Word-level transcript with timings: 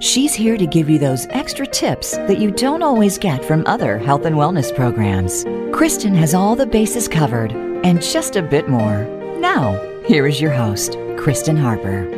She's 0.00 0.34
here 0.34 0.56
to 0.56 0.66
give 0.66 0.90
you 0.90 0.98
those 0.98 1.26
extra 1.30 1.66
tips 1.66 2.16
that 2.16 2.38
you 2.38 2.50
don't 2.50 2.82
always 2.82 3.16
get 3.16 3.44
from 3.44 3.62
other 3.66 3.96
health 3.96 4.24
and 4.24 4.36
wellness 4.36 4.74
programs. 4.74 5.44
Kristen 5.72 6.14
has 6.14 6.34
all 6.34 6.56
the 6.56 6.66
bases 6.66 7.06
covered 7.06 7.52
and 7.52 8.02
just 8.02 8.36
a 8.36 8.42
bit 8.42 8.68
more. 8.68 9.04
Now, 9.38 9.80
here 10.06 10.26
is 10.26 10.40
your 10.40 10.52
host, 10.52 10.98
Kristen 11.16 11.56
Harper. 11.56 12.10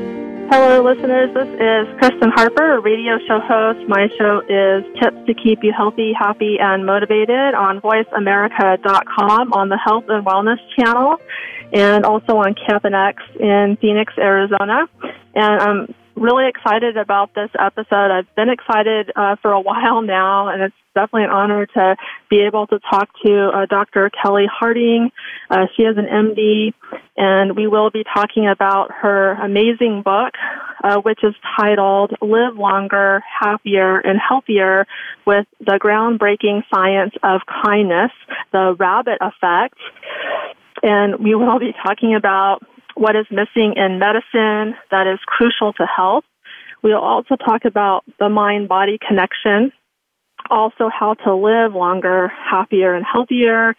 Hello, 0.49 0.83
listeners. 0.83 1.35
This 1.35 1.49
is 1.49 1.99
Kristen 1.99 2.31
Harper, 2.31 2.79
a 2.79 2.81
radio 2.81 3.19
show 3.29 3.41
host. 3.41 3.87
My 3.89 4.09
show 4.17 4.41
is 4.49 4.85
Tips 5.03 5.27
to 5.27 5.35
Keep 5.35 5.63
You 5.63 5.73
Healthy, 5.77 6.13
Happy, 6.19 6.57
and 6.59 6.87
Motivated 6.87 7.55
on 7.55 7.81
VoiceAmerica.com 7.81 9.53
on 9.53 9.69
the 9.69 9.77
Health 9.77 10.05
and 10.09 10.25
Wellness 10.25 10.59
channel 10.79 11.17
and 11.73 12.05
also 12.05 12.37
on 12.37 12.55
X 12.57 13.23
in 13.39 13.77
Phoenix, 13.81 14.15
Arizona. 14.17 14.89
And 15.35 15.61
I'm 15.61 15.95
really 16.17 16.49
excited 16.49 16.97
about 16.97 17.35
this 17.35 17.51
episode. 17.59 18.11
I've 18.11 18.35
been 18.35 18.49
excited 18.49 19.13
uh, 19.15 19.37
for 19.43 19.53
a 19.53 19.61
while 19.67 20.03
now, 20.03 20.49
and 20.49 20.63
it's 20.63 20.75
definitely 20.95 21.25
an 21.25 21.31
honor 21.31 21.67
to 21.67 21.97
be 22.31 22.41
able 22.41 22.67
to 22.69 22.79
talk 22.91 23.09
to 23.25 23.51
uh, 23.55 23.67
Dr. 23.67 24.11
Kelli 24.11 24.47
Harding. 24.51 25.13
Uh, 25.51 25.67
she 25.77 25.83
is 25.83 25.97
an 25.99 26.07
MD, 26.07 26.73
and 27.17 27.55
we 27.55 27.67
will 27.67 27.91
be 27.91 28.03
talking 28.03 28.49
about 28.49 28.91
her 28.91 29.33
amazing 29.33 30.03
book, 30.03 30.35
uh, 30.83 30.97
which 31.03 31.21
is 31.23 31.35
titled 31.59 32.13
Live 32.23 32.57
Longer, 32.57 33.23
Happier, 33.41 33.99
and 33.99 34.19
Healthier 34.19 34.87
with 35.27 35.47
the 35.61 35.79
Groundbreaking 35.83 36.63
Science 36.75 37.13
of 37.23 37.43
Kindness, 37.63 38.13
the 38.53 38.75
Rabbit 38.79 39.19
Effect. 39.21 39.79
And 40.83 41.19
we 41.19 41.35
will 41.35 41.59
be 41.59 41.75
talking 41.85 42.15
about 42.15 42.63
what 42.97 43.15
is 43.15 43.27
missing 43.31 43.75
in 43.77 43.99
medicine 43.99 44.75
that 44.91 45.07
is 45.07 45.19
crucial 45.27 45.73
to 45.75 45.87
health. 45.87 46.25
We'll 46.83 46.99
also 46.99 47.37
talk 47.37 47.65
about 47.65 48.05
the 48.19 48.29
mind 48.29 48.69
body 48.69 48.99
connection, 49.07 49.73
also 50.51 50.89
how 50.89 51.15
to 51.15 51.35
live 51.35 51.75
longer, 51.75 52.29
happier, 52.29 52.95
and 52.95 53.05
healthier. 53.05 53.75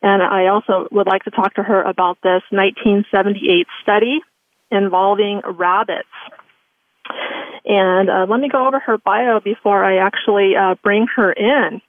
And 0.00 0.22
I 0.22 0.46
also 0.46 0.88
would 0.90 1.06
like 1.06 1.24
to 1.24 1.30
talk 1.30 1.54
to 1.54 1.62
her 1.62 1.82
about 1.82 2.18
this 2.22 2.42
1978 2.50 3.66
study 3.82 4.20
involving 4.70 5.42
rabbits. 5.44 6.08
And 7.64 8.10
uh, 8.10 8.26
let 8.28 8.40
me 8.40 8.48
go 8.48 8.66
over 8.66 8.80
her 8.80 8.98
bio 8.98 9.38
before 9.40 9.84
I 9.84 9.98
actually 9.98 10.54
uh, 10.56 10.76
bring 10.82 11.06
her 11.16 11.30
in. 11.32 11.80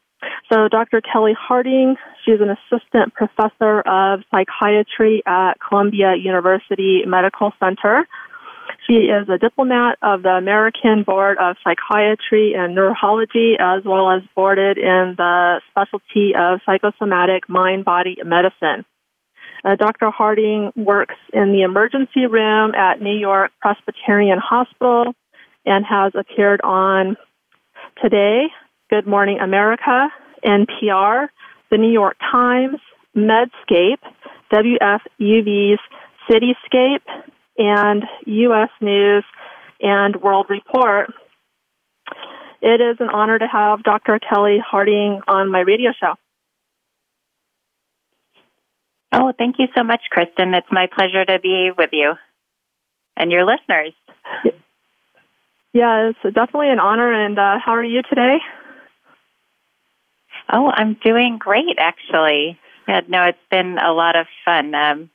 So 0.51 0.67
Dr. 0.67 1.01
Kelli 1.01 1.33
Harding, 1.35 1.95
she's 2.23 2.39
an 2.39 2.49
assistant 2.49 3.13
professor 3.13 3.81
of 3.81 4.21
psychiatry 4.31 5.23
at 5.25 5.53
Columbia 5.59 6.15
University 6.15 7.03
Medical 7.05 7.51
Center. 7.59 8.07
She 8.87 8.93
is 8.93 9.29
a 9.29 9.37
diplomat 9.37 9.97
of 10.01 10.23
the 10.23 10.29
American 10.29 11.03
Board 11.03 11.37
of 11.39 11.55
Psychiatry 11.63 12.53
and 12.53 12.75
Neurology, 12.75 13.55
as 13.59 13.83
well 13.85 14.09
as 14.11 14.21
boarded 14.35 14.77
in 14.77 15.15
the 15.17 15.61
specialty 15.69 16.33
of 16.37 16.59
psychosomatic 16.65 17.47
mind-body 17.47 18.17
medicine. 18.25 18.85
Uh, 19.63 19.75
Dr. 19.75 20.09
Harding 20.11 20.71
works 20.75 21.15
in 21.31 21.53
the 21.53 21.61
emergency 21.61 22.25
room 22.25 22.75
at 22.75 23.01
New 23.01 23.15
York 23.15 23.51
Presbyterian 23.61 24.37
Hospital 24.37 25.13
and 25.65 25.85
has 25.85 26.11
appeared 26.15 26.59
on 26.61 27.15
Today, 28.01 28.47
Good 28.89 29.07
Morning 29.07 29.39
America, 29.39 30.09
NPR, 30.43 31.29
the 31.73 31.79
New 31.79 31.91
York 31.91 32.17
Times, 32.31 32.77
Medscape, 33.17 33.97
WFUV's 34.53 35.79
Cityscape, 36.29 37.01
and 37.57 38.03
U.S. 38.27 38.69
News 38.79 39.23
and 39.81 40.15
World 40.21 40.45
Report. 40.49 41.11
It 42.61 42.79
is 42.79 42.97
an 42.99 43.09
honor 43.09 43.39
to 43.39 43.47
have 43.47 43.81
Dr. 43.81 44.19
Kelli 44.19 44.59
Harding 44.61 45.21
on 45.27 45.51
my 45.51 45.61
radio 45.61 45.93
show. 45.99 46.13
Oh, 49.11 49.33
thank 49.35 49.55
you 49.57 49.65
so 49.75 49.83
much, 49.83 50.01
Kristen. 50.11 50.53
It's 50.53 50.67
my 50.71 50.87
pleasure 50.95 51.25
to 51.25 51.39
be 51.39 51.71
with 51.75 51.89
you 51.91 52.13
and 53.17 53.31
your 53.31 53.45
listeners. 53.45 53.93
Yeah, 55.73 56.11
it's 56.11 56.35
definitely 56.35 56.69
an 56.69 56.79
honor. 56.79 57.11
And 57.11 57.39
uh, 57.39 57.57
how 57.65 57.71
are 57.71 57.83
you 57.83 58.03
today? 58.03 58.37
Oh, 60.53 60.71
I'm 60.73 60.93
doing 61.03 61.39
great, 61.39 61.77
actually. 61.79 62.59
Yeah, 62.87 63.01
no, 63.07 63.23
it's 63.23 63.39
been 63.49 63.79
a 63.79 63.91
lot 63.91 64.15
of 64.15 64.27
fun. 64.45 64.75
Um, 64.75 65.09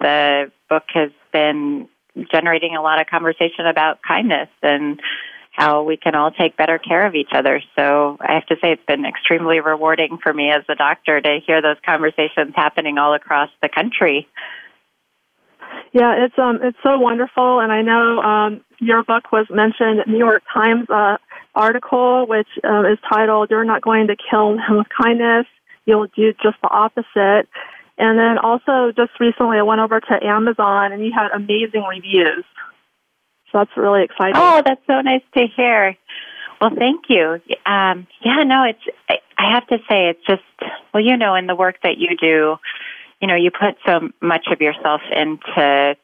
the 0.00 0.50
book 0.68 0.82
has 0.88 1.10
been 1.32 1.88
generating 2.32 2.74
a 2.74 2.82
lot 2.82 3.00
of 3.00 3.06
conversation 3.06 3.66
about 3.66 4.00
kindness 4.02 4.48
and 4.62 5.00
how 5.52 5.84
we 5.84 5.96
can 5.96 6.16
all 6.16 6.32
take 6.32 6.56
better 6.56 6.78
care 6.78 7.06
of 7.06 7.14
each 7.14 7.30
other. 7.32 7.62
So 7.76 8.16
I 8.20 8.34
have 8.34 8.46
to 8.46 8.56
say 8.56 8.72
it's 8.72 8.84
been 8.86 9.04
extremely 9.04 9.60
rewarding 9.60 10.18
for 10.20 10.34
me 10.34 10.50
as 10.50 10.64
a 10.68 10.74
doctor 10.74 11.20
to 11.20 11.38
hear 11.46 11.62
those 11.62 11.76
conversations 11.86 12.52
happening 12.56 12.98
all 12.98 13.14
across 13.14 13.50
the 13.62 13.68
country. 13.68 14.26
Yeah, 15.92 16.24
it's 16.24 16.36
um 16.38 16.58
it's 16.62 16.78
so 16.82 16.98
wonderful 16.98 17.60
and 17.60 17.70
I 17.70 17.82
know 17.82 18.20
um 18.20 18.64
your 18.80 19.04
book 19.04 19.30
was 19.30 19.46
mentioned 19.48 20.02
New 20.08 20.18
York 20.18 20.42
Times 20.52 20.90
uh 20.90 21.18
article, 21.54 22.26
which 22.26 22.48
uh, 22.62 22.92
is 22.92 22.98
titled 23.08 23.50
"You're 23.50 23.64
Not 23.64 23.82
Going 23.82 24.08
to 24.08 24.16
Kill 24.30 24.56
Them 24.56 24.78
with 24.78 24.86
Kindness." 24.88 25.46
You'll 25.86 26.06
do 26.16 26.32
just 26.42 26.56
the 26.62 26.70
opposite. 26.70 27.48
And 27.96 28.18
then 28.18 28.38
also, 28.38 28.90
just 28.96 29.12
recently, 29.20 29.58
I 29.58 29.62
went 29.62 29.80
over 29.80 30.00
to 30.00 30.24
Amazon, 30.24 30.92
and 30.92 31.04
you 31.04 31.12
had 31.14 31.30
amazing 31.32 31.84
reviews. 31.88 32.44
So 33.52 33.58
that's 33.58 33.70
really 33.76 34.02
exciting. 34.02 34.34
Oh, 34.34 34.62
that's 34.64 34.80
so 34.86 35.00
nice 35.00 35.22
to 35.36 35.46
hear. 35.54 35.96
Well, 36.60 36.70
thank 36.76 37.04
you. 37.08 37.40
Um, 37.66 38.06
yeah, 38.24 38.42
no, 38.44 38.64
it's. 38.64 38.80
I, 39.08 39.18
I 39.38 39.54
have 39.54 39.66
to 39.68 39.78
say, 39.88 40.08
it's 40.08 40.26
just. 40.26 40.42
Well, 40.92 41.04
you 41.04 41.16
know, 41.16 41.34
in 41.34 41.46
the 41.46 41.54
work 41.54 41.76
that 41.82 41.98
you 41.98 42.16
do, 42.16 42.56
you 43.20 43.28
know, 43.28 43.36
you 43.36 43.50
put 43.50 43.76
so 43.86 44.08
much 44.20 44.46
of 44.50 44.60
yourself 44.60 45.02
into 45.10 45.96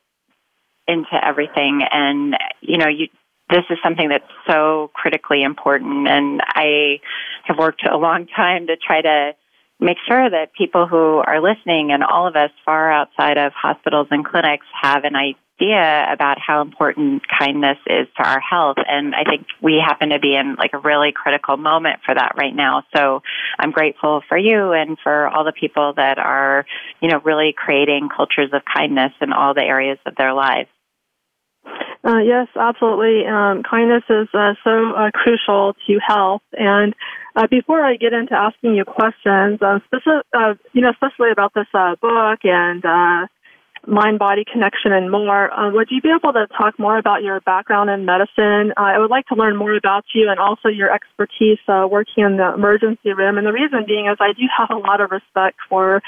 into 0.86 1.26
everything, 1.26 1.80
and 1.90 2.36
you 2.60 2.78
know, 2.78 2.88
you 2.88 3.08
this 3.50 3.64
is 3.70 3.78
something 3.82 4.08
that's 4.08 4.24
so 4.46 4.90
critically 4.94 5.42
important. 5.42 6.08
And 6.08 6.40
I 6.46 7.00
have 7.44 7.58
worked 7.58 7.82
a 7.86 7.96
long 7.96 8.26
time 8.26 8.66
to 8.68 8.76
try 8.76 9.02
to 9.02 9.32
make 9.80 9.96
sure 10.06 10.28
that 10.28 10.52
people 10.56 10.86
who 10.86 11.22
are 11.26 11.40
listening 11.40 11.90
and 11.90 12.04
all 12.04 12.28
of 12.28 12.36
us 12.36 12.50
far 12.64 12.92
outside 12.92 13.38
of 13.38 13.52
hospitals 13.52 14.08
and 14.10 14.24
clinics 14.24 14.66
have 14.80 15.04
an 15.04 15.16
idea 15.16 16.06
about 16.12 16.38
how 16.38 16.62
important 16.62 17.22
kindness 17.38 17.78
is 17.86 18.06
to 18.16 18.26
our 18.26 18.40
health. 18.40 18.76
And 18.86 19.14
I 19.14 19.24
think 19.24 19.46
we 19.62 19.82
happen 19.84 20.10
to 20.10 20.18
be 20.18 20.34
in 20.34 20.54
like 20.56 20.72
a 20.74 20.78
really 20.78 21.12
critical 21.12 21.56
moment 21.56 22.00
for 22.04 22.14
that 22.14 22.32
right 22.36 22.54
now. 22.54 22.84
So 22.94 23.22
I'm 23.58 23.70
grateful 23.70 24.22
for 24.28 24.38
you 24.38 24.72
and 24.72 24.98
for 25.02 25.28
all 25.28 25.44
the 25.44 25.52
people 25.52 25.94
that 25.96 26.18
are, 26.18 26.66
you 27.00 27.08
know, 27.08 27.20
really 27.24 27.54
creating 27.56 28.08
cultures 28.14 28.50
of 28.52 28.62
kindness 28.64 29.12
in 29.20 29.32
all 29.32 29.54
the 29.54 29.62
areas 29.62 29.98
of 30.06 30.14
their 30.16 30.32
lives. 30.32 30.68
Uh, 32.02 32.18
yes, 32.18 32.48
absolutely. 32.56 33.26
Um, 33.26 33.62
kindness 33.62 34.04
is 34.08 34.28
uh, 34.32 34.54
so 34.64 34.92
uh, 34.96 35.10
crucial 35.12 35.74
to 35.86 35.98
health. 36.04 36.42
And 36.52 36.94
uh, 37.36 37.46
before 37.46 37.84
I 37.84 37.96
get 37.96 38.14
into 38.14 38.34
asking 38.34 38.74
you 38.74 38.84
questions, 38.84 39.60
uh, 39.60 39.80
specific, 39.84 40.24
uh, 40.34 40.54
you 40.72 40.80
know, 40.80 40.90
especially 40.90 41.30
about 41.30 41.52
this 41.54 41.66
book 41.72 42.40
and 42.44 43.28
mind-body 43.86 44.44
connection 44.50 44.92
and 44.92 45.10
more, 45.10 45.50
would 45.72 45.88
you 45.90 46.00
be 46.00 46.08
able 46.08 46.32
to 46.32 46.46
talk 46.56 46.78
more 46.78 46.98
about 46.98 47.22
your 47.22 47.40
background 47.40 47.88
in 47.90 48.04
medicine? 48.04 48.72
I 48.76 48.98
would 48.98 49.10
like 49.10 49.26
to 49.26 49.34
learn 49.34 49.56
more 49.56 49.74
about 49.76 50.04
you 50.14 50.28
and 50.30 50.40
also 50.40 50.68
your 50.68 50.92
expertise 50.92 51.58
working 51.68 52.24
in 52.24 52.36
the 52.36 52.54
emergency 52.54 53.12
room. 53.12 53.36
And 53.38 53.46
the 53.46 53.52
reason 53.52 53.84
being 53.86 54.06
is 54.06 54.16
I 54.20 54.32
do 54.32 54.42
have 54.56 54.68
a 54.70 54.78
lot 54.78 55.00
of 55.00 55.10
respect 55.10 55.58
for 55.68 56.02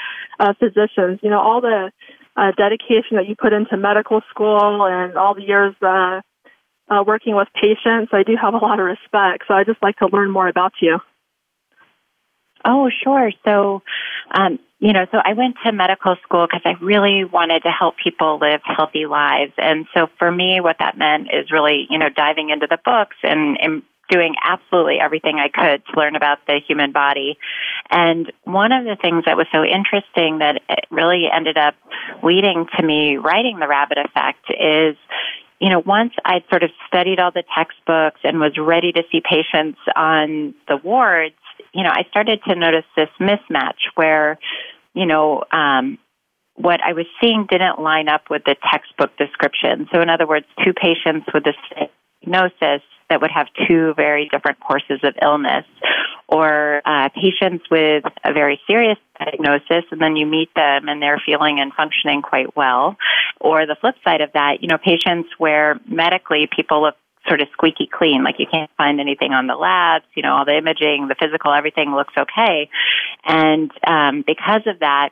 physicians. 0.59 1.19
You 1.21 1.29
know, 1.29 1.39
all 1.39 1.61
the 1.61 1.91
uh, 2.35 2.51
dedication 2.57 3.17
that 3.17 3.27
you 3.27 3.35
put 3.35 3.53
into 3.53 3.77
medical 3.77 4.21
school 4.29 4.85
and 4.85 5.17
all 5.17 5.35
the 5.35 5.43
years 5.43 5.75
uh, 5.81 6.21
uh, 6.89 7.03
working 7.05 7.35
with 7.35 7.47
patients. 7.53 8.11
I 8.11 8.23
do 8.23 8.35
have 8.41 8.53
a 8.53 8.57
lot 8.57 8.79
of 8.79 8.85
respect, 8.85 9.45
so 9.47 9.53
I 9.53 9.63
just 9.63 9.81
like 9.81 9.97
to 9.97 10.07
learn 10.07 10.31
more 10.31 10.47
about 10.47 10.73
you. 10.81 10.99
Oh, 12.65 12.89
sure. 13.03 13.31
So, 13.45 13.83
um, 14.33 14.59
you 14.79 14.93
know, 14.93 15.05
so 15.11 15.17
I 15.23 15.33
went 15.33 15.55
to 15.65 15.71
medical 15.71 16.15
school 16.23 16.47
because 16.47 16.61
I 16.65 16.73
really 16.83 17.23
wanted 17.23 17.63
to 17.63 17.69
help 17.69 17.95
people 18.01 18.39
live 18.39 18.61
healthy 18.63 19.05
lives. 19.05 19.53
And 19.57 19.85
so 19.93 20.07
for 20.17 20.31
me, 20.31 20.59
what 20.61 20.77
that 20.79 20.97
meant 20.97 21.27
is 21.33 21.51
really, 21.51 21.87
you 21.89 21.97
know, 21.97 22.09
diving 22.09 22.49
into 22.49 22.67
the 22.69 22.77
books 22.83 23.15
and, 23.23 23.57
and 23.61 23.83
doing 24.09 24.35
absolutely 24.43 24.99
everything 24.99 25.39
I 25.39 25.47
could 25.47 25.83
to 25.85 25.99
learn 25.99 26.15
about 26.15 26.39
the 26.47 26.59
human 26.67 26.91
body. 26.91 27.37
And 27.89 28.31
one 28.43 28.71
of 28.71 28.85
the 28.85 28.97
things 29.01 29.23
that 29.25 29.37
was 29.37 29.47
so 29.51 29.63
interesting 29.63 30.39
that 30.39 30.61
it 30.69 30.85
really 30.91 31.25
ended 31.33 31.57
up 31.57 31.75
leading 32.21 32.67
to 32.77 32.85
me 32.85 33.17
writing 33.17 33.59
The 33.59 33.67
Rabbit 33.67 33.97
Effect 33.97 34.45
is, 34.49 34.97
you 35.59 35.69
know, 35.69 35.81
once 35.85 36.13
I'd 36.25 36.43
sort 36.49 36.63
of 36.63 36.71
studied 36.87 37.19
all 37.19 37.31
the 37.31 37.43
textbooks 37.55 38.19
and 38.23 38.39
was 38.39 38.57
ready 38.57 38.91
to 38.91 39.03
see 39.11 39.21
patients 39.21 39.79
on 39.95 40.53
the 40.67 40.77
wards, 40.77 41.35
you 41.73 41.83
know, 41.83 41.91
I 41.91 42.03
started 42.09 42.41
to 42.47 42.55
notice 42.55 42.85
this 42.95 43.09
mismatch 43.19 43.79
where, 43.95 44.37
you 44.93 45.05
know, 45.05 45.43
um, 45.51 45.97
what 46.55 46.81
I 46.85 46.93
was 46.93 47.05
seeing 47.19 47.47
didn't 47.49 47.79
line 47.79 48.09
up 48.09 48.29
with 48.29 48.43
the 48.45 48.55
textbook 48.71 49.17
description. 49.17 49.87
So, 49.91 50.01
in 50.01 50.09
other 50.09 50.27
words, 50.27 50.45
two 50.63 50.73
patients 50.73 51.27
with 51.33 51.43
the 51.45 51.53
same 51.75 51.89
diagnosis 52.23 52.81
that 53.09 53.21
would 53.21 53.31
have 53.31 53.47
two 53.67 53.93
very 53.95 54.27
different 54.29 54.59
courses 54.59 54.99
of 55.03 55.13
illness, 55.21 55.65
or 56.27 56.81
uh, 56.85 57.09
patients 57.09 57.65
with 57.69 58.03
a 58.23 58.33
very 58.33 58.59
serious 58.65 58.97
diagnosis, 59.19 59.83
and 59.91 60.01
then 60.01 60.15
you 60.15 60.25
meet 60.25 60.49
them 60.55 60.87
and 60.87 61.01
they're 61.01 61.21
feeling 61.23 61.59
and 61.59 61.73
functioning 61.73 62.21
quite 62.21 62.55
well, 62.55 62.97
or 63.39 63.65
the 63.65 63.75
flip 63.79 63.95
side 64.03 64.21
of 64.21 64.31
that, 64.33 64.61
you 64.61 64.67
know, 64.67 64.77
patients 64.77 65.29
where 65.37 65.79
medically 65.85 66.47
people 66.55 66.81
look 66.81 66.95
sort 67.27 67.39
of 67.39 67.47
squeaky 67.53 67.87
clean, 67.91 68.23
like 68.23 68.35
you 68.39 68.47
can't 68.51 68.71
find 68.77 68.99
anything 68.99 69.31
on 69.31 69.47
the 69.47 69.55
labs, 69.55 70.05
you 70.15 70.23
know, 70.23 70.33
all 70.33 70.45
the 70.45 70.57
imaging, 70.57 71.07
the 71.07 71.15
physical, 71.15 71.53
everything 71.53 71.93
looks 71.93 72.13
okay, 72.17 72.69
and 73.25 73.71
um, 73.85 74.23
because 74.25 74.61
of 74.65 74.79
that, 74.79 75.09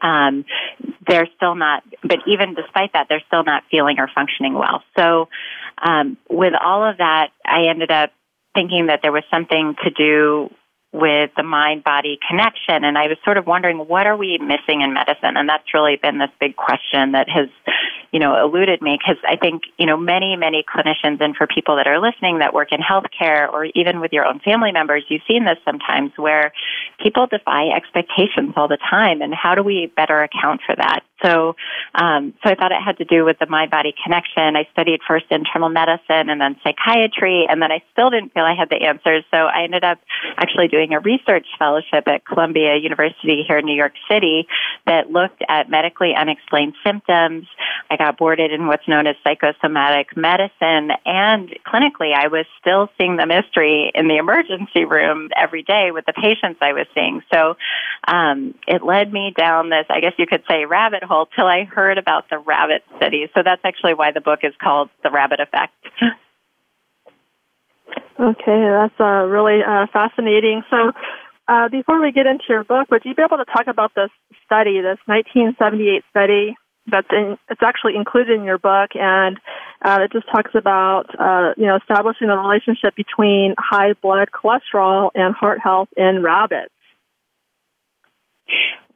um, 0.00 0.44
they're 1.06 1.28
still 1.36 1.54
not, 1.54 1.82
but 2.02 2.18
even 2.26 2.54
despite 2.54 2.92
that, 2.92 3.06
they're 3.08 3.22
still 3.26 3.44
not 3.44 3.64
feeling 3.70 3.98
or 3.98 4.08
functioning 4.14 4.54
well. 4.54 4.82
So, 4.96 5.28
um, 5.82 6.16
with 6.28 6.54
all 6.60 6.88
of 6.88 6.98
that, 6.98 7.30
I 7.44 7.68
ended 7.68 7.90
up 7.90 8.10
thinking 8.54 8.86
that 8.86 9.00
there 9.02 9.12
was 9.12 9.24
something 9.30 9.74
to 9.82 9.90
do 9.90 10.50
with 10.94 11.30
the 11.36 11.42
mind 11.42 11.82
body 11.82 12.20
connection. 12.26 12.84
And 12.84 12.96
I 12.96 13.08
was 13.08 13.18
sort 13.24 13.36
of 13.36 13.48
wondering 13.48 13.78
what 13.78 14.06
are 14.06 14.16
we 14.16 14.38
missing 14.38 14.80
in 14.80 14.94
medicine? 14.94 15.36
And 15.36 15.48
that's 15.48 15.74
really 15.74 15.96
been 15.96 16.18
this 16.18 16.30
big 16.38 16.54
question 16.54 17.12
that 17.12 17.28
has 17.28 17.48
you 18.12 18.20
know 18.20 18.40
eluded 18.40 18.80
me. 18.80 18.96
Because 18.96 19.20
I 19.26 19.34
think 19.34 19.64
you 19.76 19.86
know 19.86 19.96
many 19.96 20.36
many 20.36 20.62
clinicians 20.62 21.20
and 21.20 21.34
for 21.34 21.48
people 21.48 21.76
that 21.76 21.88
are 21.88 22.00
listening 22.00 22.38
that 22.38 22.54
work 22.54 22.68
in 22.70 22.78
healthcare 22.78 23.52
or 23.52 23.64
even 23.74 24.00
with 24.00 24.12
your 24.12 24.24
own 24.24 24.38
family 24.38 24.70
members 24.70 25.04
you've 25.08 25.22
seen 25.26 25.44
this 25.44 25.58
sometimes 25.64 26.12
where 26.16 26.52
people 26.98 27.26
defy 27.26 27.68
expectations 27.68 28.54
all 28.56 28.68
the 28.68 28.78
time 28.78 29.22
and 29.22 29.34
how 29.34 29.54
do 29.54 29.62
we 29.62 29.92
better 29.96 30.22
account 30.22 30.60
for 30.66 30.74
that 30.76 31.03
so, 31.24 31.56
um, 31.94 32.34
so 32.42 32.50
I 32.50 32.54
thought 32.54 32.72
it 32.72 32.82
had 32.84 32.98
to 32.98 33.04
do 33.04 33.24
with 33.24 33.38
the 33.38 33.46
mind 33.46 33.70
body 33.70 33.94
connection. 34.04 34.56
I 34.56 34.68
studied 34.72 35.00
first 35.06 35.26
internal 35.30 35.68
medicine 35.68 36.28
and 36.28 36.40
then 36.40 36.56
psychiatry, 36.62 37.46
and 37.48 37.62
then 37.62 37.72
I 37.72 37.82
still 37.92 38.10
didn't 38.10 38.34
feel 38.34 38.44
I 38.44 38.54
had 38.54 38.68
the 38.68 38.84
answers. 38.84 39.24
So 39.30 39.38
I 39.38 39.64
ended 39.64 39.84
up 39.84 39.98
actually 40.36 40.68
doing 40.68 40.92
a 40.92 41.00
research 41.00 41.46
fellowship 41.58 42.06
at 42.06 42.26
Columbia 42.26 42.76
University 42.76 43.42
here 43.46 43.58
in 43.58 43.64
New 43.64 43.76
York 43.76 43.94
City 44.10 44.46
that 44.86 45.10
looked 45.10 45.42
at 45.48 45.70
medically 45.70 46.14
unexplained 46.14 46.74
symptoms. 46.84 47.46
I 47.90 47.96
got 47.96 48.18
boarded 48.18 48.52
in 48.52 48.66
what's 48.66 48.86
known 48.86 49.06
as 49.06 49.16
psychosomatic 49.24 50.16
medicine, 50.16 50.90
and 51.06 51.48
clinically, 51.66 52.14
I 52.14 52.28
was 52.28 52.44
still 52.60 52.90
seeing 52.98 53.16
the 53.16 53.26
mystery 53.26 53.90
in 53.94 54.08
the 54.08 54.16
emergency 54.16 54.84
room 54.84 55.30
every 55.36 55.62
day 55.62 55.90
with 55.90 56.04
the 56.06 56.12
patients 56.12 56.58
I 56.60 56.72
was 56.72 56.86
seeing. 56.94 57.22
So 57.32 57.56
um, 58.06 58.54
it 58.66 58.82
led 58.82 59.12
me 59.12 59.32
down 59.36 59.70
this, 59.70 59.86
I 59.88 60.00
guess 60.00 60.12
you 60.18 60.26
could 60.26 60.42
say, 60.48 60.64
rabbit 60.66 61.02
hole 61.02 61.13
till 61.36 61.46
I 61.46 61.64
heard 61.64 61.98
about 61.98 62.28
the 62.30 62.38
rabbit 62.38 62.82
study. 62.96 63.28
So 63.34 63.42
that's 63.44 63.62
actually 63.64 63.94
why 63.94 64.10
the 64.12 64.20
book 64.20 64.40
is 64.42 64.52
called 64.62 64.90
The 65.02 65.10
Rabbit 65.10 65.40
Effect. 65.40 65.72
Okay, 68.18 68.60
that's 68.70 69.00
uh, 69.00 69.26
really 69.26 69.60
uh, 69.62 69.86
fascinating. 69.92 70.62
So, 70.70 70.92
uh, 71.48 71.68
before 71.68 72.00
we 72.00 72.12
get 72.12 72.26
into 72.26 72.44
your 72.48 72.64
book, 72.64 72.90
would 72.90 73.02
you 73.04 73.14
be 73.14 73.22
able 73.22 73.38
to 73.38 73.44
talk 73.44 73.66
about 73.66 73.92
this 73.94 74.10
study, 74.46 74.80
this 74.80 74.98
1978 75.06 76.04
study 76.10 76.54
that's 76.86 77.08
in, 77.10 77.36
it's 77.50 77.62
actually 77.62 77.96
included 77.96 78.38
in 78.38 78.44
your 78.44 78.58
book, 78.58 78.90
and 78.94 79.38
uh, 79.84 80.00
it 80.02 80.12
just 80.12 80.26
talks 80.30 80.52
about 80.54 81.06
uh, 81.18 81.54
you 81.56 81.66
know 81.66 81.76
establishing 81.76 82.28
the 82.28 82.36
relationship 82.36 82.94
between 82.94 83.54
high 83.58 83.94
blood 84.00 84.28
cholesterol 84.30 85.10
and 85.14 85.34
heart 85.34 85.58
health 85.60 85.88
in 85.96 86.22
rabbits. 86.22 86.72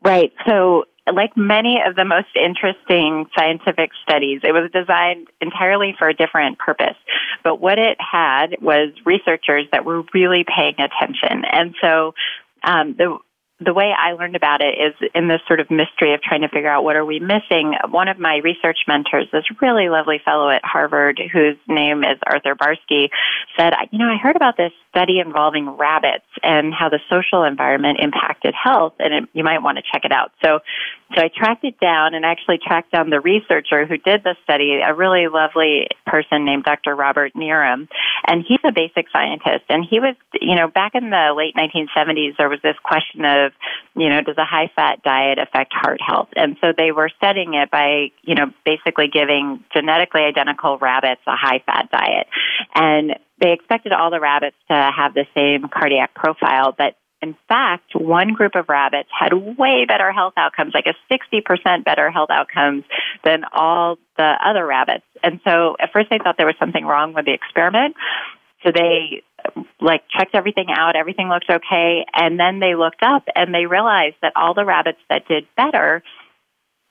Right. 0.05 0.32
So 0.47 0.85
like 1.15 1.37
many 1.37 1.81
of 1.85 1.97
the 1.97 2.05
most 2.05 2.29
interesting 2.35 3.27
scientific 3.37 3.91
studies, 4.03 4.41
it 4.43 4.53
was 4.53 4.71
designed 4.73 5.29
entirely 5.41 5.95
for 5.99 6.09
a 6.09 6.15
different 6.15 6.59
purpose. 6.59 6.97
But 7.43 7.61
what 7.61 7.79
it 7.79 7.97
had 8.01 8.57
was 8.61 8.93
researchers 9.05 9.67
that 9.73 9.85
were 9.85 10.03
really 10.15 10.45
paying 10.45 10.77
attention. 10.79 11.45
And 11.51 11.75
so 11.81 12.15
um, 12.63 12.95
the 12.97 13.19
the 13.61 13.75
way 13.75 13.93
I 13.97 14.13
learned 14.13 14.37
about 14.37 14.61
it 14.61 14.79
is 14.79 15.11
in 15.15 15.27
this 15.27 15.41
sort 15.49 15.59
of 15.59 15.69
mystery 15.69 16.15
of 16.15 16.23
trying 16.23 16.43
to 16.43 16.49
figure 16.49 16.69
out 16.69 16.85
what 16.85 16.95
are 16.95 17.05
we 17.05 17.19
missing. 17.19 17.75
One 17.91 18.07
of 18.07 18.19
my 18.19 18.37
research 18.37 18.79
mentors, 18.87 19.27
this 19.33 19.45
really 19.61 19.89
lovely 19.89 20.21
fellow 20.25 20.49
at 20.49 20.65
Harvard, 20.65 21.21
whose 21.33 21.57
name 21.67 22.05
is 22.05 22.19
Arthur 22.25 22.55
Barsky, 22.55 23.09
said, 23.57 23.73
you 23.91 23.99
know, 23.99 24.13
I 24.13 24.17
heard 24.17 24.37
about 24.37 24.57
this 24.57 24.71
study 24.91 25.19
involving 25.19 25.71
rabbits 25.71 26.25
and 26.43 26.73
how 26.73 26.89
the 26.89 27.01
social 27.11 27.43
environment 27.43 27.99
impacted 28.01 28.55
health, 28.55 28.95
and 29.01 29.13
it, 29.13 29.29
you 29.33 29.43
might 29.43 29.63
want 29.63 29.79
to 29.79 29.83
check 29.93 30.05
it 30.05 30.13
out. 30.13 30.31
So, 30.43 30.61
so 31.17 31.23
I 31.23 31.29
tracked 31.35 31.65
it 31.65 31.81
down 31.81 32.15
and 32.15 32.25
actually 32.25 32.59
tracked 32.65 32.93
down 32.93 33.11
the 33.11 33.21
researcher 33.21 33.87
who 33.87 33.97
did 33.97 34.23
the 34.23 34.37
study, 34.45 34.81
a 34.85 34.95
really 34.95 35.27
lovely 35.27 35.89
person 36.07 36.45
named 36.45 36.65
Dr. 36.65 36.95
Robert 36.95 37.35
Nerem, 37.35 37.89
and 38.27 38.45
he's 38.47 38.61
a 38.65 38.73
basic 38.73 39.07
scientist. 39.13 39.65
And 39.69 39.85
he 39.89 40.01
was, 40.01 40.15
you 40.41 40.55
know, 40.55 40.69
back 40.69 40.95
in 40.95 41.11
the 41.11 41.35
late 41.37 41.55
1970s, 41.57 42.37
there 42.37 42.49
was 42.49 42.61
this 42.63 42.77
question 42.83 43.25
of, 43.25 43.48
you 43.97 44.09
know, 44.09 44.21
does 44.23 44.39
a 44.39 44.45
high-fat 44.45 45.03
diet 45.03 45.39
affect 45.39 45.73
heart 45.73 46.00
health? 46.00 46.29
And 46.37 46.56
so 46.61 46.73
they 46.77 46.93
were 46.93 47.11
studying 47.17 47.55
it 47.55 47.71
by, 47.71 48.11
you 48.23 48.35
know, 48.35 48.53
basically 48.65 49.09
giving 49.09 49.65
genetically 49.73 50.23
identical 50.23 50.79
rabbits 50.79 51.23
a 51.27 51.37
high-fat 51.37 51.91
diet, 51.91 52.27
and 52.75 53.19
they 53.41 53.53
expected 53.53 53.93
all 53.93 54.11
the 54.11 54.21
rabbits 54.21 54.56
to 54.69 54.75
have 54.75 55.15
the 55.15 55.27
same 55.35 55.69
cardiac 55.69 56.15
profile, 56.15 56.75
but 56.77 56.97
in 57.21 57.37
fact, 57.49 57.97
one 57.97 58.33
group 58.33 58.55
of 58.55 58.69
rabbits 58.69 59.09
had 59.17 59.33
way 59.33 59.85
better 59.87 60.12
health 60.12 60.35
outcomes, 60.37 60.73
like 60.73 60.87
a 60.87 60.95
60% 61.12 61.85
better 61.85 62.11
health 62.11 62.31
outcomes 62.31 62.85
than 63.25 63.43
all 63.53 63.99
the 64.17 64.35
other 64.45 64.65
rabbits. 64.65 65.05
And 65.23 65.41
so 65.45 65.77
at 65.81 65.93
first 65.93 66.11
they 66.11 66.19
thought 66.19 66.37
there 66.37 66.47
was 66.47 66.55
something 66.61 66.85
wrong 66.85 67.15
with 67.15 67.25
the 67.25 67.33
experiment. 67.33 67.97
So 68.65 68.73
they 68.73 69.23
like 69.81 70.03
checked 70.11 70.35
everything 70.35 70.67
out, 70.71 70.97
everything 70.97 71.29
looked 71.29 71.50
okay, 71.50 72.05
and 72.12 72.38
then 72.38 72.59
they 72.59 72.75
looked 72.75 73.03
up 73.03 73.25
and 73.35 73.55
they 73.55 73.67
realized 73.67 74.17
that 74.23 74.33
all 74.35 74.55
the 74.55 74.65
rabbits 74.65 74.99
that 75.09 75.29
did 75.29 75.47
better 75.57 76.03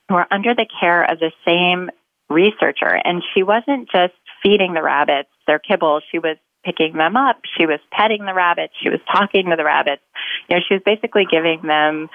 were 0.08 0.26
under 0.30 0.54
the 0.54 0.66
care 0.80 1.04
of 1.04 1.18
the 1.18 1.32
same 1.46 1.90
researcher. 2.30 2.98
And 3.04 3.22
she 3.34 3.42
wasn't 3.42 3.90
just 3.90 4.14
feeding 4.42 4.74
the 4.74 4.82
rabbits 4.82 5.28
their 5.46 5.58
kibble, 5.58 6.00
she 6.10 6.18
was 6.18 6.36
picking 6.64 6.94
them 6.94 7.16
up, 7.16 7.40
she 7.56 7.66
was 7.66 7.80
petting 7.90 8.24
the 8.24 8.34
rabbits, 8.34 8.74
she 8.82 8.88
was 8.88 9.00
talking 9.10 9.50
to 9.50 9.56
the 9.56 9.64
rabbits. 9.64 10.02
You 10.48 10.56
know, 10.56 10.62
she 10.66 10.74
was 10.74 10.82
basically 10.84 11.26
giving 11.30 11.62
them 11.62 12.08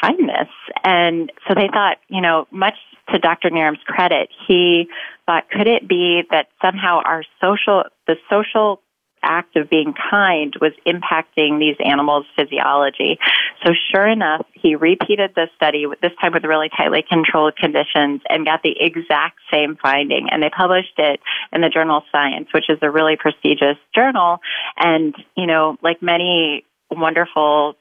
kindness. 0.00 0.48
And 0.84 1.32
so 1.48 1.54
they 1.54 1.68
thought, 1.72 1.98
you 2.08 2.20
know, 2.20 2.46
much 2.50 2.74
to 3.12 3.18
Dr. 3.18 3.50
Nerem's 3.50 3.78
credit, 3.86 4.28
he 4.46 4.88
thought, 5.26 5.48
could 5.50 5.68
it 5.68 5.88
be 5.88 6.22
that 6.30 6.48
somehow 6.62 7.00
our 7.04 7.24
social, 7.40 7.84
the 8.06 8.16
social 8.28 8.80
act 9.26 9.56
of 9.56 9.68
being 9.68 9.94
kind 10.10 10.54
was 10.60 10.72
impacting 10.86 11.58
these 11.58 11.76
animals' 11.84 12.26
physiology. 12.36 13.18
So 13.64 13.72
sure 13.92 14.06
enough, 14.06 14.46
he 14.52 14.74
repeated 14.76 15.32
the 15.34 15.48
study, 15.56 15.86
this 16.02 16.12
time 16.20 16.32
with 16.32 16.44
really 16.44 16.70
tightly 16.76 17.04
controlled 17.08 17.56
conditions, 17.56 18.22
and 18.28 18.44
got 18.44 18.62
the 18.62 18.74
exact 18.78 19.38
same 19.52 19.76
finding. 19.76 20.28
And 20.30 20.42
they 20.42 20.50
published 20.50 20.98
it 20.98 21.20
in 21.52 21.60
the 21.60 21.68
journal 21.68 22.02
Science, 22.12 22.48
which 22.52 22.68
is 22.68 22.78
a 22.82 22.90
really 22.90 23.16
prestigious 23.16 23.76
journal. 23.94 24.38
And, 24.76 25.14
you 25.36 25.46
know, 25.46 25.76
like 25.82 26.02
many 26.02 26.64
wonderful 26.90 27.76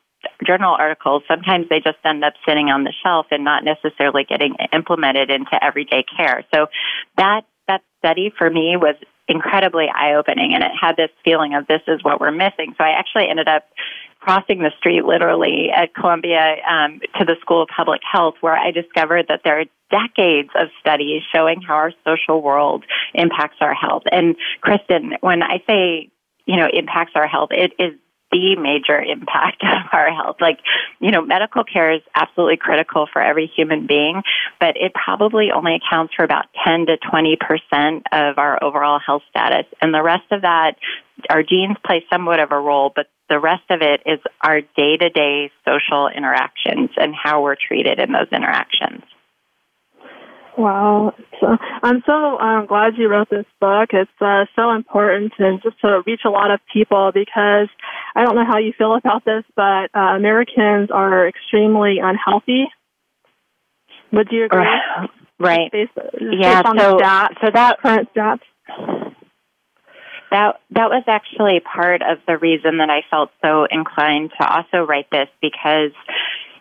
journal 0.46 0.76
articles, 0.78 1.24
sometimes 1.28 1.68
they 1.70 1.80
just 1.80 1.98
end 2.04 2.24
up 2.24 2.34
sitting 2.48 2.70
on 2.70 2.84
the 2.84 2.94
shelf 3.04 3.28
and 3.32 3.44
not 3.44 3.64
necessarily 3.64 4.24
getting 4.24 4.56
implemented 4.74 5.30
into 5.30 5.64
everyday 5.64 6.04
care. 6.18 6.44
So 6.54 6.68
that 7.18 7.46
that 7.68 7.82
study 8.00 8.32
for 8.38 8.50
me 8.50 8.78
was 8.78 8.96
incredibly 9.28 9.88
eye 9.94 10.14
opening 10.14 10.54
and 10.54 10.64
it 10.64 10.72
had 10.80 10.96
this 10.96 11.10
feeling 11.24 11.56
of 11.56 11.68
this 11.68 11.82
is 11.88 12.04
what 12.04 12.20
we're 12.20 12.32
missing. 12.32 12.76
So 12.78 12.84
I 12.84 12.92
actually 12.92 13.28
ended 13.28 13.48
up 13.48 13.66
crossing 14.20 14.60
the 14.60 14.72
street 14.80 15.06
literally 15.06 15.70
at 15.76 15.94
Columbia 15.94 16.58
um, 16.68 17.00
to 17.20 17.26
the 17.26 17.36
School 17.42 17.62
of 17.64 17.70
Public 17.76 18.02
Health 18.10 18.36
where 18.42 18.56
I 18.56 18.72
discovered 18.72 19.28
that 19.30 19.42
there 19.44 19.60
are 19.60 19.66
decades 19.90 20.50
of 20.56 20.70
studies 20.80 21.22
showing 21.34 21.62
how 21.62 21.76
our 21.76 21.94
social 22.06 22.42
world 22.42 22.84
impacts 23.14 23.58
our 23.62 23.74
health. 23.74 24.04
And 24.12 24.36
Kristen, 24.62 25.14
when 25.22 25.44
I 25.44 25.62
say, 25.68 26.10
you 26.46 26.58
know, 26.58 26.68
impacts 26.72 27.14
our 27.16 27.28
health, 27.28 27.50
it 27.52 27.74
is 27.80 27.94
the 28.32 28.56
major 28.56 29.00
impact 29.00 29.64
of 29.64 29.90
our 29.92 30.14
health. 30.14 30.38
Like, 30.40 30.60
you 31.00 31.12
know, 31.12 31.22
medical 31.22 31.64
care 31.64 31.94
is 31.94 32.02
absolutely 32.16 32.58
critical 32.58 33.08
for 33.12 33.22
every 33.22 33.52
human 33.56 33.88
being, 33.88 34.22
but 34.60 34.76
it 34.78 34.94
probably 34.94 35.52
only 35.52 35.76
accounts 35.76 36.14
for 36.16 36.24
about 36.24 36.46
10 36.66 36.88
to 36.88 36.98
20% 36.98 38.02
of 38.12 38.38
our 38.38 38.64
overall 38.64 39.00
health 39.00 39.24
status. 39.30 39.66
And 39.82 39.94
the 39.94 40.04
rest 40.04 40.32
of 40.32 40.42
that, 40.42 40.76
our 41.30 41.44
genes 41.44 41.78
play 41.86 42.06
somewhat 42.12 42.40
of 42.40 42.52
a 42.52 42.60
role, 42.60 42.92
but 42.96 43.08
the 43.30 43.40
rest 43.40 43.64
of 43.70 43.82
it 43.82 44.02
is 44.06 44.20
our 44.42 44.62
day 44.62 44.98
to 44.98 45.10
day 45.10 45.52
social 45.66 46.08
interactions 46.08 46.92
and 46.98 47.16
how 47.16 47.42
we're 47.42 47.56
treated 47.56 48.00
in 48.00 48.12
those 48.12 48.28
interactions. 48.32 49.04
Wow. 50.58 51.14
So, 51.42 51.48
I'm 51.84 52.02
so 52.06 52.40
um, 52.40 52.66
glad 52.66 52.94
you 52.98 53.10
wrote 53.10 53.30
this 53.30 53.46
book. 53.60 53.90
It's 53.92 54.10
uh, 54.22 54.46
so 54.56 54.72
important 54.72 55.34
and 55.38 55.62
just 55.62 55.80
to 55.82 56.02
reach 56.06 56.22
a 56.26 56.30
lot 56.30 56.52
of 56.52 56.60
people 56.72 57.12
because 57.14 57.68
I 58.16 58.24
don't 58.24 58.36
know 58.36 58.46
how 58.46 58.58
you 58.58 58.72
feel 58.78 58.96
about 58.96 59.26
this, 59.26 59.44
but 59.56 59.90
uh, 59.94 60.16
Americans 60.16 60.90
are 60.92 61.28
extremely 61.28 61.98
unhealthy. 62.02 62.66
Would 64.12 64.30
you 64.32 64.46
agree? 64.46 64.66
Right. 65.38 65.70
Based, 65.72 65.92
yeah. 66.22 66.62
Based 66.62 66.80
so, 66.80 66.98
so 67.42 67.52
that 67.54 67.80
current 67.82 68.10
stats. 68.16 68.40
That 70.32 70.60
that 70.72 70.90
was 70.90 71.04
actually 71.08 71.60
part 71.60 72.02
of 72.02 72.20
the 72.28 72.38
reason 72.38 72.78
that 72.78 72.90
I 72.90 73.02
felt 73.10 73.32
so 73.44 73.66
inclined 73.70 74.32
to 74.40 74.48
also 74.48 74.86
write 74.86 75.08
this 75.12 75.28
because 75.42 75.92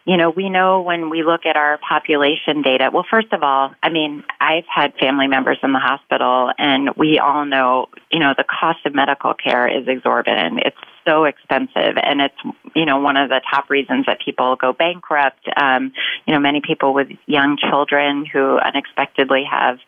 you 0.06 0.18
know, 0.18 0.28
we 0.28 0.50
know 0.50 0.82
when 0.82 1.08
we 1.08 1.23
look 1.23 1.46
at 1.46 1.56
our 1.56 1.78
population 1.78 2.61
data, 2.61 2.90
well, 2.92 3.06
first 3.11 3.32
of 3.32 3.42
all, 3.42 3.75
I 3.82 3.88
mean, 3.88 4.23
I've 4.38 4.66
had 4.66 4.92
family 4.96 5.28
members 5.28 5.58
in 5.62 5.73
the 5.73 5.78
hospital 5.78 6.52
and 6.58 6.90
we 6.96 7.18
all 7.18 7.46
know, 7.46 7.88
you 8.12 8.18
know, 8.18 8.34
the 8.37 8.44
cost 8.44 8.84
of 8.84 8.94
medical 8.94 9.32
care 9.32 9.66
is 9.66 9.88
exorbitant. 9.88 10.61
It's 10.64 10.76
so 11.06 11.25
expensive 11.25 11.96
and 12.02 12.20
it's, 12.20 12.34
you 12.75 12.84
know, 12.84 12.99
one 12.99 13.16
of 13.16 13.30
the 13.30 13.40
top 13.50 13.70
reasons 13.70 14.04
that 14.04 14.20
people 14.20 14.56
go 14.56 14.75
bankrupt. 14.75 15.49
Um, 15.56 15.92
you 16.26 16.34
know, 16.34 16.40
many 16.40 16.61
people 16.61 16.92
with 16.92 17.08
young 17.25 17.56
children 17.56 18.26
who 18.26 18.58
unexpectedly 18.58 19.44
have, 19.50 19.78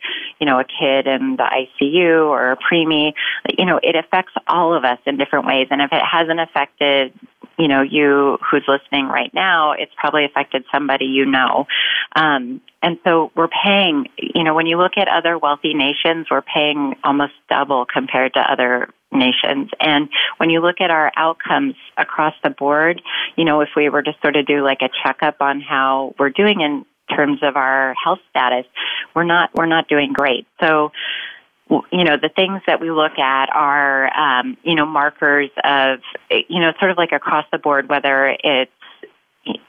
you 0.40 0.46
know, 0.46 0.58
a 0.58 0.64
kid 0.64 1.06
in 1.06 1.37
the 1.37 1.44
ICU 1.44 2.26
or 2.26 2.52
a 2.52 2.56
preemie, 2.56 3.12
you 3.58 3.66
know, 3.66 3.78
it 3.82 3.96
affects 3.96 4.32
all 4.46 4.75
of 4.75 4.85
us 4.85 4.99
in 5.04 5.18
different 5.18 5.46
ways. 5.46 5.68
And 5.70 5.82
if 5.82 5.92
it 5.92 6.02
hasn't 6.02 6.40
affected 6.40 7.12
you 7.58 7.68
know, 7.68 7.82
you 7.82 8.38
who's 8.50 8.64
listening 8.68 9.06
right 9.06 9.32
now, 9.32 9.72
it's 9.72 9.92
probably 9.96 10.25
affected 10.25 10.64
somebody 10.72 11.06
you 11.06 11.26
know. 11.26 11.66
Um, 12.14 12.60
and 12.82 12.98
so 13.04 13.32
we're 13.34 13.48
paying, 13.48 14.06
you 14.18 14.44
know, 14.44 14.54
when 14.54 14.66
you 14.66 14.78
look 14.78 14.92
at 14.96 15.08
other 15.08 15.38
wealthy 15.38 15.75
nations, 15.75 16.26
we're 16.30 16.42
paying 16.42 16.94
almost 17.02 17.32
double 17.48 17.86
compared 17.86 18.34
to 18.34 18.40
other 18.40 18.90
nations. 19.12 19.70
And 19.80 20.08
when 20.36 20.50
you 20.50 20.60
look 20.60 20.80
at 20.80 20.90
our 20.90 21.10
outcomes 21.16 21.75
across 21.96 22.34
the 22.42 22.50
board, 22.50 23.00
you 23.36 23.44
know, 23.44 23.60
if 23.60 23.70
we 23.76 23.88
were 23.88 24.02
to 24.02 24.12
sort 24.22 24.36
of 24.36 24.46
do 24.46 24.62
like 24.62 24.82
a 24.82 24.90
checkup 25.02 25.40
on 25.40 25.60
how 25.60 26.14
we're 26.18 26.30
doing 26.30 26.60
in 26.60 26.84
terms 27.14 27.38
of 27.42 27.56
our 27.56 27.94
health 28.02 28.18
status, 28.30 28.66
we're 29.14 29.25
not, 29.25 29.50
we're 29.54 29.66
not 29.66 29.88
doing 29.88 30.12
great. 30.12 30.46
So, 30.60 30.92
you 31.68 32.04
know, 32.04 32.16
the 32.16 32.28
things 32.28 32.62
that 32.66 32.80
we 32.80 32.90
look 32.90 33.18
at 33.18 33.49
are, 33.52 34.16
um, 34.16 34.56
you 34.62 34.75
know, 34.75 34.87
markers 34.87 35.50
of, 35.64 36.00
you 36.30 36.61
know, 36.61 36.73
sort 36.78 36.92
of 36.92 36.96
like 36.96 37.12
across 37.12 37.44
the 37.50 37.58
board, 37.58 37.88
whether 37.88 38.37
it's 38.42 38.70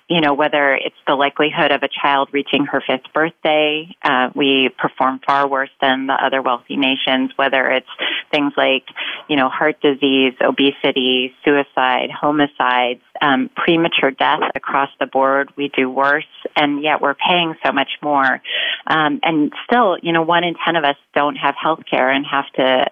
you 0.09 0.21
know, 0.21 0.33
whether 0.33 0.73
it's 0.73 0.95
the 1.05 1.15
likelihood 1.15 1.71
of 1.71 1.83
a 1.83 1.89
child 1.89 2.29
reaching 2.31 2.65
her 2.65 2.81
fifth 2.85 3.11
birthday, 3.13 3.93
uh, 4.03 4.29
we 4.33 4.69
perform 4.77 5.19
far 5.25 5.47
worse 5.47 5.69
than 5.81 6.07
the 6.07 6.13
other 6.13 6.41
wealthy 6.41 6.77
nations, 6.77 7.31
whether 7.35 7.69
it's 7.69 7.89
things 8.31 8.53
like, 8.55 8.83
you 9.27 9.35
know, 9.35 9.49
heart 9.49 9.81
disease, 9.81 10.33
obesity, 10.41 11.33
suicide, 11.43 12.09
homicides, 12.09 13.01
um, 13.21 13.49
premature 13.55 14.11
death 14.11 14.39
across 14.55 14.89
the 14.99 15.05
board, 15.05 15.51
we 15.57 15.69
do 15.75 15.89
worse, 15.89 16.23
and 16.55 16.81
yet 16.81 17.01
we're 17.01 17.15
paying 17.15 17.55
so 17.65 17.71
much 17.71 17.89
more. 18.01 18.41
Um, 18.87 19.19
and 19.23 19.51
still, 19.65 19.97
you 20.01 20.13
know, 20.13 20.21
one 20.21 20.43
in 20.43 20.55
ten 20.65 20.75
of 20.75 20.85
us 20.85 20.97
don't 21.13 21.35
have 21.35 21.55
health 21.61 21.81
care 21.89 22.09
and 22.09 22.25
have 22.25 22.45
to 22.55 22.85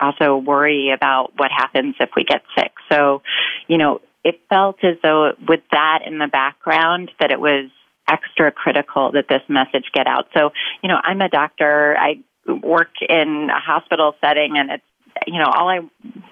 also 0.00 0.36
worry 0.36 0.90
about 0.90 1.32
what 1.36 1.50
happens 1.50 1.94
if 2.00 2.10
we 2.16 2.24
get 2.24 2.42
sick. 2.56 2.72
So, 2.90 3.22
you 3.68 3.78
know, 3.78 4.00
it 4.24 4.40
felt 4.48 4.82
as 4.82 4.96
though 5.02 5.32
with 5.46 5.60
that 5.70 6.00
in 6.06 6.18
the 6.18 6.26
background 6.26 7.10
that 7.20 7.30
it 7.30 7.40
was 7.40 7.70
extra 8.08 8.50
critical 8.50 9.12
that 9.12 9.28
this 9.28 9.42
message 9.48 9.90
get 9.92 10.06
out. 10.06 10.28
So, 10.36 10.50
you 10.82 10.88
know, 10.88 10.98
I'm 11.02 11.20
a 11.20 11.28
doctor. 11.28 11.96
I 11.98 12.20
work 12.46 12.90
in 13.08 13.48
a 13.50 13.60
hospital 13.60 14.14
setting 14.20 14.56
and 14.56 14.70
it's 14.70 14.84
you 15.26 15.38
know, 15.38 15.46
all 15.46 15.68
I 15.68 15.80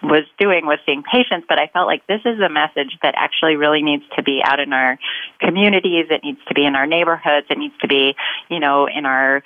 was 0.03 0.25
doing 0.39 0.67
was 0.67 0.79
seeing 0.85 1.03
patients, 1.03 1.47
but 1.49 1.59
I 1.59 1.69
felt 1.69 1.87
like 1.87 2.07
this 2.07 2.21
is 2.25 2.41
a 2.41 2.49
message 2.49 2.99
that 3.03 3.15
actually 3.17 3.57
really 3.57 3.83
needs 3.83 4.03
to 4.17 4.23
be 4.23 4.43
out 4.45 4.61
in 4.61 4.73
our 4.73 4.99
communities. 5.41 6.07
It 6.11 6.23
needs 6.25 6.41
to 6.49 6.55
be 6.55 6.67
in 6.67 6.75
our 6.75 6.87
neighborhoods. 6.87 7.47
It 7.49 7.59
needs 7.59 7.75
to 7.81 7.89
be, 7.89 8.15
you 8.51 8.61
know, 8.61 8.89
in 8.89 9.07
our 9.07 9.43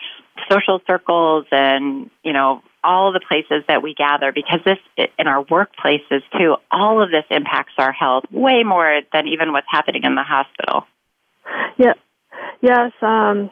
social 0.50 0.80
circles 0.86 1.46
and, 1.50 2.10
you 2.22 2.32
know, 2.32 2.62
all 2.86 3.12
the 3.12 3.20
places 3.20 3.64
that 3.66 3.82
we 3.82 3.94
gather 3.94 4.32
because 4.32 4.60
this 4.64 4.78
in 5.18 5.26
our 5.26 5.44
workplaces 5.44 6.22
too 6.38 6.54
all 6.70 7.02
of 7.02 7.10
this 7.10 7.24
impacts 7.30 7.72
our 7.78 7.92
health 7.92 8.24
way 8.30 8.62
more 8.62 9.00
than 9.12 9.26
even 9.26 9.52
what's 9.52 9.66
happening 9.68 10.04
in 10.04 10.14
the 10.14 10.22
hospital. 10.22 10.84
Yeah. 11.76 11.94
Yes 12.62 12.92
um 13.02 13.50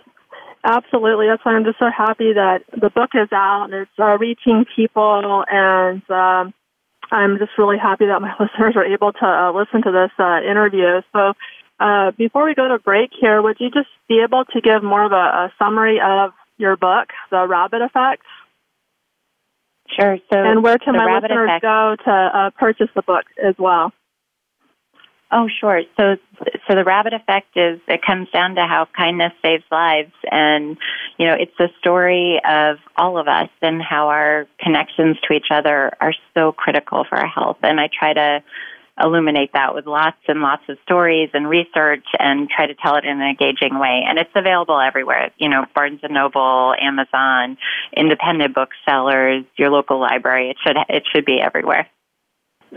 absolutely. 0.62 1.26
That's 1.26 1.44
why 1.44 1.54
i'm 1.54 1.64
just 1.64 1.80
so 1.80 1.90
happy 1.90 2.32
that 2.34 2.62
the 2.70 2.90
book 2.90 3.10
is 3.14 3.28
out 3.32 3.64
and 3.64 3.74
it's 3.74 3.98
uh, 3.98 4.16
reaching 4.18 4.64
people 4.76 5.44
and 5.50 6.08
um 6.10 6.54
i'm 7.10 7.38
just 7.38 7.52
really 7.58 7.78
happy 7.78 8.06
that 8.06 8.22
my 8.22 8.34
listeners 8.40 8.76
are 8.76 8.86
able 8.86 9.12
to 9.12 9.26
uh, 9.26 9.52
listen 9.52 9.82
to 9.82 9.90
this 9.90 10.12
uh, 10.18 10.40
interview. 10.48 11.02
So 11.12 11.32
uh, 11.80 12.12
before 12.12 12.44
we 12.44 12.54
go 12.54 12.68
to 12.68 12.78
break 12.78 13.10
here, 13.20 13.42
would 13.42 13.56
you 13.58 13.70
just 13.70 13.88
be 14.08 14.22
able 14.24 14.44
to 14.44 14.60
give 14.60 14.82
more 14.84 15.04
of 15.04 15.12
a, 15.12 15.16
a 15.16 15.52
summary 15.58 15.98
of 16.00 16.32
your 16.58 16.76
book, 16.76 17.08
The 17.30 17.46
Rabbit 17.46 17.82
Effect? 17.82 18.22
Sure. 19.98 20.18
So, 20.32 20.38
and 20.38 20.62
where 20.62 20.78
can 20.78 20.94
my 20.96 21.20
listeners 21.20 21.50
effect. 21.50 21.62
go 21.62 21.96
to 22.04 22.10
uh, 22.10 22.50
purchase 22.58 22.88
the 22.94 23.02
book 23.02 23.24
as 23.42 23.54
well? 23.58 23.92
Oh, 25.30 25.48
sure. 25.60 25.82
So, 25.96 26.16
so 26.68 26.76
the 26.76 26.84
rabbit 26.84 27.12
effect 27.12 27.56
is 27.56 27.80
it 27.88 28.00
comes 28.06 28.28
down 28.30 28.54
to 28.54 28.62
how 28.66 28.86
kindness 28.96 29.32
saves 29.44 29.64
lives, 29.70 30.12
and 30.30 30.76
you 31.18 31.26
know, 31.26 31.34
it's 31.34 31.52
the 31.58 31.70
story 31.80 32.40
of 32.48 32.76
all 32.96 33.18
of 33.18 33.26
us 33.26 33.48
and 33.60 33.82
how 33.82 34.08
our 34.08 34.46
connections 34.60 35.16
to 35.26 35.34
each 35.34 35.48
other 35.50 35.92
are 36.00 36.12
so 36.34 36.52
critical 36.52 37.04
for 37.08 37.18
our 37.18 37.26
health. 37.26 37.56
And 37.62 37.80
I 37.80 37.88
try 37.92 38.12
to 38.12 38.44
illuminate 39.02 39.52
that 39.54 39.74
with 39.74 39.86
lots 39.86 40.18
and 40.28 40.40
lots 40.40 40.62
of 40.68 40.78
stories 40.84 41.30
and 41.34 41.48
research 41.48 42.04
and 42.18 42.48
try 42.48 42.66
to 42.66 42.74
tell 42.74 42.96
it 42.96 43.04
in 43.04 43.20
an 43.20 43.26
engaging 43.26 43.78
way. 43.78 44.04
And 44.06 44.18
it's 44.18 44.30
available 44.34 44.80
everywhere, 44.80 45.30
you 45.36 45.48
know, 45.48 45.64
Barnes 45.74 46.00
and 46.02 46.14
Noble, 46.14 46.74
Amazon, 46.80 47.58
independent 47.96 48.54
booksellers, 48.54 49.44
your 49.56 49.70
local 49.70 49.98
library. 49.98 50.50
It 50.50 50.56
should, 50.64 50.76
it 50.88 51.02
should 51.12 51.24
be 51.24 51.40
everywhere. 51.40 51.88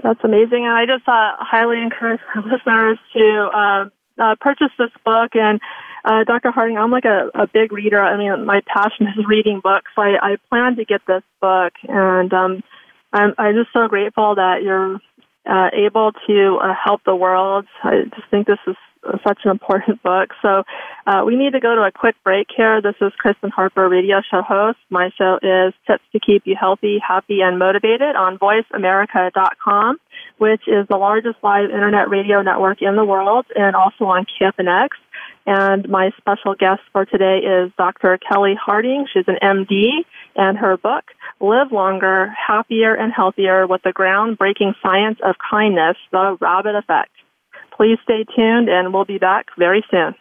That's 0.04 0.20
amazing. 0.24 0.66
And 0.66 0.74
I 0.74 0.86
just 0.86 1.08
uh, 1.08 1.36
highly 1.40 1.82
encourage 1.82 2.22
listeners 2.36 2.98
to 3.14 3.50
uh, 3.54 3.90
uh, 4.20 4.36
purchase 4.42 4.72
this 4.80 4.92
book. 5.06 5.36
And 5.36 5.60
uh, 6.04 6.24
Dr. 6.24 6.52
Harding, 6.52 6.78
I'm 6.78 6.92
like 6.92 7.06
a, 7.06 7.30
a 7.36 7.48
big 7.48 7.72
reader. 7.72 8.02
I 8.02 8.18
mean, 8.18 8.46
my 8.46 8.62
passion 8.66 9.08
is 9.08 9.26
reading 9.28 9.60
books. 9.64 9.92
So 9.96 10.02
I, 10.02 10.34
I 10.34 10.36
plan 10.50 10.76
to 10.78 10.86
get 10.86 11.02
this 11.08 11.24
book. 11.42 11.74
And 11.88 12.34
um, 12.34 12.64
I'm, 13.14 13.34
I'm 13.38 13.56
just 13.56 13.72
so 13.74 13.88
grateful 13.88 14.36
that 14.36 14.64
you're 14.64 15.00
uh, 15.48 15.70
able 15.74 16.12
to 16.28 16.58
uh, 16.62 16.74
help 16.74 17.04
the 17.06 17.16
world. 17.16 17.66
I 17.84 18.04
just 18.16 18.30
think 18.30 18.48
this 18.48 18.60
is 18.68 18.76
such 19.26 19.40
an 19.46 19.52
important 19.52 20.02
book. 20.04 20.32
So 20.42 20.64
uh, 21.06 21.24
we 21.26 21.36
need 21.36 21.54
to 21.54 21.60
go 21.60 21.76
to 21.76 21.82
a 21.82 21.92
quick 21.92 22.16
break 22.24 22.48
here. 22.56 22.82
This 22.82 22.96
is 23.02 23.12
Kristen 23.18 23.50
Harper, 23.50 23.88
radio 23.88 24.22
show 24.30 24.42
host. 24.42 24.80
My 24.90 25.10
show 25.18 25.40
is 25.42 25.74
Tips 25.86 26.04
to 26.14 26.20
Keep 26.20 26.44
You 26.46 26.56
Healthy, 26.60 27.00
Happy, 27.06 27.42
and 27.42 27.60
Motivated 27.60 28.16
on 28.16 28.38
VoiceAmerica.com, 28.38 29.98
which 30.38 30.68
is 30.68 30.88
the 30.90 30.98
largest 30.98 31.38
live 31.44 31.70
internet 31.70 32.10
radio 32.10 32.42
network 32.42 32.82
in 32.82 32.96
the 32.96 33.06
world 33.06 33.46
and 33.56 33.76
also 33.76 34.06
on 34.06 34.26
KFNX. 34.40 34.90
And 35.46 35.88
my 35.88 36.12
special 36.18 36.56
guest 36.56 36.82
for 36.92 37.06
today 37.06 37.38
is 37.38 37.72
Dr. 37.78 38.20
Kelli 38.20 38.56
Harding. 38.58 39.08
She's 39.14 39.24
an 39.28 39.38
MD, 39.42 40.04
and 40.36 40.58
her 40.58 40.78
book, 40.78 41.06
Live 41.40 41.72
Longer, 41.72 42.34
Happier, 42.48 42.96
and 42.96 43.14
Healthier 43.14 43.68
with 43.68 43.82
the 43.84 43.94
Groundbreaking 43.94 44.74
Science 44.82 45.20
of 45.24 45.36
Kindness, 45.38 45.98
The 46.12 46.38
Rabbit 46.42 46.76
Effect. 46.76 47.12
Please 47.76 48.00
stay 48.04 48.26
tuned, 48.36 48.70
and 48.70 48.92
we'll 48.92 49.06
be 49.06 49.20
back 49.20 49.48
very 49.58 49.84
soon. 49.92 50.16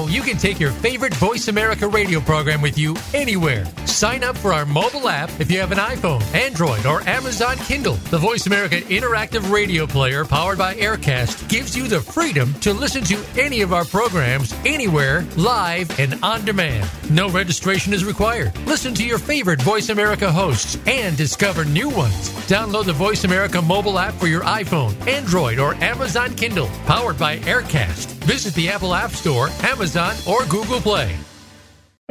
Now, 0.00 0.06
you 0.06 0.22
can 0.22 0.38
take 0.38 0.58
your 0.58 0.72
favorite 0.72 1.12
Voice 1.14 1.48
America 1.48 1.86
radio 1.86 2.20
program 2.20 2.62
with 2.62 2.78
you 2.78 2.96
anywhere. 3.12 3.66
Sign 3.84 4.24
up 4.24 4.34
for 4.34 4.54
our 4.54 4.64
mobile 4.64 5.10
app 5.10 5.28
if 5.38 5.50
you 5.50 5.60
have 5.60 5.72
an 5.72 5.78
iPhone, 5.78 6.22
Android, 6.34 6.86
or 6.86 7.06
Amazon 7.06 7.56
Kindle. 7.58 7.94
The 8.08 8.16
Voice 8.16 8.46
America 8.46 8.76
interactive 8.76 9.50
radio 9.52 9.86
player 9.86 10.24
powered 10.24 10.56
by 10.56 10.74
Aircast 10.76 11.50
gives 11.50 11.76
you 11.76 11.86
the 11.86 12.00
freedom 12.00 12.54
to 12.60 12.72
listen 12.72 13.04
to 13.04 13.18
any 13.36 13.60
of 13.60 13.74
our 13.74 13.84
programs 13.84 14.54
anywhere, 14.64 15.26
live 15.36 16.00
and 16.00 16.18
on 16.22 16.46
demand. 16.46 16.88
No 17.10 17.28
registration 17.28 17.92
is 17.92 18.02
required. 18.02 18.56
Listen 18.66 18.94
to 18.94 19.04
your 19.04 19.18
favorite 19.18 19.60
Voice 19.60 19.90
America 19.90 20.32
hosts 20.32 20.78
and 20.86 21.14
discover 21.14 21.66
new 21.66 21.90
ones. 21.90 22.30
Download 22.48 22.86
the 22.86 22.94
Voice 22.94 23.24
America 23.24 23.60
mobile 23.60 23.98
app 23.98 24.14
for 24.14 24.28
your 24.28 24.42
iPhone, 24.42 24.94
Android, 25.06 25.58
or 25.58 25.74
Amazon 25.74 26.34
Kindle, 26.36 26.68
powered 26.86 27.18
by 27.18 27.36
Aircast. 27.40 28.06
Visit 28.24 28.54
the 28.54 28.68
Apple 28.68 28.94
App 28.94 29.10
Store, 29.10 29.48
Amazon, 29.62 29.89
or 30.26 30.44
Google 30.46 30.80
Play. 30.80 31.16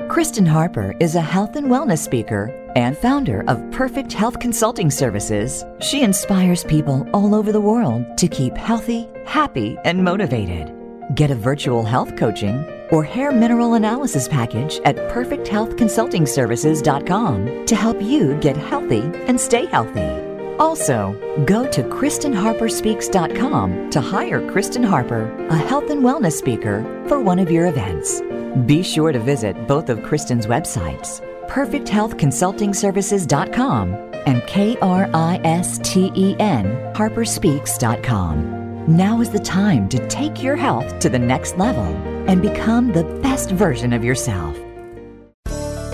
Kristen 0.07 0.45
Harper 0.45 0.95
is 0.99 1.15
a 1.15 1.21
health 1.21 1.55
and 1.55 1.67
wellness 1.67 1.99
speaker 1.99 2.51
and 2.75 2.97
founder 2.97 3.43
of 3.47 3.71
Perfect 3.71 4.11
Health 4.13 4.39
Consulting 4.39 4.89
Services. 4.89 5.63
She 5.81 6.01
inspires 6.01 6.63
people 6.63 7.07
all 7.13 7.35
over 7.35 7.51
the 7.51 7.61
world 7.61 8.17
to 8.17 8.27
keep 8.27 8.57
healthy, 8.57 9.07
happy, 9.25 9.77
and 9.83 10.03
motivated. 10.03 10.73
Get 11.15 11.29
a 11.31 11.35
virtual 11.35 11.83
health 11.83 12.15
coaching 12.15 12.63
or 12.91 13.03
hair 13.03 13.31
mineral 13.31 13.75
analysis 13.75 14.27
package 14.27 14.79
at 14.85 14.95
perfecthealthconsultingservices.com 14.95 17.65
to 17.65 17.75
help 17.75 18.01
you 18.01 18.33
get 18.39 18.57
healthy 18.57 19.01
and 19.27 19.39
stay 19.39 19.67
healthy. 19.67 20.28
Also, 20.59 21.15
go 21.45 21.65
to 21.71 21.81
KristenHarperSpeaks.com 21.83 23.89
to 23.91 24.01
hire 24.01 24.51
Kristen 24.51 24.83
Harper, 24.83 25.31
a 25.47 25.57
health 25.57 25.89
and 25.89 26.03
wellness 26.03 26.33
speaker, 26.33 26.83
for 27.07 27.19
one 27.19 27.39
of 27.39 27.49
your 27.49 27.67
events. 27.67 28.21
Be 28.65 28.83
sure 28.83 29.11
to 29.11 29.19
visit 29.19 29.67
both 29.67 29.89
of 29.89 30.03
Kristen's 30.03 30.45
websites, 30.47 31.21
perfecthealthconsultingservices.com 31.47 33.93
and 34.25 34.45
K-R-I-S-T-E-N 34.47 35.05
harperspeaks.com. 36.93 38.97
Now 38.97 39.21
is 39.21 39.29
the 39.29 39.39
time 39.39 39.87
to 39.89 40.07
take 40.07 40.41
your 40.43 40.55
health 40.55 40.99
to 40.99 41.09
the 41.09 41.19
next 41.19 41.57
level 41.57 41.85
and 42.27 42.41
become 42.41 42.91
the 42.91 43.03
best 43.21 43.51
version 43.51 43.93
of 43.93 44.03
yourself. 44.03 44.57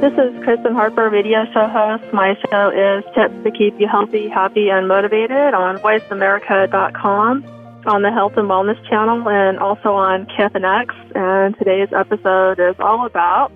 This 0.00 0.12
is 0.12 0.44
Kristen 0.44 0.74
Harper, 0.74 1.10
radio 1.10 1.44
show 1.52 1.66
host. 1.66 2.12
My 2.12 2.36
show 2.48 2.70
is 2.70 3.02
Tips 3.16 3.34
to 3.42 3.50
Keep 3.50 3.80
You 3.80 3.88
Healthy, 3.88 4.28
Happy, 4.28 4.68
and 4.68 4.86
Motivated 4.86 5.54
on 5.54 5.78
VoiceAmerica.com, 5.78 7.44
on 7.84 8.02
the 8.02 8.12
Health 8.12 8.36
and 8.36 8.48
Wellness 8.48 8.80
channel, 8.88 9.28
and 9.28 9.58
also 9.58 9.94
on 9.94 10.26
KFNX. 10.26 11.16
And 11.16 11.58
today's 11.58 11.92
episode 11.92 12.60
is 12.60 12.76
all 12.78 13.06
about 13.06 13.50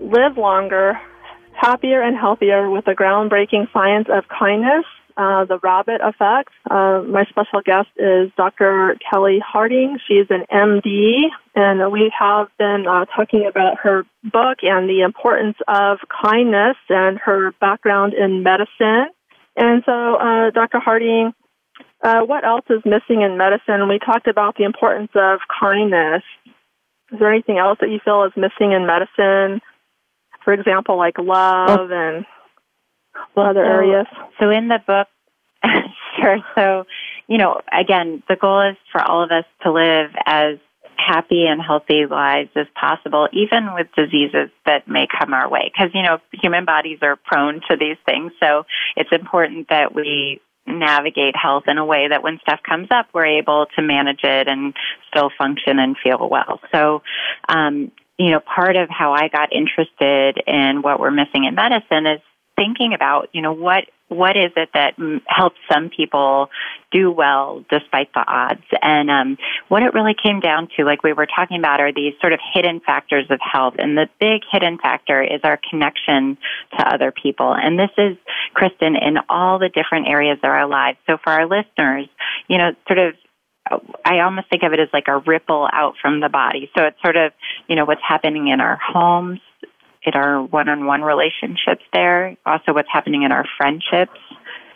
live 0.00 0.36
longer, 0.36 1.00
happier, 1.52 2.02
and 2.02 2.16
healthier 2.16 2.68
with 2.68 2.84
the 2.84 2.96
groundbreaking 2.96 3.72
science 3.72 4.08
of 4.10 4.24
kindness 4.26 4.84
uh, 5.16 5.44
the 5.44 5.58
rabbit 5.62 6.00
effect. 6.02 6.50
Uh, 6.70 7.02
my 7.06 7.24
special 7.30 7.60
guest 7.64 7.88
is 7.96 8.30
Dr. 8.36 8.96
Kelli 9.00 9.40
Harding. 9.40 9.98
She's 10.06 10.26
an 10.30 10.44
MD, 10.52 11.24
and 11.54 11.92
we 11.92 12.12
have 12.18 12.48
been 12.58 12.86
uh, 12.88 13.04
talking 13.06 13.46
about 13.48 13.78
her 13.82 14.04
book 14.24 14.58
and 14.62 14.88
the 14.88 15.02
importance 15.02 15.56
of 15.68 15.98
kindness 16.22 16.76
and 16.88 17.18
her 17.18 17.52
background 17.60 18.14
in 18.14 18.42
medicine. 18.42 19.08
And 19.56 19.82
so, 19.84 20.14
uh, 20.16 20.50
Dr. 20.50 20.78
Harding, 20.78 21.32
uh, 22.02 22.20
what 22.20 22.44
else 22.44 22.64
is 22.70 22.82
missing 22.84 23.22
in 23.22 23.36
medicine? 23.36 23.88
We 23.88 23.98
talked 23.98 24.26
about 24.26 24.56
the 24.56 24.64
importance 24.64 25.10
of 25.14 25.40
kindness. 25.60 26.22
Is 27.12 27.18
there 27.18 27.32
anything 27.32 27.58
else 27.58 27.78
that 27.80 27.90
you 27.90 27.98
feel 28.04 28.24
is 28.24 28.32
missing 28.36 28.72
in 28.72 28.86
medicine? 28.86 29.60
For 30.44 30.52
example, 30.52 30.96
like 30.96 31.18
love 31.18 31.90
and 31.90 32.24
well, 33.34 33.46
other 33.46 33.64
so, 33.64 33.70
areas? 33.70 34.06
So 34.38 34.50
in 34.50 34.68
the 34.68 34.78
book, 34.86 35.08
sure. 36.20 36.38
So, 36.54 36.84
you 37.28 37.38
know, 37.38 37.60
again, 37.72 38.22
the 38.28 38.36
goal 38.36 38.70
is 38.70 38.76
for 38.92 39.02
all 39.02 39.22
of 39.22 39.30
us 39.30 39.44
to 39.62 39.72
live 39.72 40.10
as 40.26 40.58
happy 40.96 41.46
and 41.46 41.60
healthy 41.62 42.06
lives 42.06 42.50
as 42.56 42.66
possible, 42.78 43.28
even 43.32 43.72
with 43.74 43.86
diseases 43.96 44.50
that 44.66 44.86
may 44.86 45.06
come 45.06 45.32
our 45.32 45.48
way. 45.48 45.70
Because, 45.72 45.90
you 45.94 46.02
know, 46.02 46.18
human 46.32 46.64
bodies 46.64 46.98
are 47.02 47.16
prone 47.16 47.60
to 47.70 47.76
these 47.76 47.96
things. 48.04 48.32
So 48.40 48.64
it's 48.96 49.10
important 49.12 49.68
that 49.70 49.94
we 49.94 50.40
navigate 50.66 51.34
health 51.34 51.64
in 51.66 51.78
a 51.78 51.84
way 51.84 52.08
that 52.08 52.22
when 52.22 52.38
stuff 52.40 52.60
comes 52.68 52.88
up, 52.90 53.06
we're 53.12 53.38
able 53.38 53.66
to 53.76 53.82
manage 53.82 54.20
it 54.22 54.46
and 54.46 54.74
still 55.08 55.30
function 55.36 55.78
and 55.78 55.96
feel 56.02 56.28
well. 56.30 56.60
So, 56.72 57.02
um, 57.48 57.90
you 58.18 58.30
know, 58.30 58.40
part 58.40 58.76
of 58.76 58.88
how 58.90 59.12
I 59.12 59.28
got 59.28 59.52
interested 59.52 60.42
in 60.46 60.82
what 60.82 61.00
we're 61.00 61.10
missing 61.10 61.44
in 61.44 61.54
medicine 61.54 62.06
is 62.06 62.20
thinking 62.60 62.92
about, 62.92 63.30
you 63.32 63.40
know, 63.40 63.52
what 63.52 63.84
what 64.08 64.36
is 64.36 64.50
it 64.56 64.70
that 64.74 64.94
helps 65.28 65.56
some 65.72 65.88
people 65.88 66.50
do 66.90 67.12
well 67.12 67.64
despite 67.70 68.12
the 68.12 68.24
odds? 68.26 68.64
And 68.82 69.08
um, 69.08 69.38
what 69.68 69.84
it 69.84 69.94
really 69.94 70.16
came 70.20 70.40
down 70.40 70.68
to, 70.76 70.84
like 70.84 71.04
we 71.04 71.12
were 71.12 71.26
talking 71.26 71.58
about, 71.58 71.80
are 71.80 71.92
these 71.92 72.14
sort 72.20 72.32
of 72.32 72.40
hidden 72.52 72.80
factors 72.80 73.26
of 73.30 73.38
health. 73.40 73.74
And 73.78 73.96
the 73.96 74.08
big 74.18 74.42
hidden 74.50 74.78
factor 74.78 75.22
is 75.22 75.40
our 75.44 75.60
connection 75.70 76.36
to 76.76 76.92
other 76.92 77.12
people. 77.12 77.54
And 77.54 77.78
this 77.78 77.90
is, 77.96 78.16
Kristen, 78.52 78.96
in 78.96 79.18
all 79.28 79.60
the 79.60 79.68
different 79.68 80.08
areas 80.08 80.38
of 80.42 80.50
our 80.50 80.66
lives. 80.66 80.98
So 81.06 81.16
for 81.22 81.30
our 81.30 81.46
listeners, 81.46 82.08
you 82.48 82.58
know, 82.58 82.72
sort 82.88 82.98
of 82.98 83.14
I 84.04 84.20
almost 84.20 84.50
think 84.50 84.64
of 84.64 84.72
it 84.72 84.80
as 84.80 84.88
like 84.92 85.06
a 85.06 85.18
ripple 85.18 85.68
out 85.72 85.94
from 86.02 86.18
the 86.18 86.28
body. 86.28 86.68
So 86.76 86.84
it's 86.86 87.00
sort 87.02 87.16
of, 87.16 87.32
you 87.68 87.76
know, 87.76 87.84
what's 87.84 88.02
happening 88.06 88.48
in 88.48 88.60
our 88.60 88.76
homes, 88.82 89.38
in 90.02 90.14
our 90.14 90.42
one-on-one 90.42 91.02
relationships 91.02 91.82
there, 91.92 92.36
also 92.46 92.72
what's 92.72 92.88
happening 92.90 93.22
in 93.22 93.32
our 93.32 93.44
friendships, 93.56 94.18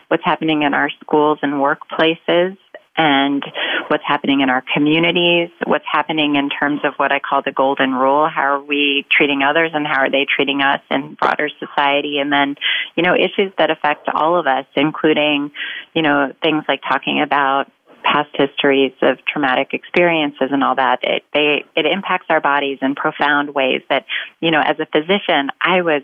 what's 0.08 0.24
happening 0.24 0.62
in 0.62 0.74
our 0.74 0.90
schools 1.00 1.38
and 1.42 1.54
workplaces, 1.54 2.56
and 2.96 3.44
what's 3.88 4.04
happening 4.06 4.40
in 4.40 4.50
our 4.50 4.62
communities, 4.72 5.50
what's 5.66 5.84
happening 5.90 6.37
in 6.37 6.48
terms 6.48 6.80
of 6.84 6.94
what 6.96 7.10
I 7.10 7.18
call 7.18 7.42
the 7.42 7.50
golden 7.50 7.92
rule. 7.92 8.28
How 8.28 8.54
are 8.54 8.62
we 8.62 9.04
treating 9.10 9.42
others 9.42 9.72
and 9.74 9.87
how 9.87 10.00
are 10.00 10.10
they 10.10 10.26
treating 10.32 10.60
us 10.60 10.80
in 10.90 11.14
broader 11.14 11.48
society? 11.58 12.18
And 12.18 12.32
then, 12.32 12.54
you 12.94 13.02
know, 13.02 13.14
issues 13.14 13.52
that 13.58 13.70
affect 13.70 14.08
all 14.08 14.38
of 14.38 14.46
us, 14.46 14.66
including, 14.76 15.50
you 15.92 16.02
know, 16.02 16.32
things 16.42 16.64
like 16.68 16.82
talking 16.82 17.20
about 17.20 17.70
past 18.04 18.30
histories 18.34 18.92
of 19.02 19.18
traumatic 19.26 19.70
experiences 19.72 20.48
and 20.50 20.62
all 20.62 20.76
that, 20.76 21.00
it 21.02 21.24
they 21.32 21.64
it 21.74 21.86
impacts 21.86 22.26
our 22.28 22.40
bodies 22.40 22.78
in 22.82 22.94
profound 22.94 23.54
ways 23.54 23.82
that, 23.88 24.04
you 24.40 24.50
know, 24.50 24.60
as 24.60 24.76
a 24.78 24.86
physician, 24.86 25.50
I 25.60 25.82
was 25.82 26.02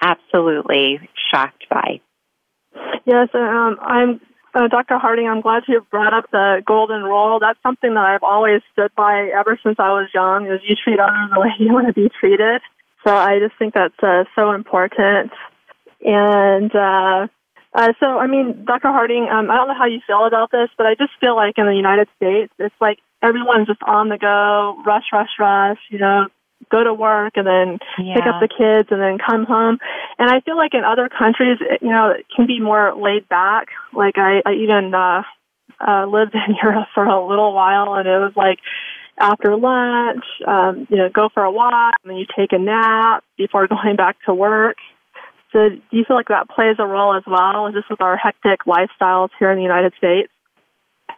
absolutely 0.00 1.00
shocked 1.30 1.66
by. 1.68 2.00
Yes, 3.04 3.28
um, 3.34 3.76
I'm 3.80 4.20
uh, 4.54 4.68
Dr. 4.68 4.98
Harding. 4.98 5.28
I'm 5.28 5.40
glad 5.40 5.64
you 5.66 5.84
brought 5.90 6.14
up 6.14 6.30
the 6.30 6.62
golden 6.66 7.02
rule. 7.02 7.38
That's 7.40 7.58
something 7.62 7.94
that 7.94 8.04
I've 8.04 8.22
always 8.22 8.60
stood 8.72 8.94
by 8.94 9.30
ever 9.34 9.58
since 9.62 9.76
I 9.78 9.92
was 9.92 10.08
young. 10.14 10.46
Is 10.46 10.60
you 10.66 10.76
treat 10.76 11.00
others 11.00 11.30
the 11.32 11.40
way 11.40 11.48
you 11.58 11.72
want 11.72 11.86
to 11.88 11.92
be 11.92 12.10
treated. 12.20 12.60
So 13.04 13.14
I 13.14 13.38
just 13.40 13.58
think 13.58 13.74
that's 13.74 13.98
uh, 14.02 14.24
so 14.36 14.52
important. 14.52 15.32
And 16.04 16.74
uh, 16.74 17.26
uh, 17.74 17.92
so, 18.00 18.18
I 18.18 18.26
mean, 18.26 18.64
Dr. 18.66 18.88
Harding, 18.88 19.28
um, 19.32 19.50
I 19.50 19.56
don't 19.56 19.68
know 19.68 19.78
how 19.78 19.86
you 19.86 20.00
feel 20.06 20.26
about 20.26 20.50
this, 20.50 20.68
but 20.76 20.86
I 20.86 20.94
just 20.94 21.12
feel 21.20 21.34
like 21.34 21.56
in 21.56 21.66
the 21.66 21.74
United 21.74 22.08
States, 22.16 22.52
it's 22.58 22.74
like 22.80 22.98
everyone's 23.22 23.66
just 23.66 23.82
on 23.82 24.08
the 24.08 24.18
go, 24.18 24.82
rush, 24.84 25.06
rush, 25.12 25.30
rush, 25.38 25.78
you 25.90 25.98
know, 25.98 26.26
go 26.70 26.84
to 26.84 26.92
work 26.92 27.32
and 27.36 27.46
then 27.46 27.78
yeah. 27.98 28.14
pick 28.14 28.24
up 28.26 28.40
the 28.40 28.48
kids 28.48 28.88
and 28.90 29.00
then 29.00 29.18
come 29.18 29.44
home. 29.44 29.78
And 30.18 30.30
I 30.30 30.40
feel 30.40 30.56
like 30.56 30.74
in 30.74 30.84
other 30.84 31.08
countries, 31.08 31.58
you 31.80 31.88
know, 31.88 32.10
it 32.10 32.26
can 32.34 32.46
be 32.46 32.60
more 32.60 32.94
laid 32.94 33.28
back. 33.28 33.68
Like 33.92 34.16
I, 34.16 34.42
I 34.44 34.52
even 34.54 34.92
uh, 34.94 35.22
uh, 35.80 36.06
lived 36.06 36.34
in 36.48 36.56
Europe 36.62 36.88
for 36.94 37.04
a 37.04 37.26
little 37.26 37.54
while, 37.54 37.94
and 37.94 38.06
it 38.06 38.18
was 38.18 38.32
like 38.36 38.58
after 39.18 39.56
lunch, 39.56 40.24
um, 40.46 40.86
you 40.90 40.96
know, 40.96 41.08
go 41.08 41.28
for 41.32 41.42
a 41.42 41.50
walk, 41.50 41.94
and 42.02 42.10
then 42.10 42.18
you 42.18 42.26
take 42.36 42.52
a 42.52 42.58
nap 42.58 43.24
before 43.36 43.66
going 43.82 43.96
back 43.96 44.16
to 44.26 44.34
work. 44.34 44.76
So 45.52 45.68
do 45.68 45.80
you 45.90 46.04
feel 46.04 46.16
like 46.16 46.28
that 46.28 46.48
plays 46.48 46.76
a 46.78 46.86
role 46.86 47.14
as 47.14 47.24
well, 47.26 47.70
just 47.72 47.90
with 47.90 48.00
our 48.00 48.16
hectic 48.16 48.60
lifestyles 48.66 49.28
here 49.38 49.50
in 49.50 49.56
the 49.56 49.62
United 49.62 49.92
States? 49.98 50.30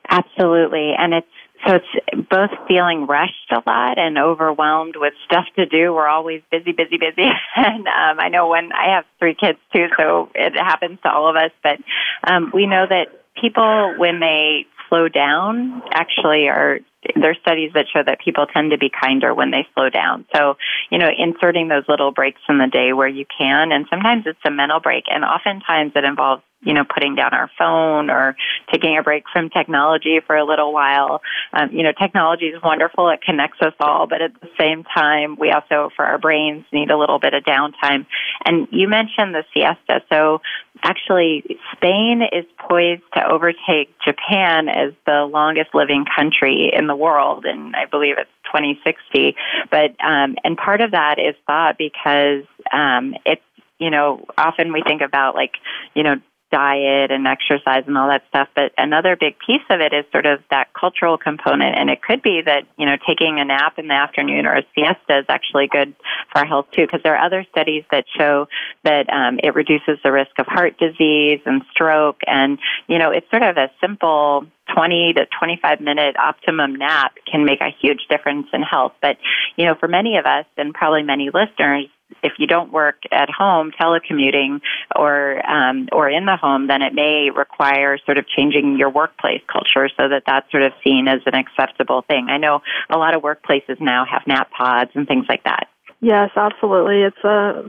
Absolutely. 0.09 0.93
And 0.99 1.15
it's 1.15 1.27
so 1.67 1.77
it's 1.77 2.29
both 2.29 2.51
feeling 2.69 3.07
rushed 3.07 3.51
a 3.51 3.63
lot 3.67 3.99
and 3.99 4.19
overwhelmed 4.19 4.97
with 4.97 5.15
stuff 5.25 5.47
to 5.57 5.65
do. 5.65 5.95
We're 5.95 6.09
always 6.09 6.43
busy, 6.51 6.73
busy, 6.73 6.99
busy. 6.99 7.31
and 7.57 7.87
um, 7.87 8.21
I 8.21 8.29
know 8.29 8.49
when 8.49 8.73
I 8.73 8.97
have 8.97 9.05
three 9.19 9.35
kids 9.35 9.59
too, 9.73 9.87
so 9.97 10.31
it 10.35 10.55
happens 10.57 10.99
to 11.03 11.11
all 11.11 11.31
of 11.31 11.37
us. 11.37 11.53
But 11.63 11.79
um, 12.25 12.51
we 12.53 12.67
know 12.67 12.85
that 12.89 13.07
people, 13.41 13.95
when 13.97 14.21
they 14.21 14.67
slow 14.89 15.09
down, 15.09 15.83
actually 15.91 16.49
are 16.49 16.81
there's 17.17 17.39
studies 17.39 17.73
that 17.75 17.87
show 17.93 18.03
that 18.05 18.21
people 18.21 18.47
tend 18.47 18.71
to 18.71 18.79
be 18.79 18.91
kinder 18.91 19.35
when 19.35 19.51
they 19.51 19.67
slow 19.75 19.91
down. 19.91 20.25
So, 20.35 20.57
you 20.91 20.99
know, 20.99 21.09
inserting 21.17 21.69
those 21.69 21.85
little 21.89 22.13
breaks 22.13 22.41
in 22.49 22.59
the 22.59 22.67
day 22.67 22.93
where 22.93 23.09
you 23.09 23.27
can, 23.39 23.73
and 23.73 23.87
sometimes 23.91 24.25
it's 24.27 24.39
a 24.45 24.51
mental 24.51 24.81
break, 24.81 25.05
and 25.11 25.25
oftentimes 25.25 25.93
it 25.95 26.05
involves 26.05 26.43
you 26.65 26.75
know, 26.75 26.85
putting 26.85 27.15
down 27.15 27.33
our 27.33 27.51
phone 27.59 28.11
or 28.11 28.37
taking 28.73 28.97
a 28.99 29.03
break 29.03 29.25
from 29.33 29.51
technology 29.51 30.21
for 30.27 30.37
a 30.37 30.45
little 30.45 30.73
while. 30.73 31.23
Um, 31.53 31.71
you 31.73 31.83
know, 31.83 31.93
technology 31.93 32.47
is 32.47 32.63
wonderful. 32.63 33.09
It 33.11 33.21
connects 33.23 33.61
us 33.61 33.75
all, 33.81 34.07
but 34.07 34.23
at 34.23 34.33
the 34.41 34.49
same 34.59 34.85
time, 34.85 35.37
we 35.39 35.51
also, 35.51 35.91
for 35.95 36.05
our 36.05 36.19
brains, 36.19 36.65
need 36.73 36.91
a 36.91 36.99
little 36.99 37.19
bit 37.19 37.35
of 37.35 37.45
downtime. 37.45 38.07
And 38.45 38.69
you 38.71 38.89
mentioned 38.89 39.35
the 39.35 39.45
siesta. 39.53 40.03
So 40.11 40.41
actually, 40.83 41.59
Spain 41.73 42.23
is 42.33 42.45
poised 42.59 43.03
to 43.15 43.27
overtake 43.27 43.95
Japan 44.05 44.69
as 44.69 44.93
the 45.07 45.29
longest 45.31 45.75
living 45.75 46.05
country 46.17 46.71
in 46.73 46.87
the 46.87 46.97
world. 46.97 47.45
And 47.45 47.77
I 47.77 47.87
believe 47.87 48.17
it's 48.19 48.31
2060. 48.47 49.37
But, 49.71 49.95
um, 50.05 50.37
and 50.45 50.57
part 50.57 50.81
of 50.81 50.93
that 50.93 51.19
is 51.19 51.35
thought 51.47 51.77
because, 51.79 52.45
um, 52.73 53.15
it's, 53.25 53.43
you 53.79 53.91
know, 53.91 54.25
often 54.39 54.73
we 54.73 54.83
think 54.87 55.03
about 55.03 55.35
like, 55.35 55.53
you 55.95 56.03
know, 56.03 56.17
diet 56.55 57.11
and 57.11 57.27
exercise 57.27 57.83
and 57.89 57.99
all 57.99 58.09
that 58.09 58.23
stuff. 58.29 58.49
But 58.55 58.71
another 58.79 59.17
big 59.17 59.35
piece 59.45 59.67
of 59.71 59.81
it 59.81 59.93
is 59.93 60.05
sort 60.13 60.25
of 60.25 60.39
that 60.51 60.73
cultural 60.73 61.19
component. 61.19 61.77
And 61.77 61.91
it 61.91 62.01
could 62.01 62.23
be 62.23 62.43
that, 62.47 62.63
you 62.79 62.87
know, 62.87 62.97
taking 63.05 63.41
a 63.41 63.45
nap 63.45 63.77
in 63.77 63.89
the 63.89 63.95
afternoon 63.95 64.47
or 64.47 64.55
a 64.55 64.63
siesta 64.73 65.19
is 65.19 65.27
actually 65.29 65.67
good 65.67 65.97
for 66.31 66.39
our 66.39 66.47
health 66.47 66.67
too, 66.71 66.87
because 66.87 67.01
there 67.03 67.17
are 67.17 67.27
other 67.27 67.45
studies 67.51 67.83
that 67.91 68.05
show 68.17 68.47
that 68.85 69.11
um, 69.11 69.41
it 69.43 69.57
reduces 69.57 69.99
the 70.05 70.13
risk 70.13 70.31
of 70.39 70.47
heart 70.47 70.79
disease 70.79 71.41
and 71.45 71.63
stroke. 71.73 72.21
And, 72.29 72.59
you 72.87 72.99
know, 73.01 73.11
it's 73.11 73.29
sort 73.31 73.43
of 73.43 73.57
a 73.57 73.69
simple 73.81 74.47
20 74.73 75.15
to 75.15 75.27
25 75.39 75.81
minute 75.81 76.17
optimum 76.17 76.77
nap 76.77 77.15
can 77.31 77.45
make 77.45 77.61
a 77.61 77.75
huge 77.81 78.07
difference 78.09 78.47
in 78.53 78.63
health. 78.63 78.93
But, 79.03 79.19
you 79.57 79.67
know, 79.67 79.75
for 79.75 79.89
many 79.89 80.19
of 80.19 80.25
us 80.25 80.47
and 80.57 80.73
probably 80.73 81.03
many 81.03 81.31
listeners, 81.35 81.87
if 82.23 82.33
you 82.39 82.47
don't 82.47 82.73
work 82.73 82.97
at 83.13 83.29
home 83.31 83.71
telecommuting 83.81 84.61
or 84.95 85.45
um, 85.49 85.89
or 85.93 86.09
in 86.09 86.27
the 86.27 86.37
home, 86.37 86.67
then 86.69 86.83
it 86.83 86.95
may 86.95 87.31
require 87.35 87.99
sort 88.05 88.19
of 88.19 88.27
changing 88.29 88.77
your 88.79 88.91
workplace 88.91 89.43
culture 89.51 89.89
so 89.97 90.09
that 90.09 90.23
that's 90.27 90.51
sort 90.51 90.63
of 90.63 90.73
seen 90.85 91.09
as 91.09 91.21
an 91.27 91.35
acceptable 91.35 92.03
thing. 92.09 92.29
I 92.31 92.39
know 92.39 92.61
a 92.91 92.99
lot 92.99 93.15
of 93.15 93.23
workplaces 93.23 93.81
now 93.81 94.05
have 94.11 94.23
nap 94.27 94.51
pods 94.57 94.91
and 94.95 95.07
things 95.07 95.27
like 95.29 95.45
that. 95.45 95.69
Yes, 96.01 96.31
absolutely. 96.37 97.03
It's 97.03 97.25
uh, 97.25 97.63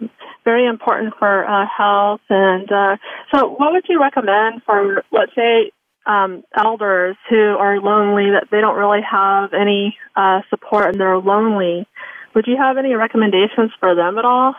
very 0.44 0.68
important 0.68 1.14
for 1.18 1.46
uh, 1.46 1.66
health. 1.66 2.22
And 2.30 2.70
uh, 2.72 2.98
so, 3.34 3.48
what 3.48 3.72
would 3.72 3.86
you 3.88 4.02
recommend 4.02 4.62
for, 4.66 5.04
let's 5.12 5.34
say, 5.36 5.72
um, 6.06 6.44
elders 6.56 7.16
who 7.30 7.38
are 7.38 7.80
lonely 7.80 8.32
that 8.32 8.48
they 8.52 8.62
don't 8.62 8.76
really 8.76 9.02
have 9.10 9.54
any 9.54 9.98
uh, 10.16 10.42
support 10.50 10.90
and 10.90 11.00
they're 11.00 11.18
lonely? 11.18 11.88
Would 12.36 12.48
you 12.48 12.58
have 12.58 12.78
any 12.78 12.94
recommendations 12.94 13.72
for 13.80 13.96
them 13.96 14.18
at 14.18 14.26
all? 14.26 14.54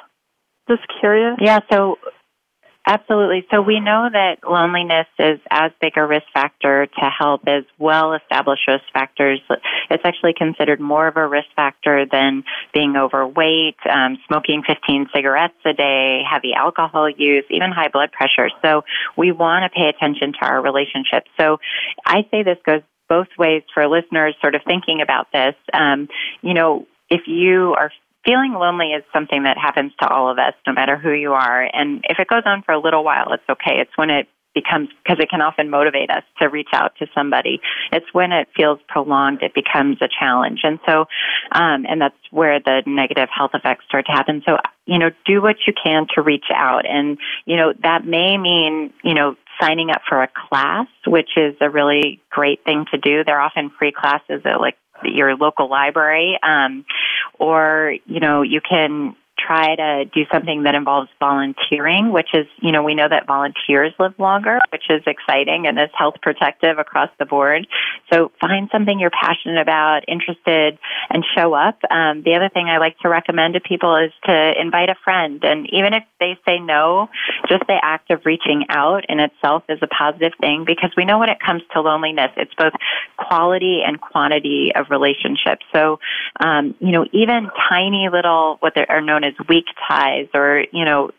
Just 0.68 0.82
curious. 0.98 1.36
Yeah, 1.40 1.60
so 1.70 1.98
absolutely. 2.86 3.46
So 3.52 3.60
we 3.60 3.80
know 3.80 4.08
that 4.10 4.38
loneliness 4.48 5.06
is 5.18 5.38
as 5.50 5.72
big 5.80 5.92
a 5.96 6.06
risk 6.06 6.24
factor 6.32 6.86
to 6.86 7.10
health 7.10 7.42
as 7.46 7.64
well 7.78 8.14
established 8.14 8.62
risk 8.66 8.84
factors. 8.92 9.40
It's 9.90 10.02
actually 10.04 10.32
considered 10.36 10.80
more 10.80 11.06
of 11.06 11.16
a 11.16 11.28
risk 11.28 11.48
factor 11.54 12.06
than 12.10 12.44
being 12.72 12.96
overweight, 12.96 13.76
um, 13.88 14.18
smoking 14.26 14.62
15 14.66 15.08
cigarettes 15.14 15.54
a 15.64 15.74
day, 15.74 16.22
heavy 16.28 16.54
alcohol 16.54 17.10
use, 17.10 17.44
even 17.50 17.70
high 17.72 17.88
blood 17.88 18.10
pressure. 18.10 18.48
So 18.64 18.82
we 19.16 19.32
want 19.32 19.64
to 19.64 19.76
pay 19.76 19.88
attention 19.88 20.32
to 20.32 20.38
our 20.46 20.62
relationships. 20.62 21.30
So 21.38 21.58
I 22.06 22.26
say 22.30 22.42
this 22.42 22.58
goes 22.64 22.80
both 23.08 23.28
ways 23.38 23.62
for 23.72 23.86
listeners 23.86 24.34
sort 24.40 24.54
of 24.54 24.62
thinking 24.66 25.00
about 25.00 25.28
this. 25.32 25.54
Um, 25.72 26.08
you 26.42 26.54
know, 26.54 26.86
if 27.10 27.22
you 27.26 27.74
are 27.78 27.90
feeling 28.24 28.52
lonely 28.52 28.88
is 28.88 29.04
something 29.12 29.44
that 29.44 29.56
happens 29.56 29.92
to 30.00 30.08
all 30.08 30.30
of 30.30 30.38
us, 30.38 30.54
no 30.66 30.72
matter 30.72 30.96
who 30.96 31.12
you 31.12 31.32
are. 31.32 31.62
And 31.62 32.04
if 32.08 32.18
it 32.18 32.26
goes 32.28 32.42
on 32.44 32.62
for 32.62 32.72
a 32.72 32.80
little 32.80 33.04
while, 33.04 33.32
it's 33.32 33.48
okay. 33.48 33.78
It's 33.78 33.96
when 33.96 34.10
it 34.10 34.28
becomes, 34.52 34.88
because 35.04 35.22
it 35.22 35.28
can 35.28 35.42
often 35.42 35.70
motivate 35.70 36.10
us 36.10 36.24
to 36.40 36.48
reach 36.48 36.70
out 36.72 36.92
to 36.98 37.06
somebody. 37.14 37.60
It's 37.92 38.06
when 38.12 38.32
it 38.32 38.48
feels 38.56 38.80
prolonged, 38.88 39.42
it 39.42 39.54
becomes 39.54 39.98
a 40.00 40.08
challenge. 40.08 40.60
And 40.64 40.80
so, 40.88 41.04
um, 41.52 41.86
and 41.88 42.00
that's 42.00 42.16
where 42.30 42.58
the 42.58 42.82
negative 42.86 43.28
health 43.28 43.50
effects 43.54 43.84
start 43.86 44.06
to 44.06 44.12
happen. 44.12 44.42
So, 44.46 44.56
you 44.86 44.98
know, 44.98 45.10
do 45.26 45.42
what 45.42 45.56
you 45.66 45.74
can 45.74 46.06
to 46.14 46.22
reach 46.22 46.46
out. 46.52 46.86
And, 46.86 47.18
you 47.44 47.56
know, 47.56 47.74
that 47.82 48.06
may 48.06 48.38
mean, 48.38 48.92
you 49.04 49.14
know, 49.14 49.36
signing 49.60 49.90
up 49.90 50.02
for 50.08 50.22
a 50.22 50.28
class, 50.48 50.86
which 51.06 51.30
is 51.36 51.54
a 51.60 51.70
really 51.70 52.20
great 52.30 52.64
thing 52.64 52.86
to 52.90 52.98
do. 52.98 53.24
They're 53.24 53.40
often 53.40 53.70
free 53.78 53.92
classes 53.92 54.42
at 54.44 54.60
like 54.60 54.76
your 55.04 55.36
local 55.36 55.68
library, 55.68 56.38
um, 56.42 56.84
or 57.38 57.94
you 58.06 58.20
know 58.20 58.42
you 58.42 58.60
can 58.60 59.14
try 59.38 59.76
to 59.76 60.04
do 60.06 60.24
something 60.32 60.64
that 60.64 60.74
involves 60.74 61.08
volunteering, 61.20 62.12
which 62.12 62.28
is, 62.34 62.46
you 62.60 62.72
know, 62.72 62.82
we 62.82 62.94
know 62.94 63.08
that 63.08 63.26
volunteers 63.26 63.92
live 63.98 64.14
longer, 64.18 64.60
which 64.72 64.84
is 64.90 65.02
exciting 65.06 65.66
and 65.66 65.78
is 65.78 65.90
health 65.94 66.14
protective 66.22 66.78
across 66.78 67.10
the 67.18 67.24
board. 67.24 67.66
So 68.12 68.32
find 68.40 68.68
something 68.72 68.98
you're 68.98 69.10
passionate 69.10 69.60
about, 69.60 70.04
interested, 70.08 70.78
and 71.10 71.24
show 71.36 71.54
up. 71.54 71.78
Um, 71.90 72.22
the 72.22 72.34
other 72.34 72.48
thing 72.48 72.68
I 72.68 72.78
like 72.78 72.98
to 73.00 73.08
recommend 73.08 73.54
to 73.54 73.60
people 73.60 73.96
is 73.96 74.12
to 74.24 74.52
invite 74.60 74.88
a 74.88 74.96
friend. 75.04 75.44
And 75.44 75.68
even 75.72 75.92
if 75.92 76.04
they 76.18 76.38
say 76.46 76.58
no, 76.58 77.08
just 77.48 77.66
the 77.66 77.78
act 77.82 78.10
of 78.10 78.24
reaching 78.24 78.66
out 78.68 79.04
in 79.08 79.20
itself 79.20 79.64
is 79.68 79.78
a 79.82 79.86
positive 79.86 80.32
thing 80.40 80.64
because 80.66 80.90
we 80.96 81.04
know 81.04 81.18
when 81.18 81.28
it 81.28 81.38
comes 81.40 81.62
to 81.72 81.80
loneliness, 81.80 82.30
it's 82.36 82.54
both 82.54 82.72
quality 83.16 83.82
and 83.86 84.00
quantity 84.00 84.72
of 84.74 84.86
relationships. 84.90 85.64
So, 85.72 85.98
um, 86.40 86.74
you 86.80 86.92
know, 86.92 87.06
even 87.12 87.50
tiny 87.68 88.08
little, 88.10 88.56
what 88.60 88.74
are 88.88 89.00
known 89.00 89.24
as 89.26 89.48
weak 89.48 89.66
ties 89.88 90.28
or, 90.34 90.64
you 90.72 90.84
know, 90.84 91.10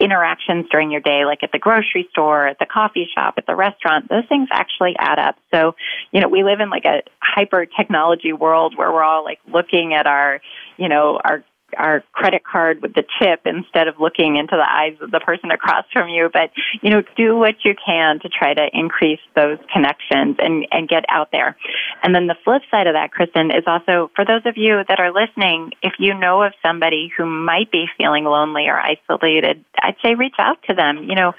interactions 0.00 0.66
during 0.70 0.90
your 0.90 1.00
day, 1.00 1.24
like 1.24 1.42
at 1.42 1.52
the 1.52 1.58
grocery 1.58 2.08
store, 2.10 2.48
at 2.48 2.58
the 2.58 2.66
coffee 2.66 3.08
shop, 3.14 3.34
at 3.38 3.46
the 3.46 3.54
restaurant, 3.54 4.08
those 4.08 4.24
things 4.28 4.48
actually 4.50 4.94
add 4.98 5.18
up. 5.18 5.36
So, 5.52 5.76
you 6.12 6.20
know, 6.20 6.28
we 6.28 6.42
live 6.42 6.60
in 6.60 6.70
like 6.70 6.84
a 6.84 7.02
hyper 7.20 7.66
technology 7.66 8.32
world 8.32 8.76
where 8.76 8.92
we're 8.92 9.04
all 9.04 9.24
like 9.24 9.38
looking 9.52 9.94
at 9.94 10.06
our, 10.06 10.40
you 10.76 10.88
know, 10.88 11.20
our 11.24 11.44
our 11.76 12.02
credit 12.12 12.44
card 12.44 12.82
with 12.82 12.94
the 12.94 13.04
chip 13.18 13.42
instead 13.44 13.88
of 13.88 13.98
looking 13.98 14.36
into 14.36 14.56
the 14.56 14.68
eyes 14.68 14.96
of 15.00 15.10
the 15.10 15.20
person 15.20 15.50
across 15.50 15.84
from 15.92 16.08
you. 16.08 16.30
But, 16.32 16.50
you 16.82 16.90
know, 16.90 17.02
do 17.16 17.36
what 17.36 17.56
you 17.64 17.74
can 17.74 18.20
to 18.20 18.28
try 18.28 18.54
to 18.54 18.68
increase 18.72 19.20
those 19.34 19.58
connections 19.72 20.36
and, 20.38 20.66
and 20.70 20.88
get 20.88 21.04
out 21.08 21.30
there. 21.32 21.56
And 22.02 22.14
then 22.14 22.26
the 22.26 22.36
flip 22.44 22.62
side 22.70 22.86
of 22.86 22.94
that, 22.94 23.12
Kristen, 23.12 23.50
is 23.50 23.64
also 23.66 24.10
for 24.14 24.24
those 24.24 24.42
of 24.44 24.56
you 24.56 24.82
that 24.88 25.00
are 25.00 25.12
listening, 25.12 25.72
if 25.82 25.94
you 25.98 26.14
know 26.14 26.42
of 26.42 26.52
somebody 26.64 27.12
who 27.16 27.26
might 27.26 27.70
be 27.70 27.86
feeling 27.96 28.24
lonely 28.24 28.66
or 28.68 28.78
isolated, 28.78 29.64
I'd 29.82 29.96
say 30.02 30.14
reach 30.14 30.36
out 30.38 30.58
to 30.68 30.74
them. 30.74 31.04
You 31.08 31.14
know, 31.14 31.32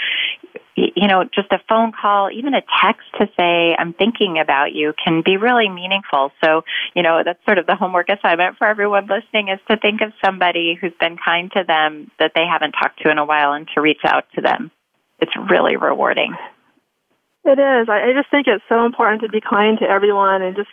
you 0.75 1.07
know, 1.07 1.23
just 1.23 1.51
a 1.51 1.59
phone 1.69 1.93
call, 1.93 2.29
even 2.31 2.53
a 2.53 2.61
text 2.83 3.07
to 3.19 3.27
say, 3.38 3.75
I'm 3.77 3.93
thinking 3.93 4.39
about 4.39 4.73
you 4.73 4.93
can 5.01 5.21
be 5.25 5.38
really 5.38 5.69
meaningful. 5.69 6.31
So, 6.43 6.63
you 6.93 7.01
know, 7.01 7.21
that's 7.23 7.43
sort 7.45 7.59
of 7.59 7.65
the 7.65 7.75
homework 7.75 8.09
assignment 8.09 8.57
for 8.57 8.67
everyone 8.67 9.07
listening 9.07 9.47
is 9.47 9.59
to 9.69 9.77
think 9.77 10.01
of 10.01 10.11
somebody 10.23 10.77
who's 10.79 10.93
been 10.99 11.17
kind 11.17 11.49
to 11.53 11.63
them 11.65 12.11
that 12.19 12.31
they 12.35 12.45
haven't 12.45 12.73
talked 12.73 13.01
to 13.03 13.09
in 13.09 13.17
a 13.17 13.25
while 13.25 13.53
and 13.53 13.67
to 13.73 13.81
reach 13.81 14.01
out 14.03 14.25
to 14.35 14.41
them. 14.41 14.69
It's 15.19 15.31
really 15.49 15.77
rewarding. 15.77 16.35
It 17.45 17.59
is. 17.59 17.88
I 17.88 18.11
just 18.13 18.29
think 18.29 18.47
it's 18.47 18.63
so 18.67 18.85
important 18.85 19.21
to 19.21 19.29
be 19.29 19.39
kind 19.39 19.79
to 19.79 19.85
everyone 19.85 20.41
and 20.41 20.55
just 20.57 20.69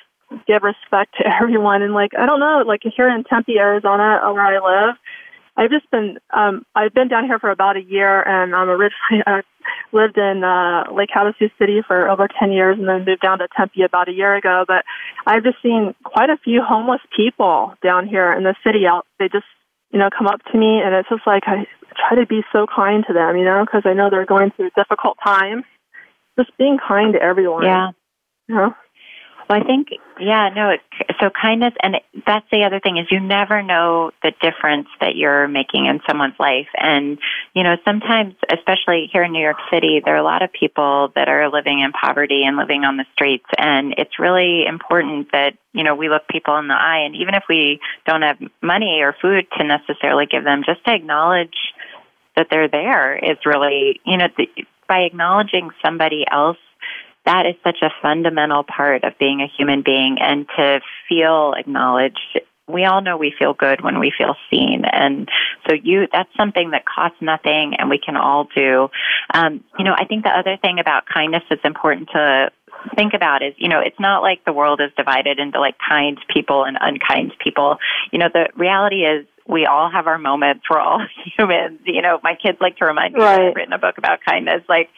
give 0.48 0.62
respect 0.62 1.14
to 1.18 1.24
everyone. 1.42 1.82
And 1.82 1.94
like, 1.94 2.10
I 2.18 2.26
don't 2.26 2.40
know, 2.40 2.64
like 2.66 2.82
here 2.96 3.08
in 3.08 3.22
Tempe, 3.24 3.58
Arizona, 3.58 4.18
where 4.32 4.42
I 4.42 4.86
live, 4.88 4.96
I've 5.56 5.70
just 5.70 5.90
been 5.90 6.18
um 6.34 6.64
I've 6.74 6.94
been 6.94 7.08
down 7.08 7.26
here 7.26 7.38
for 7.38 7.50
about 7.50 7.76
a 7.76 7.82
year 7.82 8.22
and 8.22 8.54
I'm 8.54 8.68
originally 8.68 9.22
uh, 9.26 9.42
lived 9.92 10.16
in 10.16 10.42
uh, 10.42 10.92
Lake 10.92 11.10
Havasu 11.14 11.50
City 11.58 11.82
for 11.86 12.08
over 12.08 12.26
10 12.26 12.52
years 12.52 12.78
and 12.78 12.88
then 12.88 13.04
moved 13.04 13.20
down 13.20 13.38
to 13.38 13.48
Tempe 13.56 13.82
about 13.82 14.08
a 14.08 14.12
year 14.12 14.34
ago. 14.34 14.64
But 14.66 14.84
I've 15.26 15.44
just 15.44 15.62
seen 15.62 15.94
quite 16.04 16.30
a 16.30 16.36
few 16.42 16.62
homeless 16.62 17.00
people 17.14 17.74
down 17.82 18.08
here 18.08 18.32
in 18.32 18.44
the 18.44 18.54
city. 18.64 18.86
Out, 18.86 19.06
they 19.18 19.28
just, 19.28 19.46
you 19.90 19.98
know, 19.98 20.08
come 20.16 20.26
up 20.26 20.40
to 20.50 20.58
me 20.58 20.80
and 20.80 20.94
it's 20.94 21.08
just 21.08 21.26
like 21.26 21.44
I 21.46 21.66
try 21.96 22.18
to 22.18 22.26
be 22.26 22.42
so 22.52 22.66
kind 22.66 23.04
to 23.06 23.12
them, 23.12 23.36
you 23.36 23.44
know, 23.44 23.64
because 23.64 23.82
I 23.84 23.92
know 23.92 24.10
they're 24.10 24.26
going 24.26 24.50
through 24.52 24.70
difficult 24.76 25.18
times. 25.22 25.64
Just 26.38 26.56
being 26.56 26.78
kind 26.78 27.12
to 27.12 27.22
everyone. 27.22 27.64
Yeah. 27.64 27.90
You 28.48 28.54
know? 28.54 28.74
Well, 29.52 29.60
I 29.60 29.66
think, 29.66 29.88
yeah, 30.18 30.48
no, 30.48 30.70
it, 30.70 30.80
so 31.20 31.28
kindness, 31.28 31.74
and 31.82 31.96
that's 32.26 32.46
the 32.50 32.64
other 32.64 32.80
thing 32.80 32.96
is 32.96 33.06
you 33.10 33.20
never 33.20 33.62
know 33.62 34.10
the 34.22 34.32
difference 34.40 34.88
that 34.98 35.14
you're 35.14 35.46
making 35.46 35.84
in 35.84 36.00
someone's 36.08 36.40
life. 36.40 36.68
And, 36.78 37.18
you 37.52 37.62
know, 37.62 37.76
sometimes, 37.84 38.34
especially 38.50 39.10
here 39.12 39.24
in 39.24 39.32
New 39.32 39.42
York 39.42 39.58
City, 39.70 40.00
there 40.02 40.14
are 40.14 40.18
a 40.18 40.24
lot 40.24 40.42
of 40.42 40.50
people 40.54 41.12
that 41.16 41.28
are 41.28 41.50
living 41.50 41.80
in 41.80 41.92
poverty 41.92 42.44
and 42.46 42.56
living 42.56 42.84
on 42.84 42.96
the 42.96 43.04
streets. 43.12 43.44
And 43.58 43.94
it's 43.98 44.18
really 44.18 44.64
important 44.64 45.32
that, 45.32 45.58
you 45.74 45.84
know, 45.84 45.96
we 45.96 46.08
look 46.08 46.26
people 46.28 46.56
in 46.56 46.68
the 46.68 46.74
eye. 46.74 47.02
And 47.04 47.14
even 47.14 47.34
if 47.34 47.42
we 47.46 47.78
don't 48.06 48.22
have 48.22 48.38
money 48.62 49.00
or 49.02 49.14
food 49.20 49.46
to 49.58 49.64
necessarily 49.64 50.24
give 50.24 50.44
them, 50.44 50.62
just 50.64 50.82
to 50.86 50.94
acknowledge 50.94 51.74
that 52.36 52.46
they're 52.50 52.68
there 52.68 53.16
is 53.18 53.36
really, 53.44 54.00
you 54.06 54.16
know, 54.16 54.28
the, 54.34 54.48
by 54.88 55.00
acknowledging 55.00 55.70
somebody 55.84 56.24
else 56.30 56.56
that 57.24 57.46
is 57.46 57.54
such 57.62 57.78
a 57.82 57.90
fundamental 58.00 58.64
part 58.64 59.04
of 59.04 59.18
being 59.18 59.40
a 59.40 59.46
human 59.56 59.82
being 59.82 60.16
and 60.20 60.46
to 60.56 60.80
feel 61.08 61.54
acknowledged. 61.56 62.40
We 62.68 62.84
all 62.84 63.02
know 63.02 63.16
we 63.16 63.34
feel 63.38 63.54
good 63.54 63.82
when 63.82 64.00
we 64.00 64.12
feel 64.16 64.34
seen. 64.50 64.84
And 64.84 65.28
so 65.68 65.74
you 65.74 66.06
that's 66.12 66.30
something 66.36 66.70
that 66.70 66.84
costs 66.84 67.18
nothing 67.20 67.74
and 67.78 67.90
we 67.90 67.98
can 67.98 68.16
all 68.16 68.48
do. 68.54 68.88
Um, 69.34 69.64
you 69.78 69.84
know 69.84 69.94
i 69.96 70.04
think 70.04 70.24
the 70.24 70.30
other 70.30 70.56
thing 70.60 70.78
about 70.78 71.04
kindness 71.12 71.42
that's 71.48 71.64
important 71.64 72.08
to 72.12 72.50
think 72.96 73.14
about 73.14 73.42
is 73.42 73.54
you 73.58 73.68
know 73.68 73.80
it's 73.80 73.98
not 74.00 74.22
like 74.22 74.44
the 74.44 74.52
world 74.52 74.80
is 74.80 74.90
divided 74.96 75.38
into 75.38 75.60
like 75.60 75.76
kind 75.78 76.18
people 76.32 76.64
and 76.64 76.76
unkind 76.80 77.32
people. 77.42 77.78
You 78.10 78.18
know 78.18 78.28
the 78.32 78.48
reality 78.56 79.04
is 79.04 79.26
we 79.48 79.66
all 79.66 79.90
have 79.90 80.06
our 80.06 80.18
moments. 80.18 80.64
We're 80.70 80.80
all 80.80 81.00
humans. 81.36 81.80
You 81.84 82.02
know, 82.02 82.20
my 82.22 82.34
kids 82.34 82.58
like 82.60 82.76
to 82.78 82.84
remind 82.84 83.14
me 83.14 83.20
right. 83.20 83.36
that 83.36 83.46
I've 83.48 83.56
written 83.56 83.72
a 83.72 83.78
book 83.78 83.98
about 83.98 84.20
kindness. 84.26 84.62
Like, 84.68 84.88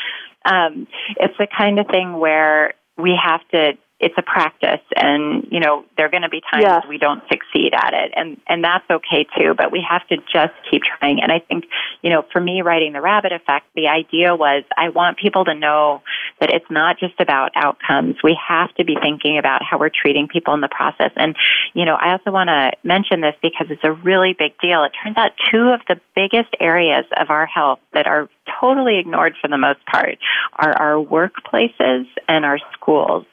um, 0.44 0.87
it's 1.16 1.37
the 1.38 1.46
kind 1.46 1.78
of 1.78 1.87
thing 1.87 2.18
where 2.18 2.74
we 2.96 3.18
have 3.22 3.40
to 3.52 3.72
it's 4.00 4.14
a 4.18 4.22
practice 4.22 4.83
and 4.96 5.46
you 5.50 5.61
know 5.61 5.85
there're 5.96 6.11
going 6.11 6.24
to 6.24 6.28
be 6.28 6.42
times 6.50 6.62
yes. 6.62 6.85
we 6.88 6.98
don't 6.98 7.22
succeed 7.30 7.72
at 7.74 7.94
it. 7.94 8.12
And 8.16 8.40
and 8.48 8.62
that's 8.62 8.85
okay 8.90 9.26
too 9.38 9.54
but 9.57 9.70
we 9.70 9.85
have 9.88 10.07
to 10.09 10.16
just 10.33 10.52
keep 10.70 10.83
trying. 10.83 11.20
And 11.22 11.30
i 11.30 11.38
think 11.38 11.64
you 12.02 12.11
know 12.11 12.24
for 12.33 12.40
me 12.40 12.62
writing 12.62 12.92
the 12.92 13.00
rabbit 13.00 13.33
effect 13.33 13.66
the 13.74 13.88
idea 13.88 14.35
was 14.35 14.64
i 14.76 14.88
want 14.88 15.18
people 15.18 15.44
to 15.44 15.54
know 15.54 16.02
that 16.40 16.50
it's 16.50 16.68
not 16.70 16.98
just 16.98 17.20
about 17.20 17.52
outcomes. 17.54 18.16
We 18.22 18.37
have 18.48 18.74
to 18.74 18.85
be 18.85 18.96
thinking 19.00 19.38
about 19.38 19.62
how 19.62 19.78
we're 19.78 19.90
treating 19.90 20.26
people 20.26 20.52
in 20.54 20.61
the 20.61 20.68
process. 20.68 21.12
And 21.16 21.37
you 21.72 21.85
know 21.85 21.94
i 21.94 22.12
also 22.12 22.33
want 22.33 22.48
to 22.48 22.72
mention 22.83 23.20
this 23.20 23.35
because 23.42 23.68
it's 23.70 23.85
a 23.85 23.92
really 23.92 24.35
big 24.37 24.59
deal. 24.61 24.83
It 24.85 24.92
turns 25.02 25.16
out 25.16 25.33
two 25.50 25.68
of 25.68 25.80
the 25.88 26.00
biggest 26.16 26.54
areas 26.59 27.04
of 27.16 27.30
our 27.30 27.46
health 27.46 27.78
that 27.92 28.07
are 28.07 28.28
totally 28.60 28.98
ignored 28.98 29.34
for 29.40 29.48
the 29.48 29.58
most 29.58 29.84
part 29.86 30.18
are 30.54 30.72
our 30.72 31.04
workplaces 31.04 32.06
and 32.28 32.44
our 32.44 32.58
schools 32.72 33.26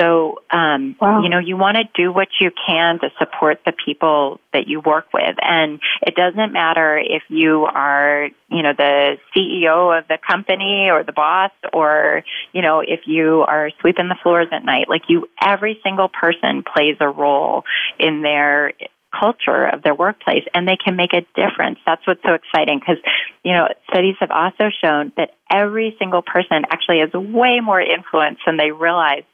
so, 0.00 0.38
um, 0.50 0.96
wow. 1.00 1.22
you 1.22 1.28
know, 1.28 1.38
you 1.38 1.56
want 1.56 1.76
to 1.76 1.84
do 1.94 2.12
what 2.12 2.28
you 2.40 2.50
can 2.66 2.98
to 3.00 3.10
support 3.18 3.60
the 3.66 3.72
people 3.72 4.40
that 4.52 4.66
you 4.66 4.80
work 4.80 5.06
with. 5.12 5.36
And 5.42 5.80
it 6.00 6.14
doesn't 6.14 6.52
matter 6.52 6.98
if 6.98 7.22
you 7.28 7.64
are, 7.64 8.30
you 8.48 8.62
know, 8.62 8.72
the 8.72 9.18
CEO 9.36 9.96
of 9.96 10.08
the 10.08 10.18
company 10.26 10.88
or 10.90 11.04
the 11.04 11.12
boss 11.12 11.50
or, 11.74 12.24
you 12.52 12.62
know, 12.62 12.80
if 12.80 13.00
you 13.06 13.44
are 13.46 13.70
sweeping 13.80 14.08
the 14.08 14.16
floors 14.22 14.48
at 14.50 14.64
night. 14.64 14.88
Like 14.88 15.02
you, 15.08 15.28
every 15.40 15.78
single 15.82 16.08
person 16.08 16.62
plays 16.62 16.96
a 17.00 17.08
role 17.08 17.64
in 17.98 18.22
their 18.22 18.72
culture 19.18 19.66
of 19.66 19.82
their 19.82 19.94
workplace 19.94 20.44
and 20.54 20.66
they 20.66 20.76
can 20.76 20.96
make 20.96 21.12
a 21.12 21.22
difference. 21.34 21.78
That's 21.86 22.06
what's 22.06 22.22
so 22.24 22.34
exciting 22.34 22.78
because, 22.78 23.02
you 23.44 23.52
know, 23.52 23.68
studies 23.90 24.16
have 24.20 24.30
also 24.30 24.70
shown 24.82 25.12
that 25.16 25.34
every 25.50 25.96
single 25.98 26.22
person 26.22 26.64
actually 26.70 27.00
has 27.00 27.12
way 27.12 27.60
more 27.60 27.80
influence 27.80 28.38
than 28.46 28.56
they 28.56 28.70
realize 28.70 29.24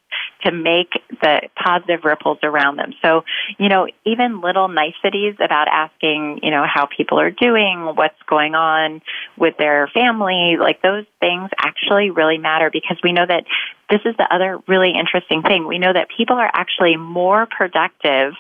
to 0.45 0.53
make 0.53 0.91
the 1.21 1.41
positive 1.57 2.05
ripples 2.05 2.39
around 2.43 2.77
them. 2.77 2.93
So, 3.03 3.25
you 3.59 3.69
know, 3.69 3.89
even 4.05 4.41
little 4.41 4.69
niceties 4.69 5.35
about 5.41 5.69
asking, 5.69 6.41
you 6.43 6.51
know, 6.51 6.65
how 6.67 6.87
people 6.87 7.19
are 7.21 7.31
doing, 7.31 7.85
what's 7.95 8.21
going 8.29 8.55
on 8.55 9.03
with 9.37 9.57
their 9.59 9.89
family, 9.89 10.57
like 10.59 10.81
those 10.81 11.05
things 11.21 11.51
actually 11.59 12.11
really 12.11 12.39
matter 12.39 12.71
because 12.73 12.99
we 13.03 13.13
know 13.13 13.27
that 13.27 13.45
this 13.91 14.01
is 14.05 14.17
the 14.17 14.33
other 14.33 14.61
really 14.69 14.93
interesting 14.93 15.43
thing. 15.43 15.67
We 15.67 15.79
know 15.79 15.93
that 15.93 16.09
people 16.15 16.37
are 16.37 16.51
actually 16.53 16.97
more 16.97 17.47
productive 17.47 18.35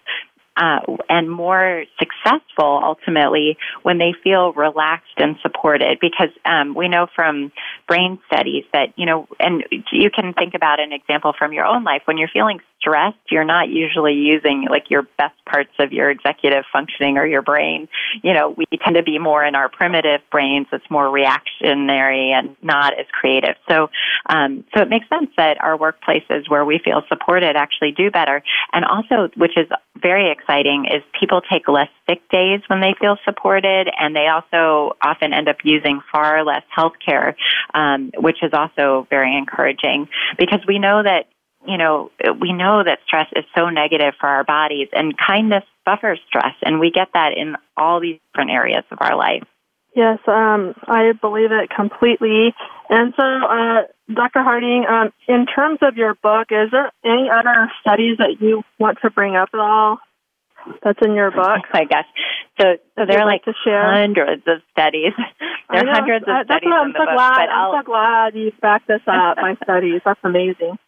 uh, 0.58 0.80
and 1.08 1.30
more 1.30 1.84
successful 1.98 2.80
ultimately 2.82 3.56
when 3.82 3.98
they 3.98 4.12
feel 4.24 4.52
relaxed 4.52 5.14
and 5.16 5.36
supported. 5.40 5.98
Because 6.00 6.30
um, 6.44 6.74
we 6.74 6.88
know 6.88 7.06
from 7.14 7.52
brain 7.86 8.18
studies 8.26 8.64
that 8.72 8.92
you 8.96 9.06
know 9.06 9.28
and 9.38 9.64
you 9.92 10.10
can 10.10 10.34
think 10.34 10.54
about 10.54 10.80
an 10.80 10.92
example 10.92 11.32
from 11.38 11.52
your 11.52 11.64
own 11.64 11.84
life 11.84 12.02
when 12.04 12.18
you're 12.18 12.28
feeling 12.28 12.60
stressed. 12.78 13.18
You're 13.30 13.44
not 13.44 13.68
usually 13.68 14.14
using 14.14 14.66
like 14.70 14.90
your 14.90 15.02
best 15.18 15.34
parts 15.44 15.72
of 15.78 15.92
your 15.92 16.10
executive 16.10 16.64
functioning 16.72 17.18
or 17.18 17.26
your 17.26 17.42
brain. 17.42 17.88
You 18.22 18.34
know 18.34 18.54
we 18.56 18.66
tend 18.84 18.96
to 18.96 19.02
be 19.02 19.18
more 19.18 19.44
in 19.44 19.54
our 19.54 19.68
primitive 19.68 20.20
brains. 20.30 20.66
It's 20.72 20.84
more 20.90 21.10
reactionary 21.10 22.32
and 22.32 22.56
not 22.62 22.98
as 22.98 23.06
creative. 23.12 23.56
So 23.68 23.90
um, 24.28 24.64
so 24.74 24.82
it 24.82 24.88
makes 24.88 25.08
sense 25.08 25.30
that 25.36 25.60
our 25.60 25.76
workplaces 25.76 26.48
where 26.48 26.64
we 26.64 26.80
feel 26.84 27.02
supported 27.08 27.56
actually 27.56 27.92
do 27.92 28.10
better. 28.10 28.42
And 28.72 28.84
also 28.84 29.28
which 29.36 29.56
is 29.56 29.66
very 30.00 30.30
exciting 30.30 30.86
is 30.86 31.02
people 31.18 31.40
take 31.40 31.68
less 31.68 31.88
sick 32.08 32.20
days 32.30 32.60
when 32.68 32.80
they 32.80 32.94
feel 33.00 33.16
supported, 33.24 33.88
and 33.98 34.14
they 34.14 34.28
also 34.28 34.96
often 35.02 35.32
end 35.32 35.48
up 35.48 35.56
using 35.64 36.00
far 36.12 36.44
less 36.44 36.62
health 36.74 36.94
care, 37.04 37.36
um, 37.74 38.10
which 38.16 38.38
is 38.42 38.52
also 38.52 39.06
very 39.10 39.36
encouraging. 39.36 40.08
Because 40.38 40.60
we 40.66 40.78
know 40.78 41.02
that 41.02 41.26
you 41.66 41.76
know, 41.76 42.10
we 42.40 42.52
know 42.52 42.82
that 42.84 43.00
stress 43.06 43.26
is 43.34 43.44
so 43.56 43.68
negative 43.68 44.14
for 44.20 44.28
our 44.28 44.44
bodies 44.44 44.88
and 44.92 45.14
kindness 45.18 45.64
buffers 45.84 46.20
stress 46.28 46.54
and 46.62 46.80
we 46.80 46.90
get 46.90 47.08
that 47.14 47.32
in 47.36 47.56
all 47.76 48.00
these 48.00 48.18
different 48.32 48.50
areas 48.50 48.84
of 48.90 48.98
our 49.00 49.16
life. 49.16 49.42
Yes, 49.96 50.18
um, 50.28 50.74
I 50.86 51.12
believe 51.20 51.50
it 51.50 51.70
completely. 51.70 52.54
And 52.88 53.14
so, 53.16 53.24
uh, 53.24 53.82
Dr. 54.14 54.42
Harding, 54.42 54.84
um, 54.88 55.12
in 55.26 55.46
terms 55.46 55.78
of 55.82 55.96
your 55.96 56.14
book, 56.14 56.48
is 56.50 56.70
there 56.70 56.92
any 57.04 57.28
other 57.28 57.70
studies 57.80 58.18
that 58.18 58.36
you 58.40 58.62
want 58.78 58.98
to 59.02 59.10
bring 59.10 59.34
up 59.34 59.48
at 59.52 59.58
all 59.60 59.98
that's 60.84 60.98
in 61.02 61.14
your 61.14 61.30
book? 61.30 61.48
Oh 61.64 61.74
my 61.74 61.84
gosh. 61.84 62.06
So, 62.60 62.76
so 62.96 63.06
there 63.06 63.20
are 63.20 63.26
like, 63.26 63.42
like 63.46 63.56
hundreds 63.64 64.42
of 64.46 64.58
studies. 64.72 65.12
there 65.70 65.88
are 65.88 65.94
hundreds 65.94 66.24
of 66.24 66.28
uh, 66.28 66.44
that's 66.46 66.62
studies 66.62 66.66
what 66.70 66.80
I'm 66.80 66.86
in 66.88 66.92
so 66.92 67.04
the 67.04 67.12
glad. 67.14 67.46
book. 67.46 67.54
I'm 67.54 67.80
so 67.80 67.86
glad 67.86 68.34
you 68.34 68.52
backed 68.60 68.88
this 68.88 69.02
up 69.06 69.36
by 69.36 69.56
studies. 69.64 70.00
That's 70.04 70.20
amazing. 70.22 70.78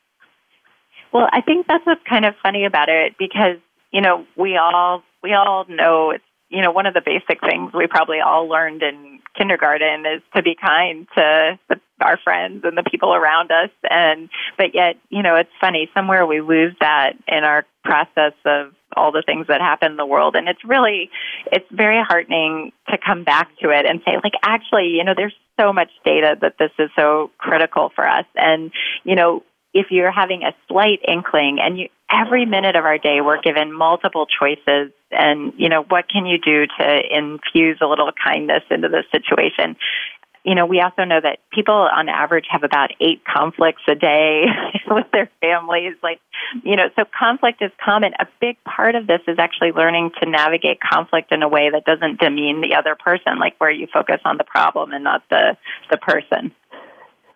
Well, 1.13 1.29
I 1.33 1.41
think 1.41 1.67
that's 1.67 1.85
what's 1.87 2.03
kind 2.09 2.25
of 2.25 2.35
funny 2.43 2.65
about 2.65 2.89
it 2.89 3.17
because, 3.19 3.57
you 3.91 4.01
know, 4.01 4.27
we 4.37 4.57
all 4.57 5.03
we 5.23 5.35
all 5.35 5.67
know 5.69 6.11
it's 6.11 6.25
you 6.51 6.61
know, 6.63 6.73
one 6.73 6.87
of 6.87 6.95
the 6.95 7.01
basic 7.01 7.41
things 7.41 7.73
we 7.73 7.87
probably 7.87 8.19
all 8.21 8.49
learned 8.49 8.83
in 8.83 9.21
kindergarten 9.37 10.05
is 10.05 10.21
to 10.35 10.43
be 10.43 10.57
kind 10.61 11.07
to 11.15 11.59
the, 11.69 11.81
our 12.01 12.19
friends 12.19 12.65
and 12.65 12.77
the 12.77 12.83
people 12.83 13.15
around 13.15 13.53
us. 13.53 13.71
And, 13.89 14.29
but 14.59 14.75
yet, 14.75 14.97
you 15.11 15.23
know, 15.23 15.37
it's 15.37 15.51
funny, 15.61 15.89
somewhere 15.95 16.27
we 16.27 16.41
lose 16.41 16.75
that 16.81 17.13
in 17.29 17.45
our 17.45 17.65
process 17.85 18.33
of 18.45 18.73
all 18.97 19.13
the 19.13 19.23
things 19.25 19.47
that 19.47 19.61
happen 19.61 19.93
in 19.93 19.97
the 19.97 20.05
world. 20.05 20.35
And 20.35 20.49
it's 20.49 20.65
really, 20.65 21.09
it's 21.53 21.67
very 21.71 22.03
heartening 22.03 22.73
to 22.91 22.99
come 22.99 23.23
back 23.23 23.49
to 23.63 23.71
it 23.71 23.87
and 23.87 24.01
say, 24.05 24.17
like, 24.17 24.35
actually, 24.43 24.89
you 24.89 25.05
know, 25.05 25.15
there's 25.17 25.35
so 25.59 25.73
much 25.73 25.91
data 26.05 26.37
that 26.41 26.55
this 26.59 26.73
is 26.81 26.91
so 26.97 27.31
critical 27.39 27.93
for 27.95 28.09
us. 28.09 28.25
And, 28.35 28.73
you 29.05 29.15
know, 29.15 29.45
if 29.73 29.87
you're 29.91 30.11
having 30.11 30.43
a 30.43 30.53
slight 30.69 31.01
inkling 31.07 31.59
and 31.61 31.79
you 31.79 31.89
every 32.11 32.45
minute 32.45 32.75
of 32.75 32.85
our 32.85 32.99
day 32.99 33.21
we're 33.21 33.41
given 33.41 33.73
multiple 33.73 34.27
choices 34.27 34.93
and 35.13 35.53
you 35.57 35.69
know 35.69 35.85
what 35.85 36.09
can 36.09 36.27
you 36.27 36.39
do 36.39 36.67
to 36.79 37.17
infuse 37.17 37.79
a 37.81 37.87
little 37.87 38.11
kindness 38.25 38.63
into 38.71 38.89
the 38.89 39.05
situation? 39.13 39.77
You 40.43 40.55
know 40.55 40.67
we 40.67 40.81
also 40.81 41.05
know 41.05 41.21
that 41.21 41.39
people 41.53 41.75
on 41.75 42.09
average 42.09 42.47
have 42.51 42.65
about 42.65 42.91
eight 43.01 43.23
conflicts 43.25 43.83
a 43.89 43.95
day 43.95 44.47
with 44.89 45.07
their 45.13 45.31
families 45.41 45.95
like 46.03 46.21
you 46.65 46.75
know 46.75 46.89
so 46.97 47.05
conflict 47.17 47.63
is 47.63 47.71
common. 47.85 48.13
A 48.19 48.27
big 48.41 48.57
part 48.65 48.97
of 48.97 49.07
this 49.07 49.21
is 49.29 49.39
actually 49.39 49.71
learning 49.71 50.11
to 50.21 50.29
navigate 50.29 50.81
conflict 50.81 51.31
in 51.31 51.43
a 51.43 51.49
way 51.49 51.71
that 51.71 51.85
doesn't 51.85 52.19
demean 52.19 52.61
the 52.61 52.75
other 52.75 52.97
person 52.97 53.39
like 53.39 53.55
where 53.61 53.71
you 53.71 53.87
focus 53.93 54.21
on 54.25 54.37
the 54.37 54.45
problem 54.45 54.93
and 54.93 55.05
not 55.05 55.23
the 55.31 55.57
the 55.91 55.99
person 55.99 56.53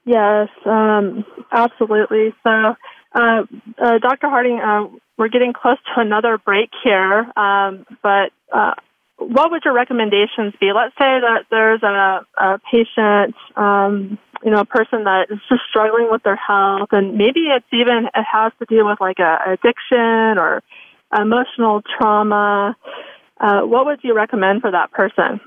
Yes, 0.04 0.48
um, 0.66 1.24
absolutely. 1.50 2.34
So, 2.42 2.74
uh, 3.14 3.42
uh, 3.78 3.98
Dr. 3.98 4.28
Harding, 4.28 4.60
uh, 4.60 4.88
we're 5.16 5.28
getting 5.28 5.52
close 5.52 5.78
to 5.94 6.00
another 6.00 6.38
break 6.38 6.70
here, 6.82 7.26
um, 7.38 7.86
but 8.02 8.30
uh, 8.52 8.74
what 9.18 9.50
would 9.50 9.62
your 9.64 9.72
recommendations 9.74 10.52
be? 10.60 10.72
Let's 10.72 10.94
say 10.98 11.20
that 11.20 11.44
there's 11.50 11.82
a, 11.82 12.26
a 12.36 12.58
patient, 12.70 13.34
um, 13.56 14.18
you 14.44 14.50
know, 14.50 14.60
a 14.60 14.64
person 14.64 15.04
that 15.04 15.28
is 15.30 15.38
just 15.48 15.62
struggling 15.70 16.08
with 16.10 16.22
their 16.24 16.36
health, 16.36 16.88
and 16.92 17.16
maybe 17.16 17.40
it's 17.48 17.64
even 17.72 18.06
it 18.14 18.24
has 18.30 18.52
to 18.58 18.66
do 18.68 18.84
with 18.84 19.00
like 19.00 19.20
a 19.20 19.38
addiction 19.52 20.38
or 20.38 20.62
emotional 21.18 21.80
trauma. 21.96 22.76
Uh, 23.40 23.62
what 23.62 23.86
would 23.86 24.00
you 24.02 24.14
recommend 24.14 24.60
for 24.60 24.70
that 24.72 24.90
person? 24.92 25.40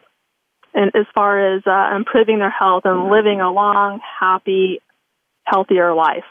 And 0.73 0.91
as 0.95 1.05
far 1.13 1.55
as 1.55 1.63
uh, 1.65 1.95
improving 1.95 2.39
their 2.39 2.51
health 2.51 2.83
and 2.85 3.09
living 3.09 3.41
a 3.41 3.51
long, 3.51 3.99
happy, 4.19 4.79
healthier 5.43 5.93
life. 5.93 6.25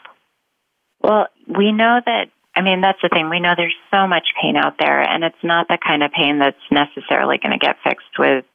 Well, 1.01 1.27
we 1.47 1.71
know 1.71 1.99
that 2.05 2.29
I 2.57 2.61
mean, 2.61 2.81
that's 2.81 2.99
the 3.03 3.09
thing. 3.09 3.29
We 3.29 3.39
know 3.39 3.53
there's 3.55 3.75
so 3.93 4.07
much 4.07 4.29
pain 4.41 4.57
out 4.57 4.77
there, 4.79 4.99
and 4.99 5.23
it's 5.23 5.43
not 5.43 5.67
the 5.67 5.77
kind 5.77 6.01
of 6.01 6.11
pain 6.11 6.39
that's 6.39 6.57
necessarily 6.71 7.37
going 7.37 7.51
to 7.51 7.63
get 7.63 7.75
fixed 7.83 8.17
with, 8.17 8.45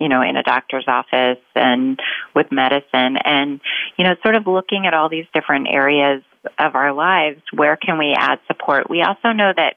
you 0.00 0.08
know, 0.08 0.20
in 0.20 0.36
a 0.36 0.42
doctor's 0.42 0.86
office 0.88 1.38
and 1.54 2.00
with 2.34 2.50
medicine. 2.50 3.18
And, 3.24 3.60
you 3.96 4.04
know, 4.04 4.16
sort 4.24 4.34
of 4.34 4.48
looking 4.48 4.88
at 4.88 4.94
all 4.94 5.08
these 5.08 5.26
different 5.32 5.68
areas 5.70 6.24
of 6.58 6.74
our 6.74 6.92
lives, 6.92 7.40
where 7.54 7.76
can 7.76 7.98
we 7.98 8.16
add 8.18 8.40
support? 8.48 8.90
We 8.90 9.02
also 9.02 9.30
know 9.30 9.52
that, 9.56 9.76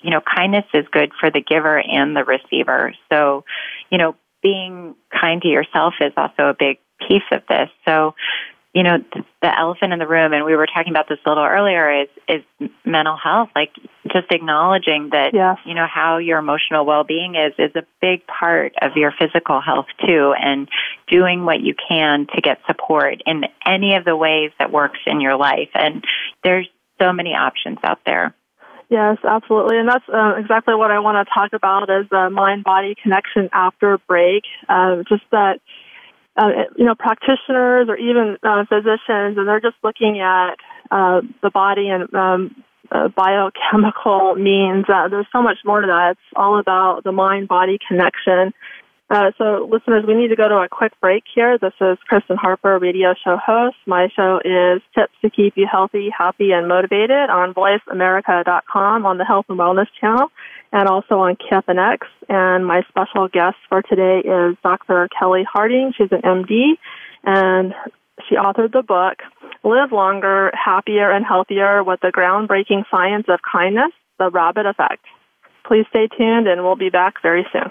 you 0.00 0.10
know, 0.10 0.20
kindness 0.20 0.66
is 0.72 0.86
good 0.92 1.10
for 1.18 1.28
the 1.28 1.40
giver 1.40 1.76
and 1.76 2.14
the 2.14 2.22
receiver. 2.22 2.94
So, 3.10 3.42
you 3.90 3.98
know, 3.98 4.14
being 4.44 4.94
kind 5.10 5.42
to 5.42 5.48
yourself 5.48 5.94
is 6.00 6.12
also 6.16 6.50
a 6.50 6.54
big 6.56 6.78
piece 7.08 7.24
of 7.32 7.42
this. 7.48 7.70
So, 7.84 8.14
you 8.74 8.82
know, 8.82 8.98
the 9.40 9.58
elephant 9.58 9.92
in 9.92 9.98
the 9.98 10.06
room, 10.06 10.32
and 10.32 10.44
we 10.44 10.54
were 10.54 10.66
talking 10.66 10.92
about 10.92 11.08
this 11.08 11.18
a 11.24 11.28
little 11.28 11.44
earlier, 11.44 12.02
is 12.02 12.08
is 12.28 12.68
mental 12.84 13.16
health. 13.16 13.48
Like 13.56 13.70
just 14.12 14.30
acknowledging 14.30 15.10
that, 15.12 15.32
yes. 15.32 15.58
you 15.64 15.74
know, 15.74 15.86
how 15.92 16.18
your 16.18 16.38
emotional 16.38 16.84
well 16.84 17.04
being 17.04 17.36
is 17.36 17.54
is 17.58 17.74
a 17.74 17.86
big 18.00 18.26
part 18.26 18.74
of 18.82 18.92
your 18.96 19.12
physical 19.18 19.60
health 19.60 19.86
too, 20.06 20.34
and 20.38 20.68
doing 21.08 21.44
what 21.44 21.60
you 21.60 21.74
can 21.88 22.26
to 22.34 22.40
get 22.40 22.58
support 22.66 23.22
in 23.26 23.44
any 23.64 23.94
of 23.94 24.04
the 24.04 24.16
ways 24.16 24.50
that 24.58 24.70
works 24.70 24.98
in 25.06 25.20
your 25.20 25.36
life. 25.36 25.70
And 25.74 26.04
there's 26.42 26.68
so 27.00 27.12
many 27.12 27.30
options 27.30 27.78
out 27.82 28.00
there. 28.04 28.34
Yes, 28.90 29.18
absolutely, 29.24 29.78
and 29.78 29.88
that's 29.88 30.04
uh, 30.12 30.34
exactly 30.36 30.74
what 30.74 30.90
I 30.90 30.98
want 30.98 31.26
to 31.26 31.32
talk 31.32 31.52
about 31.52 31.88
is 31.90 32.06
the 32.10 32.28
mind 32.30 32.64
body 32.64 32.94
connection 33.02 33.48
after 33.52 33.98
break. 34.06 34.44
Uh, 34.68 35.02
just 35.08 35.22
that 35.32 35.60
uh, 36.36 36.48
you 36.76 36.84
know, 36.84 36.94
practitioners 36.94 37.88
or 37.88 37.96
even 37.96 38.36
uh, 38.42 38.64
physicians, 38.68 39.38
and 39.38 39.46
they're 39.46 39.60
just 39.60 39.76
looking 39.82 40.20
at 40.20 40.56
uh, 40.90 41.20
the 41.42 41.50
body 41.50 41.88
and 41.88 42.12
um, 42.14 42.64
uh, 42.90 43.08
biochemical 43.08 44.34
means. 44.34 44.84
There's 44.88 45.26
so 45.32 45.42
much 45.42 45.58
more 45.64 45.80
to 45.80 45.86
that. 45.86 46.12
It's 46.12 46.20
all 46.36 46.58
about 46.58 47.04
the 47.04 47.12
mind-body 47.12 47.78
connection. 47.86 48.52
Uh, 49.10 49.30
so, 49.36 49.68
listeners, 49.70 50.04
we 50.08 50.14
need 50.14 50.28
to 50.28 50.36
go 50.36 50.48
to 50.48 50.56
a 50.56 50.68
quick 50.68 50.92
break 51.00 51.24
here. 51.34 51.58
This 51.58 51.74
is 51.80 51.98
Kristen 52.08 52.36
Harper, 52.36 52.78
radio 52.78 53.14
show 53.22 53.36
host. 53.36 53.76
My 53.86 54.08
show 54.16 54.40
is 54.42 54.80
Tips 54.94 55.12
to 55.20 55.28
Keep 55.28 55.58
You 55.58 55.68
Healthy, 55.70 56.08
Happy, 56.16 56.52
and 56.52 56.68
Motivated 56.68 57.28
on 57.28 57.52
VoiceAmerica.com 57.52 59.04
on 59.04 59.18
the 59.18 59.24
Health 59.24 59.44
and 59.50 59.58
Wellness 59.58 59.88
channel 60.00 60.30
and 60.72 60.88
also 60.88 61.18
on 61.18 61.36
KFNX. 61.36 61.98
And 62.30 62.66
my 62.66 62.82
special 62.88 63.28
guest 63.28 63.56
for 63.68 63.82
today 63.82 64.20
is 64.26 64.56
Dr. 64.62 65.08
Kelli 65.20 65.44
Harding. 65.44 65.92
She's 65.96 66.10
an 66.10 66.22
MD, 66.22 66.72
and 67.24 67.74
she 68.26 68.36
authored 68.36 68.72
the 68.72 68.82
book 68.82 69.18
Live 69.62 69.92
Longer, 69.92 70.50
Happier, 70.54 71.10
and 71.10 71.26
Healthier 71.26 71.84
with 71.84 72.00
the 72.00 72.08
Groundbreaking 72.08 72.84
Science 72.90 73.26
of 73.28 73.40
Kindness, 73.42 73.92
The 74.18 74.30
Rabbit 74.30 74.64
Effect. 74.64 75.04
Please 75.66 75.84
stay 75.90 76.08
tuned, 76.08 76.48
and 76.48 76.62
we'll 76.62 76.76
be 76.76 76.90
back 76.90 77.22
very 77.22 77.46
soon. 77.52 77.70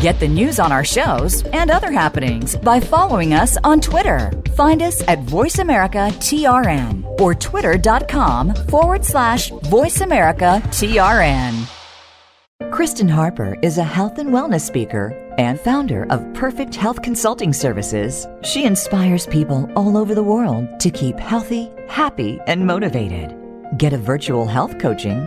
Get 0.00 0.20
the 0.20 0.28
news 0.28 0.60
on 0.60 0.70
our 0.70 0.84
shows 0.84 1.42
and 1.46 1.72
other 1.72 1.90
happenings 1.90 2.54
by 2.54 2.78
following 2.78 3.34
us 3.34 3.58
on 3.64 3.80
Twitter. 3.80 4.30
Find 4.54 4.80
us 4.80 5.02
at 5.08 5.24
VoiceAmericaTRN 5.24 7.20
or 7.20 7.34
twitter.com 7.34 8.54
forward 8.68 9.04
slash 9.04 9.50
VoiceAmericaTRN. 9.50 11.68
Kristen 12.70 13.08
Harper 13.08 13.56
is 13.60 13.78
a 13.78 13.82
health 13.82 14.18
and 14.18 14.30
wellness 14.30 14.60
speaker 14.60 15.08
and 15.36 15.58
founder 15.58 16.06
of 16.10 16.32
Perfect 16.32 16.76
Health 16.76 17.02
Consulting 17.02 17.52
Services. 17.52 18.28
She 18.42 18.66
inspires 18.66 19.26
people 19.26 19.68
all 19.74 19.96
over 19.96 20.14
the 20.14 20.22
world 20.22 20.78
to 20.78 20.90
keep 20.90 21.18
healthy, 21.18 21.72
happy, 21.88 22.38
and 22.46 22.64
motivated. 22.64 23.34
Get 23.78 23.92
a 23.92 23.98
virtual 23.98 24.46
health 24.46 24.78
coaching 24.78 25.26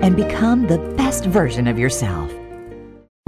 and 0.00 0.16
become 0.16 0.66
the 0.66 0.78
best 0.96 1.24
version 1.26 1.66
of 1.66 1.78
yourself. 1.78 2.32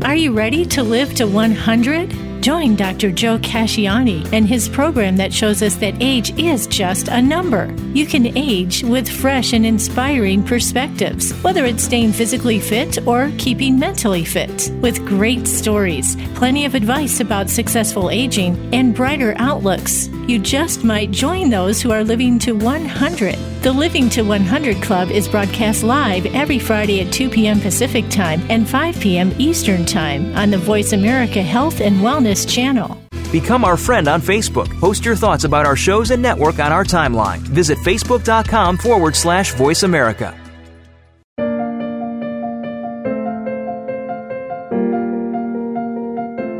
Are 0.04 0.16
you 0.16 0.32
ready 0.32 0.64
to 0.66 0.82
live 0.82 1.14
to 1.14 1.26
100? 1.26 2.31
Join 2.42 2.74
Dr. 2.74 3.12
Joe 3.12 3.38
Casciani 3.38 4.28
and 4.32 4.48
his 4.48 4.68
program 4.68 5.16
that 5.18 5.32
shows 5.32 5.62
us 5.62 5.76
that 5.76 5.94
age 6.02 6.36
is 6.36 6.66
just 6.66 7.06
a 7.06 7.22
number. 7.22 7.72
You 7.94 8.04
can 8.04 8.36
age 8.36 8.82
with 8.82 9.08
fresh 9.08 9.52
and 9.52 9.64
inspiring 9.64 10.42
perspectives, 10.42 11.32
whether 11.44 11.64
it's 11.64 11.84
staying 11.84 12.10
physically 12.10 12.58
fit 12.58 13.06
or 13.06 13.30
keeping 13.38 13.78
mentally 13.78 14.24
fit. 14.24 14.72
With 14.80 15.06
great 15.06 15.46
stories, 15.46 16.16
plenty 16.34 16.64
of 16.64 16.74
advice 16.74 17.20
about 17.20 17.48
successful 17.48 18.10
aging, 18.10 18.74
and 18.74 18.92
brighter 18.92 19.36
outlooks, 19.38 20.08
you 20.26 20.40
just 20.40 20.82
might 20.82 21.12
join 21.12 21.48
those 21.48 21.80
who 21.80 21.92
are 21.92 22.02
living 22.02 22.40
to 22.40 22.56
100. 22.56 23.38
The 23.62 23.72
Living 23.72 24.08
to 24.10 24.22
100 24.22 24.82
Club 24.82 25.12
is 25.12 25.28
broadcast 25.28 25.84
live 25.84 26.26
every 26.34 26.58
Friday 26.58 27.00
at 27.00 27.12
2 27.12 27.30
p.m. 27.30 27.60
Pacific 27.60 28.08
Time 28.08 28.42
and 28.50 28.68
5 28.68 28.98
p.m. 28.98 29.32
Eastern 29.38 29.84
Time 29.84 30.34
on 30.36 30.50
the 30.50 30.58
Voice 30.58 30.92
America 30.92 31.40
Health 31.40 31.80
and 31.80 31.98
Wellness 31.98 32.31
channel. 32.34 32.98
Become 33.32 33.64
our 33.64 33.78
friend 33.78 34.08
on 34.08 34.20
Facebook. 34.20 34.68
Post 34.78 35.04
your 35.04 35.16
thoughts 35.16 35.44
about 35.44 35.64
our 35.64 35.76
shows 35.76 36.10
and 36.10 36.22
network 36.22 36.58
on 36.58 36.70
our 36.70 36.84
timeline. 36.84 37.38
Visit 37.38 37.78
facebook.com 37.78 38.76
forward 38.76 39.16
slash 39.16 39.54
voice 39.54 39.82
America. 39.82 40.38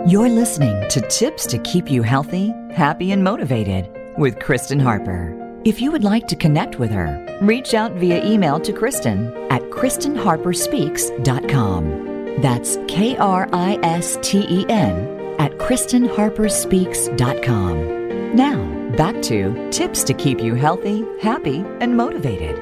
You're 0.08 0.28
listening 0.28 0.88
to 0.90 1.00
Tips 1.08 1.46
to 1.46 1.58
Keep 1.58 1.88
You 1.90 2.02
Healthy, 2.02 2.52
Happy, 2.74 3.12
and 3.12 3.22
Motivated 3.22 3.88
with 4.18 4.40
Kristen 4.40 4.80
Harper. 4.80 5.38
If 5.64 5.80
you 5.80 5.92
would 5.92 6.04
like 6.04 6.26
to 6.28 6.36
connect 6.36 6.78
with 6.78 6.90
her, 6.90 7.24
reach 7.40 7.72
out 7.72 7.92
via 7.92 8.22
email 8.24 8.60
to 8.60 8.72
Kristen 8.72 9.28
at 9.50 9.62
KristenHarperSpeaks.com. 9.70 12.42
That's 12.42 12.76
K 12.88 13.16
R 13.16 13.48
I 13.52 13.78
S 13.82 14.18
T 14.22 14.44
E 14.48 14.66
N 14.68 15.21
at 15.38 15.52
KristenHarperSpeaks.com. 15.52 18.36
Now, 18.36 18.92
back 18.96 19.22
to 19.22 19.70
tips 19.70 20.04
to 20.04 20.14
keep 20.14 20.40
you 20.40 20.54
healthy, 20.54 21.04
happy, 21.20 21.64
and 21.80 21.96
motivated. 21.96 22.56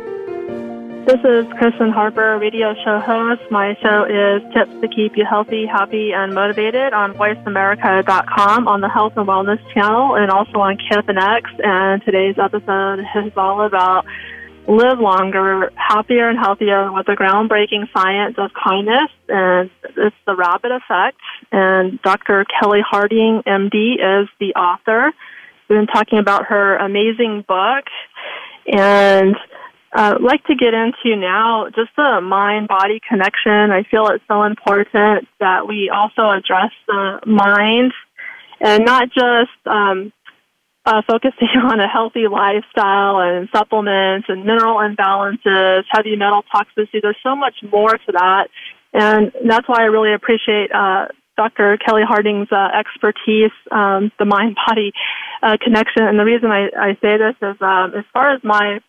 This 1.06 1.20
is 1.24 1.46
Kristen 1.58 1.90
Harper, 1.90 2.38
radio 2.38 2.74
show 2.84 3.00
host. 3.00 3.40
My 3.50 3.74
show 3.82 4.04
is 4.04 4.42
Tips 4.54 4.70
to 4.80 4.86
Keep 4.86 5.16
You 5.16 5.24
Healthy, 5.28 5.66
Happy, 5.66 6.12
and 6.12 6.32
Motivated 6.34 6.92
on 6.92 7.14
VoiceAmerica.com 7.14 8.68
on 8.68 8.80
the 8.80 8.88
Health 8.88 9.14
and 9.16 9.26
Wellness 9.26 9.58
channel 9.72 10.14
and 10.14 10.30
also 10.30 10.60
on 10.60 10.76
KFNX. 10.76 11.42
And 11.64 12.04
today's 12.04 12.36
episode 12.38 13.00
is 13.00 13.32
all 13.36 13.62
about 13.62 14.04
live 14.68 15.00
longer, 15.00 15.72
happier 15.74 16.28
and 16.28 16.38
healthier 16.38 16.92
with 16.92 17.06
the 17.06 17.12
groundbreaking 17.12 17.88
science 17.92 18.36
of 18.38 18.50
kindness, 18.52 19.10
and 19.28 19.70
it's 19.96 20.16
the 20.26 20.36
rabbit 20.36 20.70
effect. 20.72 21.18
And 21.50 22.00
Dr. 22.02 22.44
Kelli 22.44 22.82
Harding, 22.82 23.42
MD, 23.46 23.94
is 23.94 24.28
the 24.38 24.54
author. 24.54 25.12
We've 25.68 25.78
been 25.78 25.86
talking 25.86 26.18
about 26.18 26.46
her 26.46 26.76
amazing 26.76 27.44
book, 27.46 27.84
and 28.66 29.36
uh, 29.92 30.14
I'd 30.16 30.22
like 30.22 30.44
to 30.44 30.54
get 30.54 30.72
into 30.74 31.16
now 31.16 31.66
just 31.74 31.90
the 31.96 32.20
mind-body 32.20 33.00
connection. 33.08 33.72
I 33.72 33.82
feel 33.90 34.08
it's 34.08 34.24
so 34.28 34.44
important 34.44 35.26
that 35.40 35.66
we 35.66 35.90
also 35.90 36.30
address 36.30 36.70
the 36.86 37.20
mind 37.26 37.92
and 38.60 38.84
not 38.84 39.08
just 39.12 39.50
um, 39.66 40.12
uh, 40.86 41.02
focusing 41.06 41.48
on 41.62 41.80
a 41.80 41.88
healthy 41.88 42.26
lifestyle 42.30 43.20
and 43.20 43.48
supplements 43.52 44.28
and 44.28 44.44
mineral 44.44 44.76
imbalances, 44.76 45.84
heavy 45.90 46.16
metal 46.16 46.44
toxicity. 46.54 47.02
There's 47.02 47.18
so 47.22 47.36
much 47.36 47.56
more 47.70 47.96
to 47.96 48.12
that, 48.12 48.48
and 48.92 49.32
that's 49.46 49.68
why 49.68 49.82
I 49.82 49.86
really 49.86 50.14
appreciate 50.14 50.70
uh, 50.74 51.06
Dr. 51.36 51.78
Kelli 51.78 52.04
Harding's 52.04 52.48
uh, 52.52 52.68
expertise, 52.78 53.52
um, 53.70 54.12
the 54.18 54.26
mind-body 54.26 54.92
uh, 55.42 55.56
connection. 55.62 56.02
And 56.02 56.18
the 56.18 56.24
reason 56.24 56.50
I, 56.50 56.68
I 56.76 56.92
say 57.00 57.16
this 57.16 57.36
is, 57.40 57.56
um, 57.62 57.94
as 57.96 58.04
far 58.12 58.34
as 58.34 58.40
my 58.44 58.80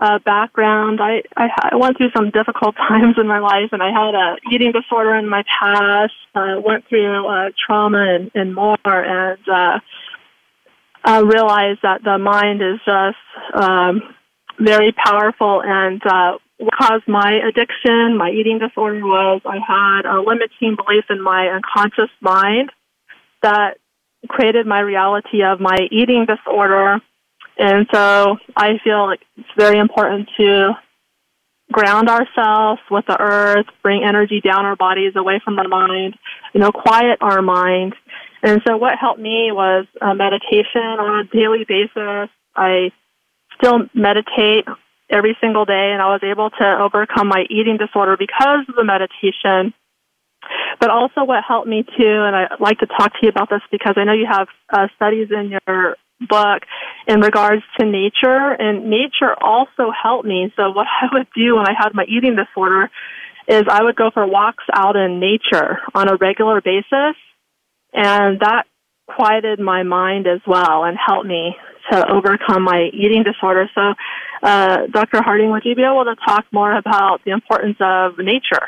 uh, 0.00 0.18
background, 0.24 1.00
I, 1.00 1.22
I, 1.36 1.48
I 1.72 1.76
went 1.76 1.96
through 1.96 2.10
some 2.14 2.30
difficult 2.30 2.76
times 2.88 3.16
in 3.18 3.26
my 3.26 3.38
life, 3.38 3.70
and 3.72 3.82
I 3.82 3.90
had 3.90 4.14
a 4.14 4.36
eating 4.52 4.72
disorder 4.72 5.14
in 5.14 5.28
my 5.28 5.44
past. 5.60 6.12
Uh, 6.34 6.60
went 6.60 6.88
through 6.88 7.26
uh, 7.26 7.50
trauma 7.66 8.16
and, 8.16 8.30
and 8.34 8.54
more, 8.54 8.76
and 8.84 9.48
uh, 9.48 9.78
I 11.06 11.20
realized 11.20 11.80
that 11.82 12.02
the 12.04 12.18
mind 12.18 12.60
is 12.60 12.80
just 12.84 13.16
um, 13.54 14.02
very 14.60 14.92
powerful. 14.92 15.62
And 15.64 16.02
uh, 16.04 16.38
what 16.58 16.74
caused 16.74 17.08
my 17.08 17.32
addiction, 17.48 18.18
my 18.18 18.30
eating 18.30 18.58
disorder, 18.58 19.00
was 19.00 19.40
I 19.46 19.58
had 19.66 20.04
a 20.04 20.20
limiting 20.20 20.76
belief 20.76 21.04
in 21.08 21.22
my 21.22 21.48
unconscious 21.48 22.10
mind 22.20 22.70
that 23.42 23.78
created 24.28 24.66
my 24.66 24.80
reality 24.80 25.42
of 25.44 25.60
my 25.60 25.78
eating 25.90 26.26
disorder 26.26 27.00
and 27.58 27.86
so 27.92 28.36
I 28.54 28.78
feel 28.84 29.06
like 29.06 29.20
it's 29.36 29.48
very 29.56 29.78
important 29.78 30.28
to 30.38 30.72
ground 31.72 32.08
ourselves 32.08 32.80
with 32.90 33.06
the 33.06 33.16
earth, 33.18 33.66
bring 33.82 34.04
energy 34.04 34.40
down 34.40 34.64
our 34.64 34.76
bodies 34.76 35.14
away 35.16 35.40
from 35.44 35.58
our 35.58 35.66
mind, 35.66 36.14
you 36.54 36.60
know, 36.60 36.70
quiet 36.70 37.18
our 37.20 37.42
mind. 37.42 37.94
And 38.42 38.60
so 38.66 38.76
what 38.76 38.98
helped 38.98 39.20
me 39.20 39.50
was 39.52 39.86
uh, 40.00 40.14
meditation 40.14 40.82
on 40.82 41.20
a 41.20 41.24
daily 41.24 41.64
basis. 41.66 42.30
I 42.54 42.90
still 43.56 43.88
meditate 43.94 44.64
every 45.10 45.36
single 45.40 45.64
day 45.64 45.90
and 45.92 46.02
I 46.02 46.06
was 46.06 46.20
able 46.22 46.50
to 46.50 46.78
overcome 46.80 47.28
my 47.28 47.44
eating 47.48 47.76
disorder 47.76 48.16
because 48.18 48.66
of 48.68 48.74
the 48.74 48.84
meditation. 48.84 49.72
But 50.80 50.90
also 50.90 51.24
what 51.24 51.42
helped 51.46 51.66
me 51.66 51.82
too, 51.82 52.22
and 52.22 52.36
I'd 52.36 52.60
like 52.60 52.78
to 52.78 52.86
talk 52.86 53.12
to 53.12 53.18
you 53.22 53.28
about 53.28 53.50
this 53.50 53.62
because 53.70 53.94
I 53.96 54.04
know 54.04 54.12
you 54.12 54.26
have 54.30 54.48
uh, 54.72 54.88
studies 54.96 55.28
in 55.30 55.50
your 55.50 55.96
book 56.28 56.62
in 57.06 57.20
regards 57.20 57.62
to 57.78 57.86
nature 57.86 58.52
and 58.58 58.88
nature 58.88 59.34
also 59.40 59.90
helped 59.90 60.26
me. 60.26 60.52
So 60.56 60.70
what 60.70 60.86
I 61.02 61.08
would 61.12 61.26
do 61.34 61.56
when 61.56 61.66
I 61.66 61.74
had 61.76 61.94
my 61.94 62.04
eating 62.04 62.36
disorder 62.36 62.90
is 63.48 63.62
I 63.68 63.82
would 63.82 63.96
go 63.96 64.10
for 64.12 64.26
walks 64.26 64.64
out 64.72 64.96
in 64.96 65.20
nature 65.20 65.78
on 65.94 66.08
a 66.08 66.16
regular 66.16 66.60
basis 66.60 67.16
and 67.96 68.40
that 68.40 68.64
quieted 69.08 69.58
my 69.58 69.82
mind 69.82 70.26
as 70.26 70.40
well 70.46 70.84
and 70.84 70.96
helped 71.04 71.26
me 71.26 71.56
to 71.90 72.12
overcome 72.12 72.62
my 72.62 72.90
eating 72.92 73.22
disorder. 73.22 73.70
So, 73.74 73.94
uh, 74.42 74.86
Dr. 74.90 75.22
Harding, 75.22 75.50
would 75.50 75.62
you 75.64 75.74
be 75.74 75.82
able 75.82 76.04
to 76.04 76.16
talk 76.26 76.44
more 76.52 76.76
about 76.76 77.20
the 77.24 77.30
importance 77.30 77.76
of 77.80 78.18
nature? 78.18 78.66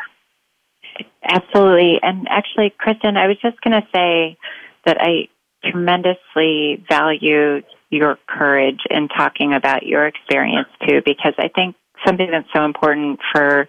Absolutely. 1.23 1.99
And 2.03 2.27
actually, 2.31 2.73
Kristen, 2.79 3.17
I 3.17 3.27
was 3.27 3.37
just 3.43 3.61
going 3.61 3.81
to 3.81 3.87
say 3.95 4.39
that 4.87 4.97
I 5.01 5.29
tremendously 5.69 6.85
value 6.89 7.63
your 7.91 8.19
courage 8.29 8.81
in 8.91 9.09
talking 9.09 9.53
about 9.53 9.85
your 9.85 10.07
experience 10.07 10.69
too, 10.87 11.03
because 11.05 11.35
I 11.39 11.49
think 11.49 11.75
something 12.07 12.29
that's 12.31 12.49
so 12.55 12.65
important 12.65 13.19
for 13.33 13.69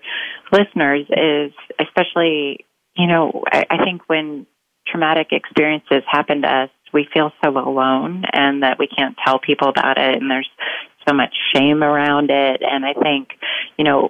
listeners 0.51 1.05
is, 1.09 1.51
especially, 1.79 2.65
you 2.95 3.07
know, 3.07 3.43
I, 3.51 3.65
I 3.69 3.83
think 3.83 4.03
when 4.07 4.45
traumatic 4.89 5.27
experiences 5.31 6.03
happen 6.09 6.41
to 6.41 6.47
us, 6.47 6.69
we 6.93 7.07
feel 7.13 7.31
so 7.43 7.51
alone 7.51 8.23
and 8.33 8.63
that 8.63 8.79
we 8.79 8.87
can't 8.87 9.15
tell 9.23 9.39
people 9.39 9.69
about 9.69 9.97
it 9.97 10.21
and 10.21 10.29
there's 10.29 10.49
so 11.07 11.13
much 11.13 11.33
shame 11.53 11.83
around 11.83 12.29
it. 12.31 12.61
And 12.61 12.85
I 12.85 12.93
think, 12.93 13.29
you 13.77 13.85
know, 13.85 14.09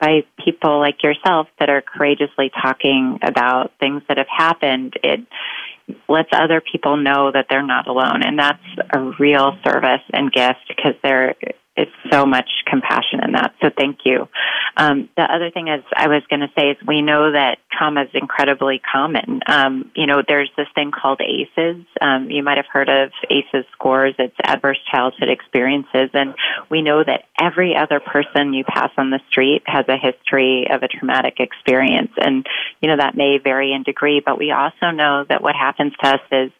by 0.00 0.24
people 0.42 0.78
like 0.78 1.02
yourself 1.02 1.48
that 1.58 1.68
are 1.68 1.82
courageously 1.82 2.50
talking 2.62 3.18
about 3.22 3.72
things 3.78 4.02
that 4.08 4.16
have 4.16 4.28
happened, 4.34 4.94
it 5.02 5.20
lets 6.08 6.28
other 6.32 6.60
people 6.60 6.96
know 6.96 7.30
that 7.32 7.46
they're 7.50 7.66
not 7.66 7.86
alone. 7.86 8.22
And 8.22 8.38
that's 8.38 8.62
a 8.94 9.12
real 9.18 9.58
service 9.64 10.02
and 10.12 10.32
gift 10.32 10.60
because 10.68 10.94
there 11.02 11.34
is 11.80 11.88
so 12.12 12.26
much 12.26 12.48
compassion 12.66 13.20
in 13.24 13.32
that. 13.32 13.54
So 13.62 13.70
thank 13.76 13.98
you. 14.04 14.28
Um, 14.76 15.08
the 15.16 15.22
other 15.22 15.50
thing 15.50 15.68
is 15.68 15.82
I 15.94 16.08
was 16.08 16.22
going 16.30 16.40
to 16.40 16.50
say 16.56 16.70
is 16.70 16.76
we 16.86 17.02
know 17.02 17.32
that 17.32 17.58
trauma 17.72 18.02
is 18.02 18.10
incredibly 18.14 18.80
common. 18.80 19.40
Um, 19.46 19.90
you 19.94 20.06
know, 20.06 20.22
there's 20.26 20.50
this 20.56 20.68
thing 20.74 20.90
called 20.90 21.20
ACEs. 21.20 21.84
Um, 22.00 22.30
you 22.30 22.42
might 22.42 22.56
have 22.56 22.66
heard 22.70 22.88
of 22.88 23.10
ACEs 23.28 23.66
scores. 23.72 24.14
It's 24.18 24.36
adverse 24.42 24.78
childhood 24.90 25.28
experiences. 25.28 26.10
And 26.14 26.34
we 26.70 26.82
know 26.82 27.02
that 27.04 27.24
every 27.40 27.74
other 27.76 28.00
person 28.00 28.54
you 28.54 28.64
pass 28.64 28.90
on 28.96 29.10
the 29.10 29.20
street 29.30 29.62
has 29.66 29.84
a 29.88 29.96
history 29.96 30.66
of 30.70 30.82
a 30.82 30.88
traumatic 30.88 31.40
experience. 31.40 32.12
And, 32.16 32.46
you 32.80 32.88
know, 32.88 32.96
that 32.96 33.16
may 33.16 33.38
vary 33.38 33.72
in 33.72 33.82
degree, 33.82 34.22
but 34.24 34.38
we 34.38 34.52
also 34.52 34.90
know 34.90 35.24
that 35.28 35.42
what 35.42 35.54
happens 35.54 35.92
to 36.02 36.08
us 36.10 36.20
is 36.30 36.50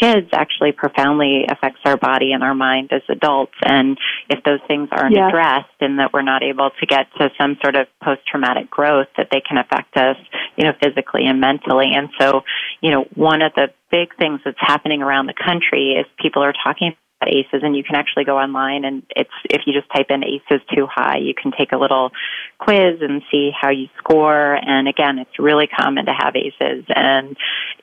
kids 0.00 0.28
actually 0.32 0.72
profoundly 0.72 1.46
affects 1.48 1.80
our 1.84 1.96
body 1.96 2.32
and 2.32 2.42
our 2.42 2.54
mind 2.54 2.90
as 2.92 3.02
adults. 3.08 3.54
And 3.62 3.98
if 4.28 4.42
those 4.44 4.60
things 4.66 4.88
aren't 4.92 5.16
yeah. 5.16 5.28
addressed 5.28 5.80
and 5.80 5.98
that 5.98 6.12
we're 6.12 6.22
not 6.22 6.42
able 6.42 6.70
to 6.78 6.86
get 6.86 7.06
to 7.18 7.30
some 7.38 7.56
sort 7.62 7.76
of 7.76 7.86
post-traumatic 8.02 8.70
growth, 8.70 9.08
that 9.16 9.28
they 9.30 9.40
can 9.40 9.58
affect 9.58 9.96
us, 9.96 10.16
you 10.56 10.64
know, 10.64 10.72
physically 10.82 11.26
and 11.26 11.40
mentally. 11.40 11.92
And 11.94 12.08
so, 12.18 12.42
you 12.80 12.90
know, 12.90 13.06
one 13.14 13.42
of 13.42 13.52
the 13.54 13.68
big 13.90 14.14
things 14.16 14.40
that's 14.44 14.58
happening 14.60 15.02
around 15.02 15.26
the 15.26 15.34
country 15.34 15.92
is 15.92 16.06
people 16.20 16.42
are 16.42 16.52
talking 16.64 16.94
ACEs 17.26 17.62
and 17.62 17.76
you 17.76 17.84
can 17.84 17.96
actually 17.96 18.24
go 18.24 18.38
online 18.38 18.84
and 18.84 19.02
it's 19.14 19.30
if 19.44 19.62
you 19.66 19.72
just 19.72 19.90
type 19.94 20.06
in 20.10 20.24
ACEs 20.24 20.62
too 20.74 20.86
high 20.90 21.18
you 21.18 21.34
can 21.34 21.52
take 21.56 21.72
a 21.72 21.76
little 21.76 22.10
quiz 22.58 23.00
and 23.00 23.22
see 23.30 23.50
how 23.58 23.70
you 23.70 23.88
score 23.98 24.54
and 24.54 24.88
again 24.88 25.18
it's 25.18 25.38
really 25.38 25.66
common 25.66 26.06
to 26.06 26.12
have 26.12 26.34
ACEs 26.34 26.84
and 26.94 27.36